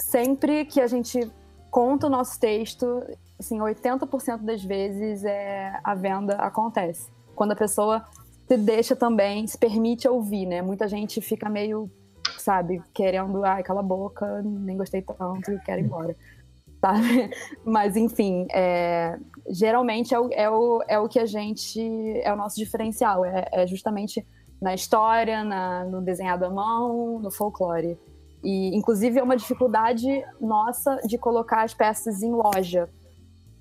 sempre 0.00 0.64
que 0.64 0.80
a 0.80 0.86
gente 0.86 1.30
conta 1.70 2.06
o 2.06 2.10
nosso 2.10 2.38
texto, 2.38 3.02
assim, 3.38 3.58
80% 3.58 4.42
das 4.42 4.62
vezes 4.62 5.24
é, 5.24 5.80
a 5.82 5.94
venda 5.94 6.36
acontece. 6.36 7.10
Quando 7.34 7.52
a 7.52 7.56
pessoa 7.56 8.04
se 8.48 8.56
deixa 8.56 8.94
também, 8.94 9.46
se 9.46 9.56
permite 9.56 10.08
ouvir, 10.08 10.46
né? 10.46 10.62
Muita 10.62 10.86
gente 10.86 11.20
fica 11.20 11.48
meio, 11.48 11.90
sabe, 12.38 12.82
querendo, 12.92 13.44
ai, 13.44 13.62
cala 13.62 13.80
a 13.80 13.82
boca, 13.82 14.42
nem 14.42 14.76
gostei 14.76 15.02
tanto, 15.02 15.58
quero 15.64 15.80
ir 15.80 15.84
embora. 15.84 16.16
Sabe? 16.80 17.30
Mas, 17.64 17.96
enfim, 17.96 18.46
é, 18.52 19.18
geralmente 19.48 20.14
é 20.14 20.20
o, 20.20 20.28
é, 20.30 20.50
o, 20.50 20.84
é 20.86 20.98
o 20.98 21.08
que 21.08 21.18
a 21.18 21.24
gente. 21.24 21.80
É 22.22 22.30
o 22.30 22.36
nosso 22.36 22.56
diferencial, 22.56 23.24
é, 23.24 23.48
é 23.52 23.66
justamente 23.66 24.26
na 24.60 24.74
história, 24.74 25.42
na, 25.42 25.84
no 25.84 26.02
desenhado 26.02 26.44
à 26.44 26.50
mão, 26.50 27.18
no 27.20 27.30
folclore. 27.30 27.98
E, 28.42 28.76
inclusive, 28.76 29.18
é 29.18 29.22
uma 29.22 29.36
dificuldade 29.36 30.22
nossa 30.38 30.96
de 31.06 31.16
colocar 31.16 31.62
as 31.62 31.72
peças 31.72 32.22
em 32.22 32.32
loja, 32.32 32.90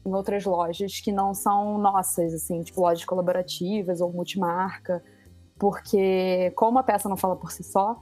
em 0.06 0.14
outras 0.14 0.44
lojas 0.46 1.00
que 1.00 1.12
não 1.12 1.34
são 1.34 1.78
nossas, 1.78 2.34
assim, 2.34 2.62
tipo 2.62 2.82
lojas 2.82 3.06
colaborativas 3.06 4.02
ou 4.02 4.12
multimarca, 4.12 5.04
porque 5.58 6.52
como 6.56 6.80
a 6.80 6.84
peça 6.84 7.08
não 7.08 7.16
fala 7.18 7.36
por 7.36 7.52
si 7.52 7.64
só, 7.64 7.98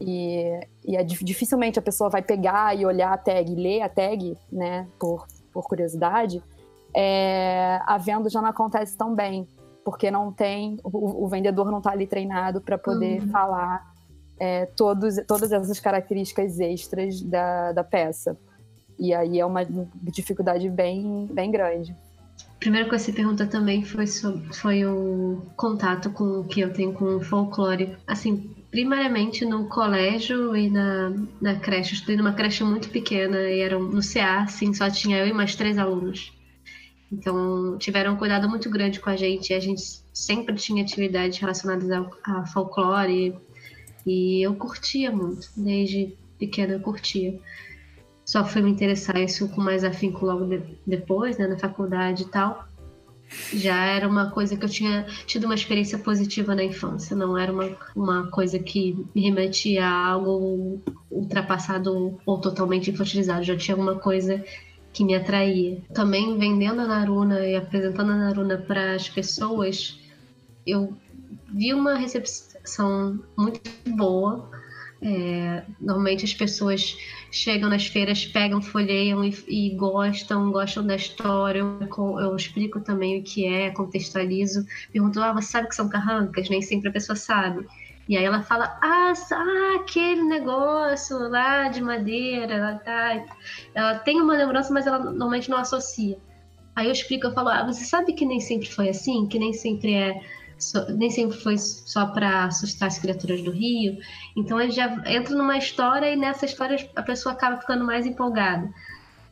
e, 0.00 0.60
e 0.84 0.96
é, 0.96 1.02
dif- 1.04 1.24
dificilmente 1.24 1.78
a 1.78 1.82
pessoa 1.82 2.10
vai 2.10 2.20
pegar 2.22 2.76
e 2.76 2.84
olhar 2.84 3.12
a 3.12 3.16
tag, 3.16 3.54
ler 3.54 3.82
a 3.82 3.88
tag, 3.88 4.36
né, 4.50 4.86
por, 4.98 5.26
por 5.52 5.64
curiosidade, 5.68 6.42
é, 6.94 7.80
a 7.86 7.96
venda 7.98 8.28
já 8.28 8.42
não 8.42 8.48
acontece 8.48 8.96
tão 8.96 9.14
bem, 9.14 9.46
porque 9.84 10.10
não 10.10 10.32
tem, 10.32 10.78
o, 10.82 11.24
o 11.24 11.28
vendedor 11.28 11.70
não 11.70 11.78
está 11.78 11.92
ali 11.92 12.06
treinado 12.06 12.60
para 12.60 12.76
poder 12.76 13.22
Uhum. 13.22 13.28
falar 13.28 13.94
é, 14.38 14.66
todos, 14.66 15.16
todas 15.26 15.52
essas 15.52 15.78
características 15.78 16.58
extras 16.58 17.22
da, 17.22 17.72
da 17.72 17.84
peça. 17.84 18.36
E 18.98 19.12
aí 19.12 19.38
é 19.38 19.44
uma 19.44 19.66
dificuldade 20.02 20.68
bem, 20.68 21.28
bem 21.32 21.50
grande. 21.50 21.94
Coisa 22.62 22.84
que 22.84 22.98
você 22.98 23.12
pergunta 23.12 23.46
também 23.46 23.84
foi, 23.84 24.06
sobre, 24.06 24.52
foi 24.52 24.84
o 24.84 25.42
contato 25.56 26.10
com 26.10 26.40
o 26.40 26.44
que 26.44 26.60
eu 26.60 26.72
tenho 26.72 26.92
com 26.92 27.16
o 27.16 27.20
folclore. 27.20 27.96
Assim, 28.06 28.50
primariamente 28.70 29.44
no 29.44 29.68
colégio 29.68 30.56
e 30.56 30.68
na, 30.68 31.12
na 31.40 31.54
creche. 31.56 31.92
Eu 31.92 31.94
estudei 31.94 32.16
numa 32.16 32.32
creche 32.32 32.64
muito 32.64 32.88
pequena 32.88 33.38
e 33.38 33.60
era 33.60 33.78
no 33.78 34.00
CA, 34.00 34.42
assim, 34.42 34.74
só 34.74 34.90
tinha 34.90 35.18
eu 35.18 35.28
e 35.28 35.32
mais 35.32 35.54
três 35.54 35.78
alunos. 35.78 36.32
Então, 37.12 37.78
tiveram 37.78 38.14
um 38.14 38.16
cuidado 38.16 38.48
muito 38.48 38.68
grande 38.68 38.98
com 38.98 39.10
a 39.10 39.16
gente. 39.16 39.54
A 39.54 39.60
gente 39.60 39.82
sempre 40.12 40.54
tinha 40.56 40.82
atividades 40.82 41.38
relacionadas 41.38 41.90
ao, 41.90 42.10
a 42.24 42.46
folclore. 42.46 43.34
E 44.04 44.42
eu 44.42 44.54
curtia 44.54 45.10
muito, 45.12 45.48
desde 45.56 46.14
pequena 46.38 46.74
eu 46.74 46.80
curtia. 46.80 47.38
Só 48.26 48.44
fui 48.44 48.60
me 48.60 48.70
interessar 48.70 49.16
isso 49.18 49.48
com 49.48 49.60
mais 49.60 49.84
afinco 49.84 50.26
logo 50.26 50.44
de- 50.46 50.78
depois, 50.84 51.38
né, 51.38 51.46
na 51.46 51.56
faculdade 51.56 52.24
e 52.24 52.26
tal. 52.26 52.66
Já 53.52 53.84
era 53.84 54.08
uma 54.08 54.30
coisa 54.30 54.56
que 54.56 54.64
eu 54.64 54.68
tinha 54.68 55.06
tido 55.26 55.44
uma 55.44 55.54
experiência 55.54 55.98
positiva 55.98 56.54
na 56.54 56.64
infância, 56.64 57.16
não 57.16 57.38
era 57.38 57.52
uma, 57.52 57.76
uma 57.94 58.26
coisa 58.30 58.58
que 58.58 58.96
me 59.14 59.22
remetia 59.22 59.84
a 59.84 60.06
algo 60.08 60.80
ultrapassado 61.10 62.18
ou 62.26 62.40
totalmente 62.40 62.90
infantilizado. 62.90 63.44
Já 63.44 63.56
tinha 63.56 63.74
alguma 63.74 63.96
coisa 63.96 64.44
que 64.92 65.04
me 65.04 65.14
atraía. 65.14 65.82
Também 65.94 66.36
vendendo 66.36 66.80
a 66.80 66.86
Naruna 66.86 67.46
e 67.46 67.54
apresentando 67.54 68.12
a 68.12 68.16
Naruna 68.16 68.58
para 68.58 68.94
as 68.94 69.08
pessoas, 69.08 70.00
eu 70.66 70.96
vi 71.52 71.72
uma 71.74 71.94
recepção 71.94 73.20
muito 73.36 73.60
boa. 73.88 74.50
É, 75.02 75.62
normalmente 75.78 76.24
as 76.24 76.32
pessoas 76.32 76.96
chegam 77.30 77.68
nas 77.68 77.86
feiras, 77.86 78.24
pegam, 78.24 78.62
folheiam 78.62 79.22
e, 79.24 79.36
e 79.46 79.70
gostam, 79.76 80.50
gostam 80.50 80.86
da 80.86 80.96
história. 80.96 81.60
Eu, 81.60 82.20
eu 82.20 82.36
explico 82.36 82.80
também 82.80 83.20
o 83.20 83.22
que 83.22 83.46
é, 83.46 83.70
contextualizo. 83.70 84.66
Pergunto, 84.92 85.20
ah, 85.20 85.32
você 85.32 85.48
sabe 85.48 85.68
que 85.68 85.74
são 85.74 85.88
carrancas? 85.88 86.48
Nem 86.48 86.62
sempre 86.62 86.88
a 86.88 86.92
pessoa 86.92 87.16
sabe. 87.16 87.66
E 88.08 88.16
aí 88.16 88.24
ela 88.24 88.42
fala, 88.42 88.78
ah, 88.82 89.12
ah, 89.32 89.76
aquele 89.80 90.22
negócio 90.22 91.18
lá 91.28 91.68
de 91.68 91.82
madeira, 91.82 92.54
ela, 92.54 92.74
tá... 92.76 93.24
ela 93.74 93.98
tem 93.98 94.20
uma 94.20 94.36
lembrança, 94.36 94.72
mas 94.72 94.86
ela 94.86 94.98
normalmente 94.98 95.50
não 95.50 95.58
associa. 95.58 96.16
Aí 96.74 96.86
eu 96.86 96.92
explico, 96.92 97.26
eu 97.26 97.32
falo, 97.32 97.48
ah, 97.48 97.66
você 97.66 97.84
sabe 97.84 98.12
que 98.12 98.24
nem 98.24 98.38
sempre 98.38 98.68
foi 98.70 98.90
assim, 98.90 99.26
que 99.26 99.38
nem 99.38 99.52
sempre 99.52 99.94
é 99.94 100.20
nem 100.96 101.10
sempre 101.10 101.36
foi 101.36 101.58
só 101.58 102.06
para 102.06 102.44
assustar 102.44 102.88
as 102.88 102.98
criaturas 102.98 103.42
do 103.42 103.50
rio. 103.50 103.98
Então 104.36 104.60
ele 104.60 104.72
já 104.72 105.02
entra 105.06 105.34
numa 105.34 105.58
história 105.58 106.12
e 106.12 106.16
nessa 106.16 106.46
história 106.46 106.76
a 106.96 107.02
pessoa 107.02 107.34
acaba 107.34 107.60
ficando 107.60 107.84
mais 107.84 108.06
empolgada. 108.06 108.68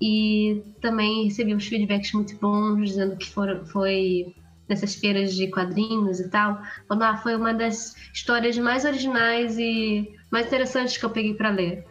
E 0.01 0.63
também 0.81 1.25
recebi 1.25 1.55
uns 1.55 1.67
feedbacks 1.67 2.13
muito 2.13 2.37
bons 2.37 2.91
dizendo 2.91 3.17
que 3.17 3.31
foram, 3.31 3.65
foi 3.65 4.35
nessas 4.69 4.95
feiras 4.95 5.35
de 5.35 5.49
quadrinhos 5.49 6.21
e 6.21 6.29
tal, 6.29 6.61
falando, 6.89 7.03
ah, 7.03 7.17
foi 7.17 7.37
uma 7.37 7.53
das 7.53 7.95
histórias 8.13 8.57
mais 8.59 8.85
originais 8.85 9.59
e 9.59 10.11
mais 10.31 10.47
interessantes 10.47 10.97
que 10.97 11.05
eu 11.05 11.11
peguei 11.11 11.35
para 11.35 11.51
ler. 11.51 11.85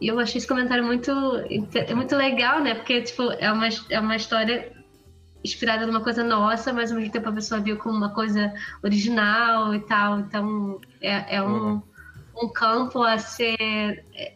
E 0.00 0.08
eu 0.08 0.18
achei 0.18 0.38
esse 0.38 0.46
comentário 0.46 0.84
muito, 0.84 1.12
muito 1.94 2.16
legal, 2.16 2.60
né? 2.60 2.74
Porque, 2.74 3.02
tipo, 3.02 3.30
é 3.32 3.50
uma, 3.50 3.68
é 3.90 4.00
uma 4.00 4.16
história 4.16 4.72
inspirada 5.44 5.86
numa 5.86 6.00
coisa 6.00 6.24
nossa, 6.24 6.72
mas 6.72 6.90
ao 6.90 6.96
mesmo 6.98 7.12
tempo 7.12 7.28
a 7.28 7.32
pessoa 7.32 7.60
viu 7.60 7.76
como 7.76 7.96
uma 7.96 8.10
coisa 8.10 8.52
original 8.82 9.74
e 9.74 9.80
tal. 9.80 10.20
Então, 10.20 10.80
é, 11.00 11.36
é 11.36 11.42
um, 11.42 11.82
um 12.34 12.48
campo 12.48 13.02
a 13.02 13.18
ser 13.18 14.04
é, 14.14 14.32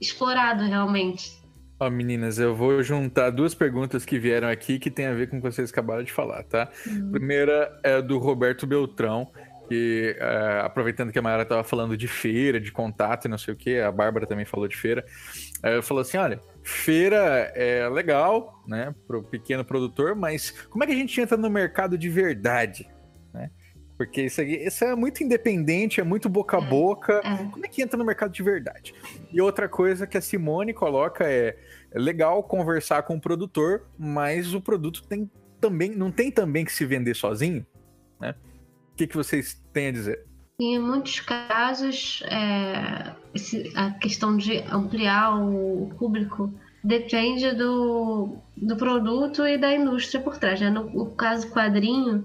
explorado 0.00 0.64
realmente. 0.64 1.40
Ó, 1.80 1.90
meninas, 1.90 2.38
eu 2.38 2.54
vou 2.54 2.82
juntar 2.82 3.30
duas 3.30 3.54
perguntas 3.54 4.04
que 4.04 4.18
vieram 4.18 4.48
aqui 4.48 4.78
que 4.78 4.90
tem 4.90 5.06
a 5.06 5.14
ver 5.14 5.28
com 5.28 5.38
o 5.38 5.42
que 5.42 5.50
vocês 5.50 5.70
acabaram 5.70 6.04
de 6.04 6.12
falar, 6.12 6.44
tá? 6.44 6.70
Uhum. 6.86 7.10
Primeira 7.10 7.80
é 7.82 8.00
do 8.00 8.18
Roberto 8.18 8.66
Beltrão, 8.66 9.32
que 9.68 10.14
é, 10.20 10.60
aproveitando 10.62 11.10
que 11.10 11.18
a 11.18 11.22
Mayara 11.22 11.42
estava 11.42 11.64
falando 11.64 11.96
de 11.96 12.06
feira, 12.06 12.60
de 12.60 12.70
contato 12.70 13.24
e 13.24 13.28
não 13.28 13.38
sei 13.38 13.54
o 13.54 13.56
que, 13.56 13.80
a 13.80 13.90
Bárbara 13.90 14.26
também 14.26 14.44
falou 14.44 14.68
de 14.68 14.76
feira. 14.76 15.04
Aí 15.62 15.80
falou 15.82 16.02
assim: 16.02 16.18
olha, 16.18 16.40
feira 16.62 17.52
é 17.54 17.88
legal, 17.88 18.62
né, 18.66 18.94
para 19.06 19.18
o 19.18 19.22
pequeno 19.22 19.64
produtor, 19.64 20.14
mas 20.14 20.50
como 20.50 20.84
é 20.84 20.86
que 20.86 20.92
a 20.92 20.96
gente 20.96 21.20
entra 21.20 21.36
no 21.36 21.50
mercado 21.50 21.98
de 21.98 22.08
verdade? 22.08 22.88
Né? 23.32 23.50
Porque 23.96 24.22
isso, 24.22 24.40
aqui, 24.40 24.56
isso 24.56 24.84
é 24.84 24.94
muito 24.94 25.22
independente, 25.22 26.00
é 26.00 26.04
muito 26.04 26.28
boca 26.28 26.58
a 26.58 26.62
é, 26.62 26.68
boca. 26.68 27.20
É. 27.24 27.36
Como 27.50 27.64
é 27.64 27.68
que 27.68 27.82
entra 27.82 27.96
no 27.96 28.04
mercado 28.04 28.32
de 28.32 28.42
verdade? 28.42 28.94
E 29.32 29.40
outra 29.40 29.68
coisa 29.68 30.06
que 30.06 30.16
a 30.16 30.20
Simone 30.20 30.72
coloca 30.72 31.24
é, 31.24 31.56
é 31.90 31.98
legal 31.98 32.42
conversar 32.42 33.02
com 33.02 33.16
o 33.16 33.20
produtor, 33.20 33.86
mas 33.98 34.54
o 34.54 34.60
produto 34.60 35.06
tem 35.06 35.30
também 35.60 35.90
não 35.90 36.10
tem 36.10 36.28
também 36.32 36.64
que 36.64 36.72
se 36.72 36.84
vender 36.84 37.14
sozinho, 37.14 37.64
né? 38.20 38.34
O 38.92 38.96
que, 38.96 39.06
que 39.06 39.14
vocês 39.14 39.62
têm 39.72 39.86
a 39.86 39.92
dizer? 39.92 40.26
Em 40.60 40.78
muitos 40.78 41.20
casos, 41.20 42.22
é, 42.26 43.14
a 43.74 43.90
questão 43.92 44.36
de 44.36 44.58
ampliar 44.70 45.40
o 45.40 45.90
público 45.98 46.52
depende 46.84 47.52
do, 47.52 48.36
do 48.56 48.76
produto 48.76 49.46
e 49.46 49.56
da 49.56 49.74
indústria 49.74 50.22
por 50.22 50.36
trás. 50.38 50.60
Né? 50.60 50.70
No, 50.70 50.84
no 50.90 51.06
caso 51.14 51.50
quadrinho, 51.50 52.24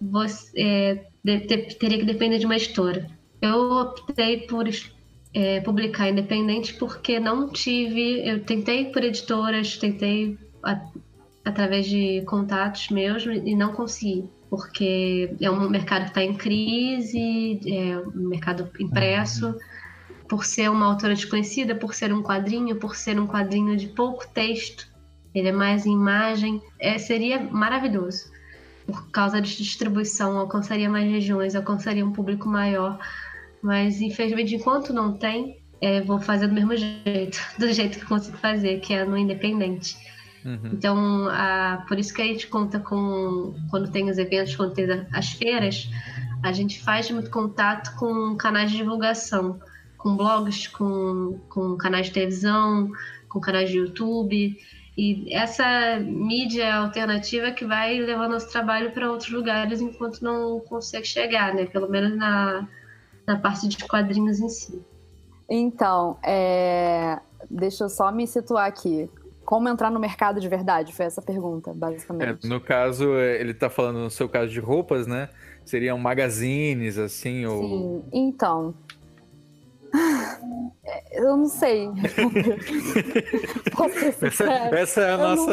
você 0.00 0.50
é, 0.56 1.06
de, 1.22 1.40
teria 1.74 1.98
que 1.98 2.04
depender 2.04 2.38
de 2.38 2.46
uma 2.46 2.56
editora. 2.56 3.06
Eu 3.40 3.72
optei 3.72 4.46
por 4.46 4.68
é, 5.34 5.60
publicar 5.60 6.08
independente 6.08 6.74
porque 6.74 7.18
não 7.18 7.48
tive. 7.48 8.26
Eu 8.26 8.44
tentei 8.44 8.86
por 8.86 9.02
editoras, 9.02 9.76
tentei 9.76 10.38
a, 10.62 10.80
através 11.44 11.86
de 11.86 12.22
contatos 12.22 12.88
meus 12.88 13.24
e 13.24 13.54
não 13.56 13.72
consegui 13.72 14.30
porque 14.52 15.34
é 15.40 15.50
um 15.50 15.66
mercado 15.70 16.02
que 16.02 16.08
está 16.08 16.22
em 16.22 16.34
crise, 16.34 17.58
é 17.66 17.96
um 17.96 18.28
mercado 18.28 18.70
impresso, 18.78 19.56
por 20.28 20.44
ser 20.44 20.70
uma 20.70 20.84
autora 20.84 21.14
desconhecida, 21.14 21.74
por 21.74 21.94
ser 21.94 22.12
um 22.12 22.22
quadrinho, 22.22 22.76
por 22.76 22.94
ser 22.94 23.18
um 23.18 23.26
quadrinho 23.26 23.74
de 23.78 23.86
pouco 23.86 24.28
texto, 24.28 24.86
ele 25.34 25.48
é 25.48 25.52
mais 25.52 25.86
imagem, 25.86 26.60
é, 26.78 26.98
seria 26.98 27.40
maravilhoso. 27.40 28.30
Por 28.86 29.10
causa 29.10 29.40
de 29.40 29.56
distribuição, 29.56 30.36
alcançaria 30.36 30.90
mais 30.90 31.10
regiões, 31.10 31.54
alcançaria 31.54 32.04
um 32.04 32.12
público 32.12 32.46
maior, 32.46 32.98
mas 33.62 34.02
infelizmente, 34.02 34.54
enquanto 34.54 34.92
não 34.92 35.14
tem, 35.14 35.62
é, 35.80 36.02
vou 36.02 36.20
fazer 36.20 36.46
do 36.48 36.52
mesmo 36.52 36.76
jeito, 36.76 37.40
do 37.58 37.72
jeito 37.72 37.98
que 37.98 38.04
consigo 38.04 38.36
fazer, 38.36 38.80
que 38.80 38.92
é 38.92 39.02
no 39.02 39.16
independente. 39.16 39.96
Uhum. 40.44 40.70
Então, 40.72 41.28
a, 41.28 41.84
por 41.86 41.98
isso 41.98 42.12
que 42.12 42.22
a 42.22 42.24
gente 42.24 42.46
conta 42.48 42.80
com, 42.80 43.54
quando 43.70 43.90
tem 43.90 44.10
os 44.10 44.18
eventos, 44.18 44.56
quando 44.56 44.74
tem 44.74 44.86
as 45.12 45.32
feiras, 45.32 45.88
a 46.42 46.52
gente 46.52 46.82
faz 46.82 47.10
muito 47.10 47.30
contato 47.30 47.96
com 47.96 48.36
canais 48.36 48.70
de 48.70 48.78
divulgação, 48.78 49.60
com 49.96 50.16
blogs, 50.16 50.66
com, 50.66 51.38
com 51.48 51.76
canais 51.76 52.06
de 52.06 52.12
televisão, 52.12 52.90
com 53.28 53.40
canais 53.40 53.70
de 53.70 53.78
YouTube. 53.78 54.58
E 54.98 55.32
essa 55.32 55.98
mídia 56.00 56.74
alternativa 56.74 57.50
que 57.52 57.64
vai 57.64 57.98
levar 57.98 58.28
nosso 58.28 58.50
trabalho 58.50 58.90
para 58.90 59.10
outros 59.10 59.30
lugares 59.30 59.80
enquanto 59.80 60.20
não 60.20 60.60
consegue 60.60 61.06
chegar, 61.06 61.54
né? 61.54 61.64
Pelo 61.64 61.88
menos 61.88 62.16
na, 62.16 62.68
na 63.26 63.38
parte 63.38 63.68
de 63.68 63.78
quadrinhos 63.86 64.40
em 64.40 64.48
si. 64.48 64.82
Então, 65.48 66.18
é... 66.22 67.18
deixa 67.50 67.84
eu 67.84 67.88
só 67.88 68.10
me 68.12 68.26
situar 68.26 68.66
aqui. 68.66 69.08
Como 69.52 69.68
entrar 69.68 69.90
no 69.90 70.00
mercado 70.00 70.40
de 70.40 70.48
verdade? 70.48 70.94
Foi 70.94 71.04
essa 71.04 71.20
pergunta, 71.20 71.74
basicamente. 71.74 72.46
É, 72.46 72.48
no 72.48 72.58
caso, 72.58 73.18
é, 73.18 73.38
ele 73.38 73.50
está 73.50 73.68
falando 73.68 73.98
no 73.98 74.08
seu 74.08 74.26
caso 74.26 74.50
de 74.50 74.58
roupas, 74.58 75.06
né? 75.06 75.28
Seriam 75.62 75.98
magazines, 75.98 76.96
assim, 76.96 77.44
ou... 77.44 77.60
Sim, 77.60 78.02
então... 78.10 78.74
Eu 81.12 81.36
não 81.36 81.44
sei. 81.44 81.86
essa, 84.22 84.44
essa, 84.74 85.00
é 85.02 85.12
a 85.12 85.18
nossa... 85.18 85.52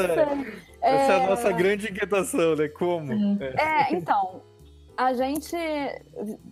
Essa 0.81 1.11
é... 1.11 1.19
é... 1.19 1.25
a 1.25 1.29
nossa 1.29 1.51
grande 1.51 1.91
inquietação, 1.91 2.55
né? 2.55 2.69
Como? 2.69 3.11
É, 3.11 3.93
então... 3.93 4.41
A 4.95 5.13
gente 5.13 5.57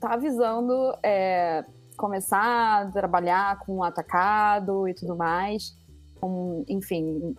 tá 0.01 0.15
avisando 0.15 0.93
é, 1.01 1.63
começar 1.95 2.81
a 2.81 2.91
trabalhar 2.91 3.59
com 3.59 3.81
atacado 3.85 4.85
e 4.85 4.93
tudo 4.93 5.15
mais 5.15 5.77
com, 6.19 6.63
enfim, 6.67 7.35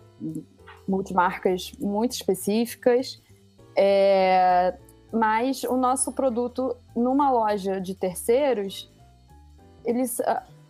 multimarcas 0.87 1.71
muito 1.79 2.13
específicas. 2.13 3.21
É, 3.75 4.75
mas 5.11 5.63
o 5.63 5.75
nosso 5.75 6.11
produto 6.11 6.75
numa 6.95 7.31
loja 7.31 7.79
de 7.79 7.95
terceiros, 7.95 8.91
eles, 9.85 10.19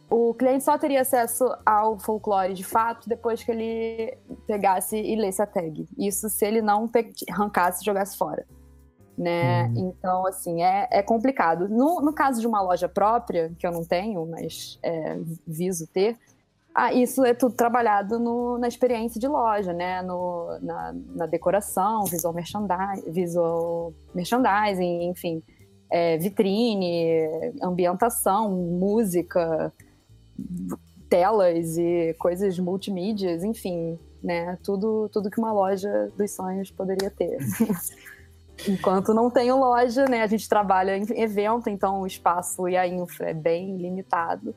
o 0.09 0.33
cliente 0.33 0.63
só 0.63 0.77
teria 0.77 1.01
acesso 1.01 1.45
ao 1.65 1.99
folclore 1.99 2.53
de 2.53 2.63
fato 2.63 3.07
depois 3.07 3.43
que 3.43 3.51
ele 3.51 4.17
pegasse 4.47 4.97
e 4.97 5.15
lesse 5.15 5.41
a 5.41 5.45
tag. 5.45 5.87
Isso 5.97 6.29
se 6.29 6.45
ele 6.45 6.61
não 6.61 6.89
arrancasse 7.29 7.81
e 7.81 7.85
jogasse 7.85 8.17
fora. 8.17 8.45
Né? 9.17 9.65
Hum. 9.65 9.89
Então, 9.97 10.25
assim, 10.25 10.63
é, 10.63 10.87
é 10.89 11.03
complicado. 11.03 11.67
No, 11.67 11.99
no 11.99 12.13
caso 12.13 12.39
de 12.39 12.47
uma 12.47 12.61
loja 12.61 12.87
própria, 12.87 13.51
que 13.59 13.67
eu 13.67 13.71
não 13.71 13.83
tenho, 13.83 14.25
mas 14.25 14.79
é, 14.81 15.19
viso 15.45 15.85
ter, 15.87 16.17
ah, 16.73 16.93
isso 16.93 17.25
é 17.25 17.33
tudo 17.33 17.55
trabalhado 17.55 18.19
no, 18.19 18.57
na 18.57 18.67
experiência 18.67 19.19
de 19.19 19.27
loja, 19.27 19.73
né? 19.73 20.01
No, 20.01 20.57
na, 20.61 20.93
na 21.15 21.25
decoração, 21.25 22.05
visual 22.05 22.33
merchandising, 22.33 23.11
visual 23.11 23.93
merchandising 24.13 25.09
enfim, 25.09 25.43
é, 25.91 26.17
vitrine, 26.17 27.27
ambientação, 27.61 28.51
música, 28.51 29.73
telas 31.09 31.77
e 31.77 32.15
coisas 32.19 32.57
multimídias, 32.59 33.43
enfim, 33.43 33.97
né? 34.23 34.57
Tudo, 34.63 35.09
tudo 35.11 35.31
que 35.31 35.39
uma 35.39 35.51
loja 35.51 36.11
dos 36.15 36.31
sonhos 36.31 36.69
poderia 36.69 37.09
ter. 37.09 37.39
Enquanto 38.67 39.13
não 39.13 39.29
tenho 39.29 39.57
loja, 39.57 40.05
né? 40.05 40.21
A 40.21 40.27
gente 40.27 40.47
trabalha 40.47 40.95
em 40.95 41.03
evento, 41.19 41.69
então 41.69 42.01
o 42.01 42.07
espaço 42.07 42.67
e 42.69 42.77
a 42.77 42.87
infra 42.87 43.31
é 43.31 43.33
bem 43.33 43.75
limitado 43.77 44.53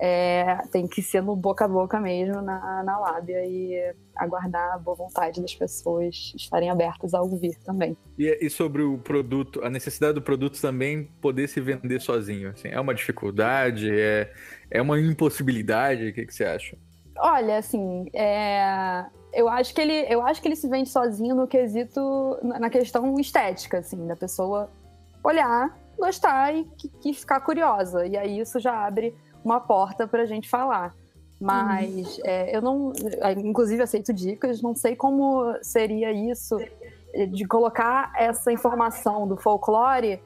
é, 0.00 0.56
tem 0.72 0.88
que 0.88 1.00
ser 1.00 1.22
no 1.22 1.36
boca 1.36 1.64
a 1.64 1.68
boca 1.68 2.00
mesmo 2.00 2.42
na, 2.42 2.82
na 2.82 2.98
lábia 2.98 3.44
e 3.46 3.94
aguardar 4.16 4.74
a 4.74 4.78
boa 4.78 4.96
vontade 4.96 5.40
das 5.40 5.54
pessoas 5.54 6.32
estarem 6.34 6.68
abertas 6.68 7.14
a 7.14 7.20
ouvir 7.20 7.56
também. 7.64 7.96
E, 8.18 8.38
e 8.40 8.50
sobre 8.50 8.82
o 8.82 8.98
produto, 8.98 9.62
a 9.64 9.70
necessidade 9.70 10.14
do 10.14 10.22
produto 10.22 10.60
também 10.60 11.08
poder 11.20 11.48
se 11.48 11.60
vender 11.60 12.00
sozinho, 12.00 12.50
assim, 12.50 12.68
é 12.68 12.80
uma 12.80 12.94
dificuldade, 12.94 13.88
é, 13.90 14.32
é 14.70 14.82
uma 14.82 14.98
impossibilidade, 15.00 16.08
o 16.08 16.12
que, 16.12 16.26
que 16.26 16.34
você 16.34 16.44
acha? 16.44 16.76
Olha, 17.16 17.58
assim, 17.58 18.06
é, 18.12 19.04
eu 19.32 19.48
acho 19.48 19.72
que 19.72 19.80
ele, 19.80 20.06
eu 20.12 20.20
acho 20.26 20.42
que 20.42 20.48
ele 20.48 20.56
se 20.56 20.68
vende 20.68 20.88
sozinho 20.88 21.34
no 21.36 21.46
quesito, 21.46 22.38
na 22.42 22.68
questão 22.68 23.18
estética, 23.20 23.78
assim, 23.78 24.06
da 24.06 24.16
pessoa 24.16 24.68
olhar, 25.22 25.78
gostar 25.96 26.52
e, 26.54 26.68
e 27.04 27.14
ficar 27.14 27.40
curiosa. 27.40 28.04
E 28.06 28.16
aí 28.16 28.40
isso 28.40 28.58
já 28.58 28.86
abre 28.86 29.14
uma 29.44 29.60
porta 29.60 30.06
para 30.06 30.22
a 30.22 30.26
gente 30.26 30.48
falar. 30.48 30.94
Mas 31.40 32.18
uhum. 32.18 32.24
é, 32.24 32.56
eu 32.56 32.62
não, 32.62 32.92
é, 33.20 33.32
inclusive 33.32 33.82
aceito 33.82 34.12
dicas, 34.12 34.62
não 34.62 34.74
sei 34.74 34.96
como 34.96 35.54
seria 35.62 36.10
isso 36.12 36.56
de 37.30 37.44
colocar 37.46 38.12
essa 38.16 38.50
informação 38.50 39.26
do 39.26 39.36
folclore 39.36 40.20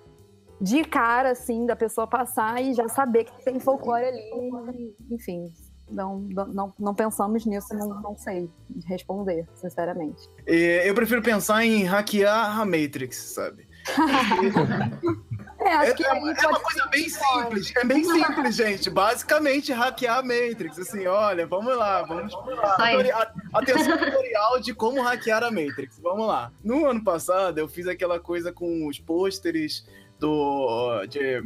de 0.60 0.84
cara, 0.84 1.32
assim, 1.32 1.66
da 1.66 1.76
pessoa 1.76 2.06
passar 2.06 2.60
e 2.62 2.74
já 2.74 2.88
saber 2.88 3.24
que 3.24 3.44
tem 3.44 3.60
folclore 3.60 4.06
ali, 4.06 4.96
enfim. 5.10 5.52
Não, 5.90 6.18
não, 6.18 6.74
não 6.78 6.94
pensamos 6.94 7.46
nisso, 7.46 7.74
não, 7.74 7.88
não 8.02 8.16
sei 8.16 8.50
responder, 8.86 9.46
sinceramente. 9.54 10.28
Eu 10.46 10.94
prefiro 10.94 11.22
pensar 11.22 11.64
em 11.64 11.84
hackear 11.84 12.60
a 12.60 12.64
Matrix, 12.66 13.16
sabe? 13.34 13.66
É, 15.68 15.74
acho 15.74 15.94
que 15.96 16.04
é, 16.04 16.08
é 16.08 16.12
uma 16.14 16.60
coisa 16.60 16.86
bem 16.86 17.08
simples. 17.08 17.72
É 17.76 17.84
bem 17.84 18.02
simples, 18.02 18.56
gente. 18.56 18.88
Basicamente, 18.88 19.70
hackear 19.70 20.18
a 20.18 20.22
Matrix. 20.22 20.78
Assim, 20.78 21.06
olha, 21.06 21.46
vamos 21.46 21.76
lá. 21.76 22.02
Vamos 22.02 22.32
lá. 22.32 23.32
Atenção 23.52 23.98
tutorial 23.98 24.60
de 24.60 24.72
como 24.72 25.02
hackear 25.02 25.44
a 25.44 25.50
Matrix. 25.50 25.98
Vamos 26.00 26.26
lá. 26.26 26.50
No 26.64 26.86
ano 26.86 27.04
passado, 27.04 27.58
eu 27.58 27.68
fiz 27.68 27.86
aquela 27.86 28.18
coisa 28.18 28.50
com 28.50 28.86
os 28.86 28.98
pôsteres 28.98 29.86
do, 30.18 31.04
de 31.06 31.44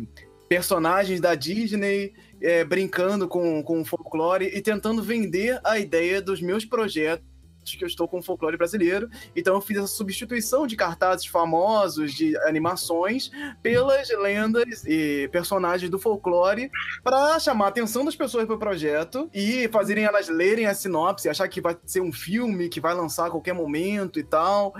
personagens 0.48 1.20
da 1.20 1.34
Disney 1.34 2.14
é, 2.40 2.64
brincando 2.64 3.26
com, 3.26 3.62
com 3.62 3.84
folclore 3.84 4.46
e 4.46 4.60
tentando 4.60 5.02
vender 5.02 5.60
a 5.64 5.78
ideia 5.78 6.22
dos 6.22 6.40
meus 6.40 6.64
projetos 6.64 7.31
que 7.64 7.84
eu 7.84 7.88
estou 7.88 8.08
com 8.08 8.18
o 8.18 8.22
folclore 8.22 8.56
brasileiro. 8.56 9.08
Então 9.34 9.54
eu 9.54 9.60
fiz 9.60 9.78
essa 9.78 9.86
substituição 9.86 10.66
de 10.66 10.76
cartazes 10.76 11.26
famosos, 11.26 12.12
de 12.12 12.36
animações, 12.38 13.30
pelas 13.62 14.08
lendas 14.10 14.84
e 14.84 15.28
personagens 15.32 15.90
do 15.90 15.98
folclore 15.98 16.70
para 17.02 17.38
chamar 17.38 17.66
a 17.66 17.68
atenção 17.68 18.04
das 18.04 18.16
pessoas 18.16 18.46
para 18.46 18.54
o 18.54 18.58
projeto 18.58 19.30
e 19.32 19.68
fazerem 19.68 20.04
elas 20.04 20.28
lerem 20.28 20.66
a 20.66 20.74
sinopse, 20.74 21.28
achar 21.28 21.48
que 21.48 21.60
vai 21.60 21.76
ser 21.84 22.00
um 22.00 22.12
filme 22.12 22.68
que 22.68 22.80
vai 22.80 22.94
lançar 22.94 23.26
a 23.26 23.30
qualquer 23.30 23.54
momento 23.54 24.18
e 24.18 24.24
tal. 24.24 24.74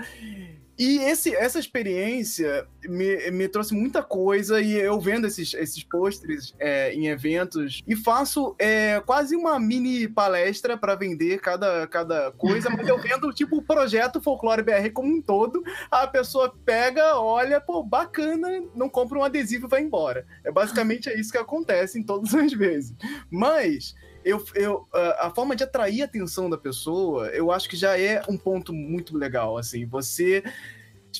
E 0.77 0.97
esse, 0.99 1.35
essa 1.35 1.59
experiência 1.59 2.67
me, 2.85 3.31
me 3.31 3.47
trouxe 3.47 3.73
muita 3.73 4.01
coisa 4.01 4.59
e 4.59 4.73
eu 4.73 4.99
vendo 4.99 5.27
esses, 5.27 5.53
esses 5.53 5.83
pôsteres 5.83 6.53
é, 6.59 6.93
em 6.93 7.07
eventos 7.07 7.81
e 7.87 7.95
faço 7.95 8.55
é, 8.57 8.99
quase 9.05 9.35
uma 9.35 9.59
mini 9.59 10.07
palestra 10.07 10.75
para 10.75 10.95
vender 10.95 11.39
cada, 11.39 11.85
cada 11.87 12.31
coisa, 12.31 12.69
mas 12.71 12.87
eu 12.87 12.97
vendo 12.97 13.31
tipo 13.33 13.57
o 13.57 13.61
projeto 13.61 14.21
Folclore 14.21 14.63
BR 14.63 14.89
como 14.91 15.15
um 15.15 15.21
todo. 15.21 15.63
A 15.91 16.07
pessoa 16.07 16.53
pega, 16.65 17.19
olha, 17.19 17.61
pô, 17.61 17.83
bacana, 17.83 18.49
não 18.73 18.89
compra 18.89 19.19
um 19.19 19.23
adesivo 19.23 19.67
e 19.67 19.69
vai 19.69 19.81
embora. 19.81 20.25
É 20.43 20.51
basicamente 20.51 21.07
é 21.09 21.19
isso 21.19 21.31
que 21.31 21.37
acontece 21.37 21.99
em 21.99 22.03
todas 22.03 22.33
as 22.33 22.51
vezes. 22.51 22.95
Mas 23.29 23.93
eu, 24.23 24.43
eu, 24.55 24.87
a 25.19 25.29
forma 25.29 25.55
de 25.55 25.63
atrair 25.63 26.01
a 26.01 26.05
atenção 26.05 26.49
da 26.49 26.57
pessoa, 26.57 27.27
eu 27.27 27.51
acho 27.51 27.69
que 27.69 27.75
já 27.75 27.97
é 27.99 28.21
um 28.27 28.37
ponto 28.37 28.73
muito 28.73 29.17
legal, 29.17 29.57
assim, 29.57 29.85
você 29.85 30.43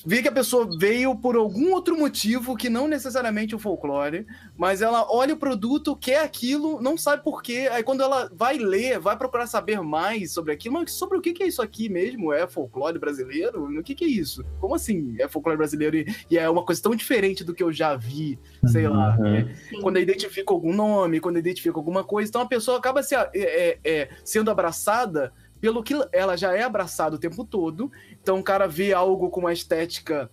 vê 0.04 0.22
que 0.22 0.28
a 0.28 0.32
pessoa 0.32 0.68
veio 0.78 1.14
por 1.14 1.36
algum 1.36 1.72
outro 1.72 1.96
motivo 1.96 2.56
que 2.56 2.68
não 2.68 2.88
necessariamente 2.88 3.54
o 3.54 3.58
folclore, 3.58 4.26
mas 4.56 4.82
ela 4.82 5.06
olha 5.10 5.34
o 5.34 5.36
produto, 5.36 5.96
quer 5.96 6.22
aquilo, 6.24 6.80
não 6.80 6.96
sabe 6.96 7.22
por 7.22 7.42
quê. 7.42 7.68
Aí 7.70 7.82
quando 7.82 8.02
ela 8.02 8.30
vai 8.34 8.56
ler, 8.56 8.98
vai 8.98 9.16
procurar 9.16 9.46
saber 9.46 9.80
mais 9.80 10.32
sobre 10.32 10.52
aquilo, 10.52 10.74
mas 10.74 10.92
sobre 10.92 11.18
o 11.18 11.20
que 11.20 11.42
é 11.42 11.46
isso 11.46 11.62
aqui 11.62 11.88
mesmo? 11.88 12.32
É 12.32 12.46
folclore 12.46 12.98
brasileiro? 12.98 13.64
O 13.64 13.82
que 13.82 14.04
é 14.04 14.08
isso? 14.08 14.44
Como 14.60 14.74
assim 14.74 15.16
é 15.18 15.28
folclore 15.28 15.58
brasileiro 15.58 15.96
e, 15.96 16.06
e 16.30 16.38
é 16.38 16.48
uma 16.48 16.64
coisa 16.64 16.82
tão 16.82 16.94
diferente 16.94 17.44
do 17.44 17.54
que 17.54 17.62
eu 17.62 17.72
já 17.72 17.96
vi, 17.96 18.38
sei 18.66 18.88
lá. 18.88 19.16
Uhum. 19.16 19.22
Né? 19.22 19.56
Quando 19.80 19.96
eu 19.96 20.02
identifico 20.02 20.52
algum 20.52 20.72
nome, 20.72 21.20
quando 21.20 21.36
eu 21.36 21.40
identifico 21.40 21.78
alguma 21.78 22.04
coisa, 22.04 22.28
então 22.28 22.40
a 22.40 22.46
pessoa 22.46 22.78
acaba 22.78 23.02
se, 23.02 23.14
é, 23.14 23.30
é, 23.34 23.78
é, 23.84 24.08
sendo 24.24 24.50
abraçada 24.50 25.32
pelo 25.64 25.82
que 25.82 25.94
ela 26.12 26.36
já 26.36 26.54
é 26.54 26.62
abraçada 26.62 27.16
o 27.16 27.18
tempo 27.18 27.42
todo. 27.42 27.90
Então 28.22 28.38
o 28.38 28.42
cara 28.42 28.68
vê 28.68 28.92
algo 28.92 29.30
com 29.30 29.40
uma 29.40 29.52
estética 29.54 30.30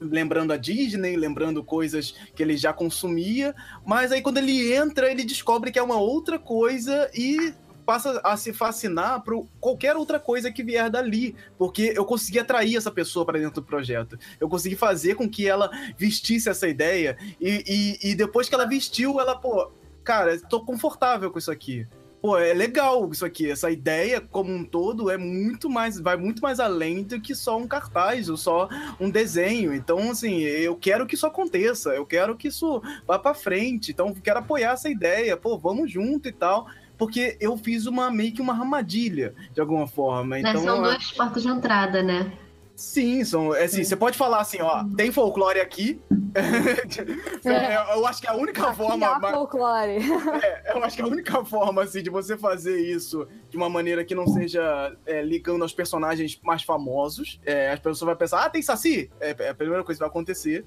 lembrando 0.00 0.54
a 0.54 0.56
Disney, 0.56 1.16
lembrando 1.16 1.62
coisas 1.62 2.12
que 2.34 2.42
ele 2.42 2.56
já 2.56 2.72
consumia, 2.72 3.54
mas 3.84 4.10
aí 4.10 4.22
quando 4.22 4.38
ele 4.38 4.72
entra, 4.72 5.10
ele 5.10 5.22
descobre 5.22 5.70
que 5.70 5.78
é 5.78 5.82
uma 5.82 5.98
outra 5.98 6.38
coisa 6.38 7.10
e 7.12 7.52
passa 7.84 8.18
a 8.24 8.38
se 8.38 8.54
fascinar 8.54 9.22
por 9.22 9.46
qualquer 9.60 9.96
outra 9.96 10.18
coisa 10.18 10.50
que 10.50 10.62
vier 10.62 10.88
dali, 10.88 11.36
porque 11.58 11.92
eu 11.94 12.06
consegui 12.06 12.38
atrair 12.38 12.74
essa 12.74 12.90
pessoa 12.90 13.26
para 13.26 13.38
dentro 13.38 13.60
do 13.60 13.66
projeto. 13.66 14.18
Eu 14.40 14.48
consegui 14.48 14.76
fazer 14.76 15.14
com 15.14 15.28
que 15.28 15.46
ela 15.46 15.70
vestisse 15.98 16.48
essa 16.48 16.66
ideia 16.66 17.18
e, 17.38 17.98
e, 18.02 18.12
e 18.12 18.14
depois 18.14 18.48
que 18.48 18.54
ela 18.54 18.64
vestiu, 18.64 19.20
ela, 19.20 19.36
pô, 19.36 19.70
cara, 20.02 20.40
tô 20.40 20.64
confortável 20.64 21.30
com 21.30 21.38
isso 21.38 21.50
aqui 21.50 21.86
pô, 22.24 22.38
é 22.38 22.54
legal 22.54 23.06
isso 23.12 23.22
aqui. 23.22 23.50
Essa 23.50 23.70
ideia 23.70 24.18
como 24.18 24.50
um 24.50 24.64
todo 24.64 25.10
é 25.10 25.18
muito 25.18 25.68
mais, 25.68 26.00
vai 26.00 26.16
muito 26.16 26.40
mais 26.40 26.58
além 26.58 27.02
do 27.02 27.20
que 27.20 27.34
só 27.34 27.58
um 27.58 27.66
cartaz 27.66 28.30
ou 28.30 28.36
só 28.38 28.66
um 28.98 29.10
desenho. 29.10 29.74
Então, 29.74 30.10
assim, 30.10 30.40
eu 30.40 30.74
quero 30.74 31.06
que 31.06 31.16
isso 31.16 31.26
aconteça, 31.26 31.90
eu 31.90 32.06
quero 32.06 32.34
que 32.34 32.48
isso 32.48 32.82
vá 33.06 33.18
para 33.18 33.34
frente. 33.34 33.90
Então, 33.90 34.14
quero 34.14 34.38
apoiar 34.38 34.72
essa 34.72 34.88
ideia. 34.88 35.36
Pô, 35.36 35.58
vamos 35.58 35.92
junto 35.92 36.26
e 36.26 36.32
tal 36.32 36.66
porque 36.96 37.36
eu 37.40 37.56
fiz 37.58 37.86
uma 37.86 38.08
meio 38.08 38.32
que 38.32 38.40
uma 38.40 38.54
armadilha 38.54 39.34
de 39.52 39.60
alguma 39.60 39.86
forma. 39.86 40.38
Então, 40.38 40.62
são 40.62 40.80
duas 40.80 41.12
portas 41.12 41.42
de 41.42 41.48
entrada, 41.48 42.02
né? 42.02 42.32
Sim, 42.76 43.24
são, 43.24 43.54
é 43.54 43.64
assim, 43.64 43.84
você 43.84 43.94
pode 43.94 44.18
falar 44.18 44.40
assim, 44.40 44.60
ó, 44.60 44.84
tem 44.96 45.12
folclore 45.12 45.60
aqui. 45.60 46.02
é, 47.44 47.96
eu 47.96 48.04
acho 48.04 48.20
que 48.20 48.26
a 48.26 48.34
única 48.34 48.66
aqui 48.66 48.76
forma. 48.76 49.06
Há 49.06 49.32
folclore. 49.32 49.98
É, 50.42 50.72
eu 50.72 50.82
acho 50.82 50.96
que 50.96 51.02
a 51.02 51.06
única 51.06 51.44
forma 51.44 51.84
assim, 51.84 52.02
de 52.02 52.10
você 52.10 52.36
fazer 52.36 52.80
isso 52.80 53.28
de 53.48 53.56
uma 53.56 53.68
maneira 53.68 54.04
que 54.04 54.14
não 54.14 54.26
seja 54.26 54.96
é, 55.06 55.22
ligando 55.22 55.62
aos 55.62 55.72
personagens 55.72 56.40
mais 56.42 56.64
famosos. 56.64 57.40
É, 57.46 57.70
as 57.70 57.78
pessoas 57.78 58.00
vão 58.00 58.16
pensar, 58.16 58.44
ah, 58.44 58.50
tem 58.50 58.60
Saci? 58.60 59.08
É, 59.20 59.36
é 59.38 59.48
a 59.50 59.54
primeira 59.54 59.84
coisa 59.84 59.98
que 59.98 60.02
vai 60.02 60.08
acontecer. 60.08 60.66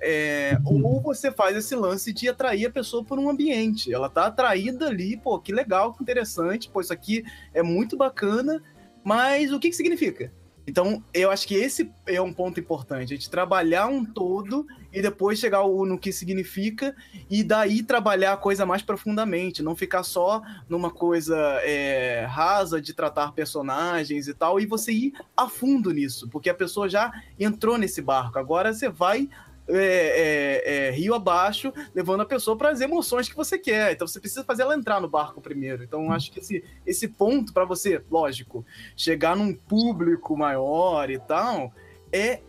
É, 0.00 0.56
ou 0.64 1.02
você 1.02 1.32
faz 1.32 1.56
esse 1.56 1.74
lance 1.74 2.12
de 2.12 2.28
atrair 2.28 2.66
a 2.66 2.70
pessoa 2.70 3.02
por 3.04 3.18
um 3.18 3.28
ambiente. 3.28 3.92
Ela 3.92 4.08
tá 4.08 4.26
atraída 4.26 4.86
ali, 4.86 5.16
pô, 5.16 5.40
que 5.40 5.52
legal, 5.52 5.92
que 5.92 6.02
interessante, 6.02 6.70
pô, 6.70 6.80
isso 6.80 6.92
aqui 6.92 7.24
é 7.52 7.64
muito 7.64 7.96
bacana. 7.96 8.62
Mas 9.02 9.52
o 9.52 9.58
que, 9.58 9.70
que 9.70 9.76
significa? 9.76 10.32
Então, 10.68 11.02
eu 11.14 11.30
acho 11.30 11.48
que 11.48 11.54
esse 11.54 11.90
é 12.06 12.20
um 12.20 12.30
ponto 12.30 12.60
importante, 12.60 13.14
a 13.14 13.16
gente 13.16 13.30
trabalhar 13.30 13.86
um 13.86 14.04
todo 14.04 14.66
e 14.92 15.00
depois 15.00 15.38
chegar 15.38 15.66
no 15.66 15.98
que 15.98 16.12
significa 16.12 16.94
e 17.30 17.42
daí 17.42 17.82
trabalhar 17.82 18.34
a 18.34 18.36
coisa 18.36 18.66
mais 18.66 18.82
profundamente, 18.82 19.62
não 19.62 19.74
ficar 19.74 20.02
só 20.02 20.42
numa 20.68 20.90
coisa 20.90 21.38
é, 21.62 22.26
rasa 22.28 22.82
de 22.82 22.92
tratar 22.92 23.32
personagens 23.32 24.28
e 24.28 24.34
tal, 24.34 24.60
e 24.60 24.66
você 24.66 24.92
ir 24.92 25.14
a 25.34 25.48
fundo 25.48 25.90
nisso, 25.90 26.28
porque 26.28 26.50
a 26.50 26.54
pessoa 26.54 26.86
já 26.86 27.12
entrou 27.40 27.78
nesse 27.78 28.02
barco, 28.02 28.38
agora 28.38 28.74
você 28.74 28.90
vai 28.90 29.26
é, 29.68 29.74
é, 29.76 30.88
é, 30.88 30.90
rio 30.90 31.14
abaixo, 31.14 31.72
levando 31.94 32.22
a 32.22 32.26
pessoa 32.26 32.56
para 32.56 32.70
as 32.70 32.80
emoções 32.80 33.28
que 33.28 33.36
você 33.36 33.58
quer. 33.58 33.92
Então 33.92 34.06
você 34.06 34.18
precisa 34.18 34.44
fazer 34.44 34.62
ela 34.62 34.74
entrar 34.74 35.00
no 35.00 35.08
barco 35.08 35.40
primeiro. 35.40 35.82
Então 35.82 36.10
acho 36.10 36.32
que 36.32 36.40
esse, 36.40 36.64
esse 36.86 37.08
ponto 37.08 37.52
para 37.52 37.64
você, 37.64 38.02
lógico, 38.10 38.64
chegar 38.96 39.36
num 39.36 39.54
público 39.54 40.36
maior 40.36 41.10
e 41.10 41.18
tal, 41.18 41.72
é 42.12 42.40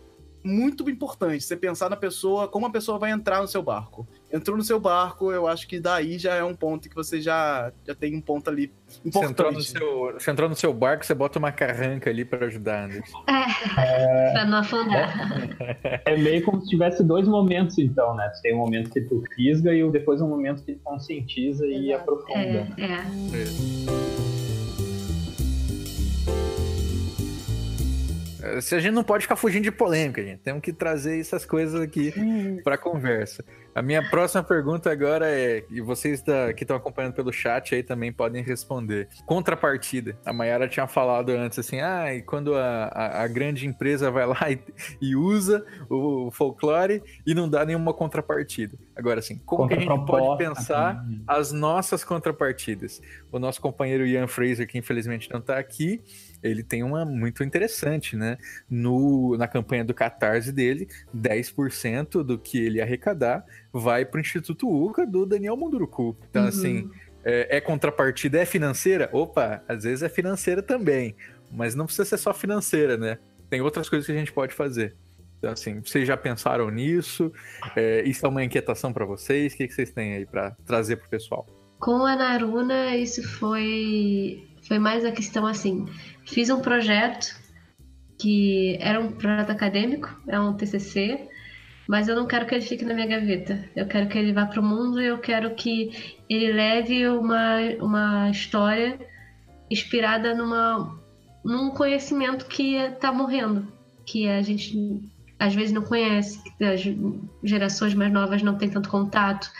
muito 0.42 0.88
importante. 0.88 1.44
Você 1.44 1.56
pensar 1.56 1.90
na 1.90 1.96
pessoa, 1.96 2.48
como 2.48 2.66
a 2.66 2.70
pessoa 2.70 2.98
vai 2.98 3.10
entrar 3.10 3.42
no 3.42 3.48
seu 3.48 3.62
barco 3.62 4.08
entrou 4.32 4.56
no 4.56 4.62
seu 4.62 4.78
barco, 4.78 5.32
eu 5.32 5.46
acho 5.46 5.66
que 5.66 5.80
daí 5.80 6.18
já 6.18 6.34
é 6.34 6.44
um 6.44 6.54
ponto 6.54 6.88
que 6.88 6.94
você 6.94 7.20
já, 7.20 7.72
já 7.86 7.94
tem 7.94 8.16
um 8.16 8.20
ponto 8.20 8.48
ali 8.48 8.72
importante. 9.04 9.12
Você 9.12 9.30
entrou, 9.32 9.52
no 9.52 9.62
seu, 9.62 10.12
você 10.12 10.30
entrou 10.30 10.48
no 10.48 10.56
seu 10.56 10.72
barco, 10.72 11.04
você 11.04 11.14
bota 11.14 11.38
uma 11.38 11.52
carranca 11.52 12.10
ali 12.10 12.24
para 12.24 12.46
ajudar, 12.46 12.84
Anderson. 12.84 13.24
É, 13.28 14.32
pra 14.32 14.44
não 14.44 14.58
afundar. 14.58 15.60
É, 15.60 16.02
é, 16.12 16.16
meio 16.16 16.44
como 16.44 16.60
se 16.60 16.68
tivesse 16.68 17.02
dois 17.02 17.26
momentos, 17.26 17.78
então, 17.78 18.14
né? 18.14 18.30
Você 18.32 18.42
tem 18.42 18.54
um 18.54 18.58
momento 18.58 18.90
que 18.90 19.00
tu 19.00 19.22
fisga 19.34 19.74
e 19.74 19.88
depois 19.90 20.20
um 20.20 20.28
momento 20.28 20.62
que 20.64 20.74
tu 20.74 20.80
conscientiza 20.82 21.66
e 21.66 21.92
aprofunda. 21.92 22.68
É, 22.78 22.84
é. 22.84 22.86
é. 22.86 24.29
Se 28.60 28.74
a 28.74 28.80
gente 28.80 28.92
não 28.92 29.04
pode 29.04 29.22
ficar 29.22 29.36
fugindo 29.36 29.64
de 29.64 29.72
polêmica, 29.72 30.22
gente. 30.22 30.40
Temos 30.40 30.62
que 30.62 30.72
trazer 30.72 31.18
essas 31.20 31.44
coisas 31.44 31.80
aqui 31.80 32.12
para 32.64 32.78
conversa. 32.78 33.44
A 33.72 33.82
minha 33.82 34.02
próxima 34.02 34.42
pergunta 34.42 34.90
agora 34.90 35.30
é, 35.30 35.64
e 35.70 35.80
vocês 35.80 36.22
da, 36.22 36.52
que 36.52 36.64
estão 36.64 36.76
acompanhando 36.76 37.14
pelo 37.14 37.32
chat 37.32 37.74
aí 37.74 37.82
também 37.82 38.12
podem 38.12 38.42
responder. 38.42 39.08
Contrapartida. 39.24 40.18
A 40.24 40.32
Mayara 40.32 40.68
tinha 40.68 40.88
falado 40.88 41.30
antes 41.30 41.58
assim, 41.58 41.80
ah, 41.80 42.12
e 42.12 42.20
quando 42.20 42.54
a, 42.54 42.86
a, 42.86 43.22
a 43.22 43.28
grande 43.28 43.66
empresa 43.66 44.10
vai 44.10 44.26
lá 44.26 44.50
e, 44.50 44.60
e 45.00 45.14
usa 45.14 45.64
o, 45.88 46.26
o, 46.26 46.30
folclore 46.32 47.02
e 47.24 47.32
não 47.32 47.48
dá 47.48 47.64
nenhuma 47.64 47.94
contrapartida. 47.94 48.76
Agora, 48.96 49.20
assim, 49.20 49.38
como 49.46 49.68
que 49.68 49.74
a 49.74 49.80
gente 49.80 50.04
pode 50.04 50.36
pensar 50.36 51.04
as 51.26 51.52
nossas 51.52 52.02
contrapartidas? 52.02 53.00
O 53.30 53.38
nosso 53.38 53.60
companheiro 53.60 54.04
Ian 54.04 54.26
Fraser, 54.26 54.66
que 54.66 54.78
infelizmente 54.78 55.30
não 55.30 55.38
está 55.38 55.58
aqui, 55.58 56.02
ele 56.42 56.62
tem 56.62 56.82
uma 56.82 57.04
muito 57.04 57.44
interessante, 57.44 58.16
né? 58.16 58.38
No, 58.68 59.36
na 59.36 59.46
campanha 59.46 59.84
do 59.84 59.94
Catarse 59.94 60.52
dele, 60.52 60.88
10% 61.16 62.22
do 62.22 62.38
que 62.38 62.58
ele 62.58 62.80
arrecadar 62.80 63.44
vai 63.72 64.04
para 64.04 64.18
o 64.18 64.20
Instituto 64.20 64.68
UCA 64.68 65.06
do 65.06 65.26
Daniel 65.26 65.56
Munduruku. 65.56 66.16
Então, 66.28 66.42
uhum. 66.42 66.48
assim, 66.48 66.90
é, 67.24 67.56
é, 67.56 67.60
contrapartida, 67.60 68.38
é 68.38 68.46
financeira? 68.46 69.08
Opa, 69.12 69.62
às 69.68 69.84
vezes 69.84 70.02
é 70.02 70.08
financeira 70.08 70.62
também. 70.62 71.14
Mas 71.50 71.74
não 71.74 71.84
precisa 71.84 72.04
ser 72.04 72.18
só 72.18 72.32
financeira, 72.32 72.96
né? 72.96 73.18
Tem 73.48 73.60
outras 73.60 73.88
coisas 73.88 74.06
que 74.06 74.12
a 74.12 74.16
gente 74.16 74.32
pode 74.32 74.54
fazer. 74.54 74.94
Assim, 75.42 75.80
vocês 75.80 76.06
já 76.06 76.16
pensaram 76.16 76.70
nisso? 76.70 77.32
É, 77.74 78.02
isso 78.02 78.24
é 78.24 78.28
uma 78.28 78.44
inquietação 78.44 78.92
para 78.92 79.04
vocês? 79.04 79.54
O 79.54 79.56
que, 79.56 79.66
que 79.66 79.74
vocês 79.74 79.90
têm 79.90 80.14
aí 80.14 80.26
para 80.26 80.52
trazer 80.66 80.96
para 80.96 81.06
o 81.06 81.10
pessoal? 81.10 81.46
Com 81.78 82.04
a 82.04 82.14
Naruna, 82.14 82.94
isso 82.96 83.26
foi, 83.38 84.49
foi 84.70 84.78
mais 84.78 85.04
a 85.04 85.10
questão 85.10 85.48
assim. 85.48 85.84
Fiz 86.24 86.48
um 86.48 86.60
projeto 86.60 87.34
que 88.16 88.78
era 88.80 89.00
um 89.00 89.10
projeto 89.10 89.50
acadêmico, 89.50 90.16
é 90.28 90.38
um 90.38 90.52
TCC, 90.52 91.28
mas 91.88 92.06
eu 92.06 92.14
não 92.14 92.24
quero 92.24 92.46
que 92.46 92.54
ele 92.54 92.64
fique 92.64 92.84
na 92.84 92.94
minha 92.94 93.08
gaveta. 93.08 93.68
Eu 93.74 93.86
quero 93.86 94.06
que 94.06 94.16
ele 94.16 94.32
vá 94.32 94.46
para 94.46 94.60
o 94.60 94.64
mundo 94.64 95.02
e 95.02 95.06
eu 95.06 95.18
quero 95.18 95.56
que 95.56 96.14
ele 96.28 96.52
leve 96.52 97.08
uma, 97.08 97.56
uma 97.80 98.30
história 98.30 98.96
inspirada 99.68 100.36
numa, 100.36 100.96
num 101.44 101.70
conhecimento 101.70 102.46
que 102.46 102.76
está 102.76 103.10
morrendo, 103.10 103.66
que 104.06 104.28
a 104.28 104.40
gente 104.40 105.02
às 105.36 105.52
vezes 105.52 105.72
não 105.72 105.82
conhece, 105.82 106.40
que 106.44 106.62
as 106.62 106.80
gerações 107.42 107.92
mais 107.92 108.12
novas 108.12 108.40
não 108.40 108.56
têm 108.56 108.70
tanto 108.70 108.88
contato. 108.88 109.50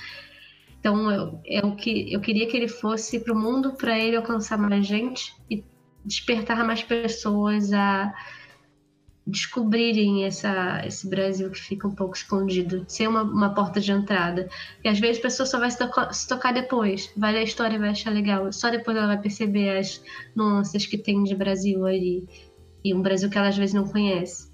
Então, 0.81 1.11
eu, 1.11 1.41
eu, 1.45 1.76
que, 1.76 2.11
eu 2.11 2.20
queria 2.20 2.49
que 2.49 2.57
ele 2.57 2.66
fosse 2.66 3.20
para 3.20 3.35
o 3.35 3.39
mundo 3.39 3.74
para 3.74 3.99
ele 3.99 4.16
alcançar 4.16 4.57
mais 4.57 4.87
gente 4.87 5.35
e 5.49 5.62
despertar 6.05 6.64
mais 6.64 6.83
pessoas 6.83 7.70
a 7.72 8.12
descobrirem 9.26 10.24
essa, 10.24 10.83
esse 10.85 11.09
Brasil 11.09 11.51
que 11.51 11.61
fica 11.61 11.87
um 11.87 11.95
pouco 11.95 12.16
escondido, 12.16 12.85
ser 12.89 13.09
uma, 13.09 13.22
uma 13.22 13.55
porta 13.55 13.81
de 13.81 13.93
entrada. 13.93 14.49
E 14.83 14.89
às 14.89 14.99
vezes 14.99 15.18
a 15.18 15.22
pessoa 15.22 15.47
só 15.47 15.59
vai 15.59 15.70
se, 15.70 15.78
tocar, 15.78 16.12
se 16.12 16.26
tocar 16.26 16.53
depois, 16.53 17.12
vai 17.16 17.33
ler 17.33 17.41
a 17.41 17.45
história 17.45 17.76
e 17.76 17.78
vai 17.78 17.91
achar 17.91 18.11
legal. 18.11 18.51
Só 18.53 18.70
depois 18.70 18.97
ela 18.97 19.07
vai 19.07 19.20
perceber 19.20 19.78
as 19.78 20.03
nuances 20.35 20.87
que 20.87 20.99
tem 20.99 21.22
de 21.22 21.35
Brasil 21.35 21.87
ali. 21.87 22.26
E 22.83 22.95
um 22.95 23.03
Brasil 23.03 23.28
que 23.28 23.37
ela 23.37 23.49
às 23.49 23.57
vezes 23.57 23.74
não 23.74 23.87
conhece. 23.87 24.51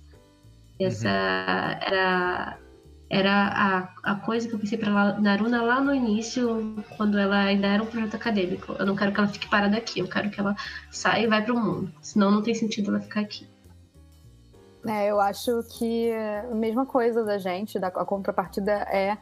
Essa 0.78 1.08
uhum. 1.08 1.86
era, 1.86 2.58
era 3.08 3.88
a, 4.02 4.12
a 4.12 4.14
coisa 4.16 4.48
que 4.48 4.54
eu 4.54 4.58
pensei 4.58 4.76
para 4.76 5.18
Naruna 5.20 5.62
lá 5.62 5.80
no 5.80 5.94
início, 5.94 6.74
quando 6.96 7.18
ela 7.18 7.38
ainda 7.38 7.68
era 7.68 7.82
um 7.82 7.86
projeto 7.86 8.16
acadêmico. 8.16 8.72
Eu 8.78 8.86
não 8.86 8.96
quero 8.96 9.12
que 9.12 9.20
ela 9.20 9.28
fique 9.28 9.48
parada 9.48 9.76
aqui, 9.76 10.00
eu 10.00 10.08
quero 10.08 10.30
que 10.30 10.40
ela 10.40 10.56
saia 10.90 11.24
e 11.24 11.26
vá 11.26 11.40
para 11.40 11.54
o 11.54 11.58
mundo. 11.58 11.92
Senão 12.02 12.30
não 12.30 12.42
tem 12.42 12.54
sentido 12.54 12.90
ela 12.90 13.00
ficar 13.00 13.20
aqui. 13.20 13.48
É, 14.86 15.10
eu 15.10 15.20
acho 15.20 15.62
que 15.78 16.12
a 16.12 16.54
mesma 16.54 16.86
coisa 16.86 17.24
da 17.24 17.38
gente, 17.38 17.78
da, 17.78 17.88
a 17.88 18.04
contrapartida 18.04 18.72
é 18.72 19.16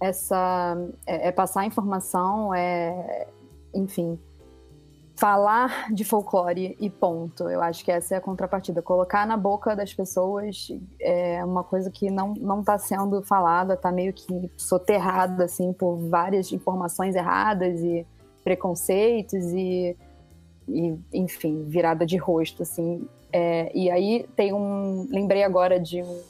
essa 0.00 0.76
é, 1.06 1.28
é 1.28 1.32
passar 1.32 1.64
informação, 1.64 2.52
é 2.54 3.28
enfim, 3.74 4.18
falar 5.14 5.92
de 5.92 6.04
folclore 6.04 6.76
e 6.80 6.90
ponto. 6.90 7.48
Eu 7.48 7.62
acho 7.62 7.84
que 7.84 7.90
essa 7.90 8.14
é 8.14 8.18
a 8.18 8.20
contrapartida. 8.20 8.82
Colocar 8.82 9.26
na 9.26 9.36
boca 9.36 9.76
das 9.76 9.92
pessoas 9.92 10.68
é 11.00 11.44
uma 11.44 11.62
coisa 11.62 11.90
que 11.90 12.10
não 12.10 12.34
não 12.34 12.60
está 12.60 12.78
sendo 12.78 13.22
falada, 13.22 13.74
está 13.74 13.92
meio 13.92 14.12
que 14.12 14.50
soterrada 14.56 15.44
assim 15.44 15.72
por 15.72 15.96
várias 16.08 16.50
informações 16.52 17.14
erradas 17.14 17.80
e 17.80 18.06
preconceitos 18.42 19.44
e, 19.52 19.96
e 20.68 20.98
enfim, 21.12 21.64
virada 21.68 22.04
de 22.04 22.16
rosto 22.16 22.62
assim. 22.62 23.06
É, 23.32 23.70
e 23.74 23.90
aí 23.90 24.26
tem 24.36 24.52
um. 24.52 25.06
Lembrei 25.10 25.42
agora 25.42 25.78
de 25.78 26.02
um, 26.02 26.22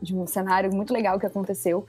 de 0.00 0.16
um 0.16 0.26
cenário 0.26 0.74
muito 0.74 0.92
legal 0.92 1.18
que 1.18 1.26
aconteceu, 1.26 1.86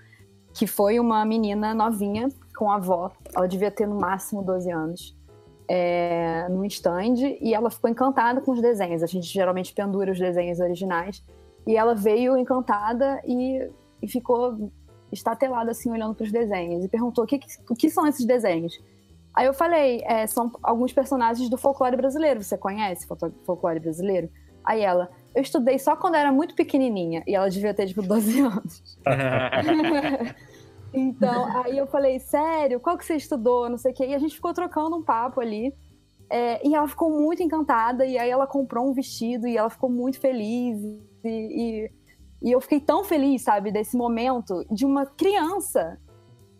que 0.53 0.67
foi 0.67 0.99
uma 0.99 1.25
menina 1.25 1.73
novinha 1.73 2.29
com 2.55 2.69
a 2.69 2.75
avó. 2.75 3.11
Ela 3.35 3.47
devia 3.47 3.71
ter 3.71 3.87
no 3.87 3.99
máximo 3.99 4.43
12 4.43 4.71
anos. 4.71 5.22
É, 5.67 6.47
num 6.49 6.65
stand 6.65 7.37
e 7.39 7.53
ela 7.53 7.69
ficou 7.69 7.89
encantada 7.89 8.41
com 8.41 8.51
os 8.51 8.61
desenhos. 8.61 9.01
A 9.01 9.05
gente 9.07 9.27
geralmente 9.27 9.73
pendura 9.73 10.11
os 10.11 10.19
desenhos 10.19 10.59
originais. 10.59 11.23
E 11.65 11.77
ela 11.77 11.95
veio 11.95 12.37
encantada 12.37 13.21
e, 13.25 13.69
e 14.01 14.07
ficou 14.07 14.71
estatelada 15.11 15.71
assim, 15.71 15.91
olhando 15.91 16.15
para 16.15 16.25
os 16.25 16.31
desenhos. 16.31 16.83
E 16.83 16.89
perguntou: 16.89 17.23
o 17.23 17.27
que, 17.27 17.39
o 17.69 17.75
que 17.75 17.89
são 17.89 18.05
esses 18.05 18.25
desenhos? 18.25 18.77
Aí 19.33 19.47
eu 19.47 19.53
falei, 19.53 20.01
é, 20.05 20.27
são 20.27 20.51
alguns 20.61 20.93
personagens 20.93 21.49
do 21.49 21.57
folclore 21.57 21.97
brasileiro. 21.97 22.43
Você 22.43 22.57
conhece 22.57 23.07
folclore 23.45 23.79
brasileiro? 23.79 24.29
Aí 24.63 24.81
ela, 24.81 25.09
eu 25.35 25.41
estudei 25.41 25.79
só 25.79 25.95
quando 25.95 26.15
era 26.15 26.31
muito 26.31 26.55
pequenininha. 26.55 27.23
E 27.25 27.35
ela 27.35 27.49
devia 27.49 27.73
ter, 27.73 27.87
tipo, 27.87 28.01
12 28.01 28.39
anos. 28.41 28.97
então, 30.93 31.45
aí 31.63 31.77
eu 31.77 31.87
falei, 31.87 32.19
sério? 32.19 32.79
Qual 32.79 32.97
que 32.97 33.05
você 33.05 33.15
estudou? 33.15 33.69
Não 33.69 33.77
sei 33.77 33.91
o 33.91 33.95
quê. 33.95 34.05
E 34.07 34.15
a 34.15 34.19
gente 34.19 34.35
ficou 34.35 34.53
trocando 34.53 34.95
um 34.95 35.03
papo 35.03 35.41
ali. 35.41 35.73
É, 36.29 36.65
e 36.65 36.73
ela 36.73 36.87
ficou 36.87 37.09
muito 37.09 37.41
encantada. 37.41 38.05
E 38.05 38.17
aí 38.17 38.29
ela 38.29 38.45
comprou 38.45 38.87
um 38.87 38.93
vestido 38.93 39.47
e 39.47 39.57
ela 39.57 39.69
ficou 39.69 39.89
muito 39.89 40.19
feliz. 40.19 40.79
E, 41.23 41.27
e, 41.27 41.91
e 42.43 42.51
eu 42.51 42.61
fiquei 42.61 42.79
tão 42.79 43.03
feliz, 43.03 43.41
sabe, 43.41 43.71
desse 43.71 43.97
momento 43.97 44.63
de 44.69 44.85
uma 44.85 45.05
criança 45.05 45.99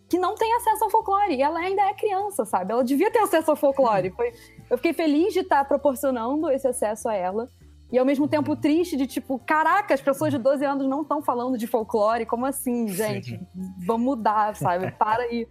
que 0.08 0.18
não 0.18 0.34
tem 0.34 0.52
acesso 0.54 0.84
ao 0.84 0.90
folclore. 0.90 1.34
E 1.34 1.42
ela 1.42 1.60
ainda 1.60 1.82
é 1.82 1.94
criança, 1.94 2.44
sabe? 2.44 2.72
Ela 2.72 2.84
devia 2.84 3.10
ter 3.10 3.20
acesso 3.20 3.50
ao 3.50 3.56
folclore. 3.56 4.10
Foi... 4.10 4.32
Eu 4.68 4.76
fiquei 4.76 4.92
feliz 4.92 5.32
de 5.32 5.40
estar 5.40 5.64
proporcionando 5.64 6.50
esse 6.50 6.66
acesso 6.66 7.08
a 7.08 7.14
ela. 7.14 7.48
E 7.94 7.98
ao 7.98 8.04
mesmo 8.04 8.26
tempo 8.26 8.56
triste 8.56 8.96
de 8.96 9.06
tipo, 9.06 9.38
caraca, 9.38 9.94
as 9.94 10.00
pessoas 10.00 10.32
de 10.32 10.38
12 10.40 10.64
anos 10.64 10.88
não 10.88 11.02
estão 11.02 11.22
falando 11.22 11.56
de 11.56 11.68
folclore. 11.68 12.26
Como 12.26 12.44
assim, 12.44 12.88
gente? 12.88 13.40
Vamos 13.86 14.04
mudar, 14.04 14.56
sabe? 14.56 14.90
Para 14.98 15.22
aí. 15.22 15.46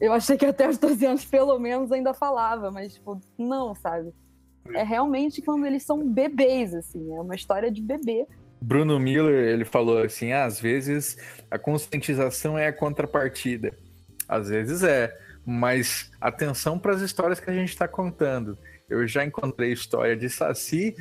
Eu 0.00 0.12
achei 0.12 0.36
que 0.36 0.44
até 0.44 0.68
os 0.68 0.76
12 0.76 1.06
anos, 1.06 1.24
pelo 1.24 1.56
menos, 1.60 1.92
ainda 1.92 2.12
falava, 2.12 2.72
mas, 2.72 2.94
tipo, 2.94 3.20
não, 3.38 3.76
sabe? 3.76 4.12
É 4.74 4.82
realmente 4.82 5.40
quando 5.40 5.64
eles 5.64 5.84
são 5.84 6.04
bebês, 6.04 6.74
assim. 6.74 7.14
É 7.14 7.20
uma 7.20 7.36
história 7.36 7.70
de 7.70 7.80
bebê. 7.80 8.26
Bruno 8.60 8.98
Miller, 8.98 9.46
ele 9.50 9.64
falou 9.64 9.98
assim, 9.98 10.32
ah, 10.32 10.46
às 10.46 10.60
vezes 10.60 11.16
a 11.48 11.60
conscientização 11.60 12.58
é 12.58 12.66
a 12.66 12.72
contrapartida. 12.72 13.72
Às 14.28 14.48
vezes 14.48 14.82
é, 14.82 15.16
mas 15.46 16.10
atenção 16.20 16.76
para 16.76 16.92
as 16.92 17.02
histórias 17.02 17.38
que 17.38 17.48
a 17.48 17.54
gente 17.54 17.68
está 17.68 17.86
contando. 17.86 18.58
Eu 18.90 19.06
já 19.06 19.24
encontrei 19.24 19.72
história 19.72 20.16
de 20.16 20.28
Saci 20.28 20.96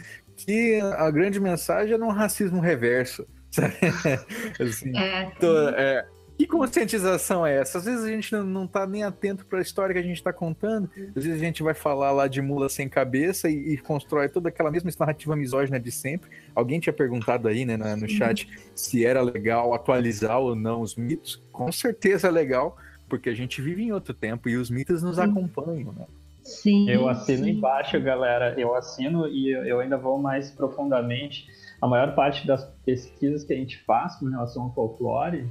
que 0.46 0.80
a 0.80 1.10
grande 1.12 1.39
mensagem 1.39 1.94
é 1.94 1.98
um 1.98 2.10
racismo 2.10 2.60
reverso. 2.60 3.26
assim, 4.60 4.98
é. 4.98 5.32
Então, 5.36 5.70
é, 5.70 6.06
que 6.42 6.48
conscientização 6.48 7.46
é 7.46 7.58
essa? 7.58 7.78
Às 7.78 7.86
vezes 7.86 8.04
a 8.04 8.08
gente 8.08 8.32
não, 8.32 8.66
está 8.66 8.88
nem 8.88 9.04
atento 9.04 9.46
para 9.46 9.60
a 9.60 9.62
história 9.62 9.94
que 9.94 10.00
a 10.00 10.04
gente 10.04 10.18
está 10.18 10.34
contando. 10.34 10.89
Às 11.16 11.24
vezes 11.24 11.39
a 11.39 11.46
gente 11.46 11.62
vai 11.62 11.76
falar 11.76 12.12
lá 12.12 12.28
de 12.28 12.42
mula 12.42 12.68
sem 12.68 12.89
cabeça 12.89 13.48
e, 13.48 13.74
e, 13.74 13.78
constrói 13.78 14.28
toda 14.28 14.50
aquela 14.50 14.72
mesma 14.72 14.89
narrativa 15.00 15.36
misógina 15.36 15.80
de 15.80 15.92
sempre. 15.92 16.32
Alguém 16.56 16.80
tinha 16.80 16.94
perguntado 16.94 17.48
aí 17.48 17.64
né, 17.64 17.78
no 17.78 18.10
chat 18.10 18.50
se 18.74 19.06
era 19.06 19.22
legal 19.22 19.72
atualizar 19.74 20.39
ou 20.39 20.56
não 20.56 20.82
os 20.82 20.96
mitos. 20.96 21.39
Com 21.52 21.72
certeza 21.72 22.28
é 22.28 22.32
legal, 22.32 22.76
porque 23.08 23.30
a 23.30 23.36
gente 23.36 23.62
vive 23.62 23.84
em 23.84 23.92
outro 23.92 24.14
tempo 24.14 24.50
e 24.50 24.58
os 24.58 24.72
mitos 24.72 25.04
nos 25.04 25.20
acompanham, 25.20 25.94
né? 25.94 26.08
Sim. 26.44 26.89
Eu 26.89 27.08
assino 27.08 27.46
sim. 27.46 27.52
embaixo, 27.52 28.00
galera. 28.02 28.60
Eu 28.60 28.76
assino 28.76 29.28
e 29.28 29.52
eu 29.52 29.80
ainda 29.80 29.98
vou 29.98 30.18
mais 30.18 30.52
profundamente. 30.52 31.48
A 31.82 31.88
maior 31.88 32.14
parte 32.16 32.46
das 32.46 32.64
pesquisas 32.86 33.44
que 33.44 33.54
a 33.54 33.56
gente 33.56 33.78
faz 33.84 34.16
com 34.16 34.26
relação 34.26 34.64
ao 34.64 34.74
folclore 34.74 35.48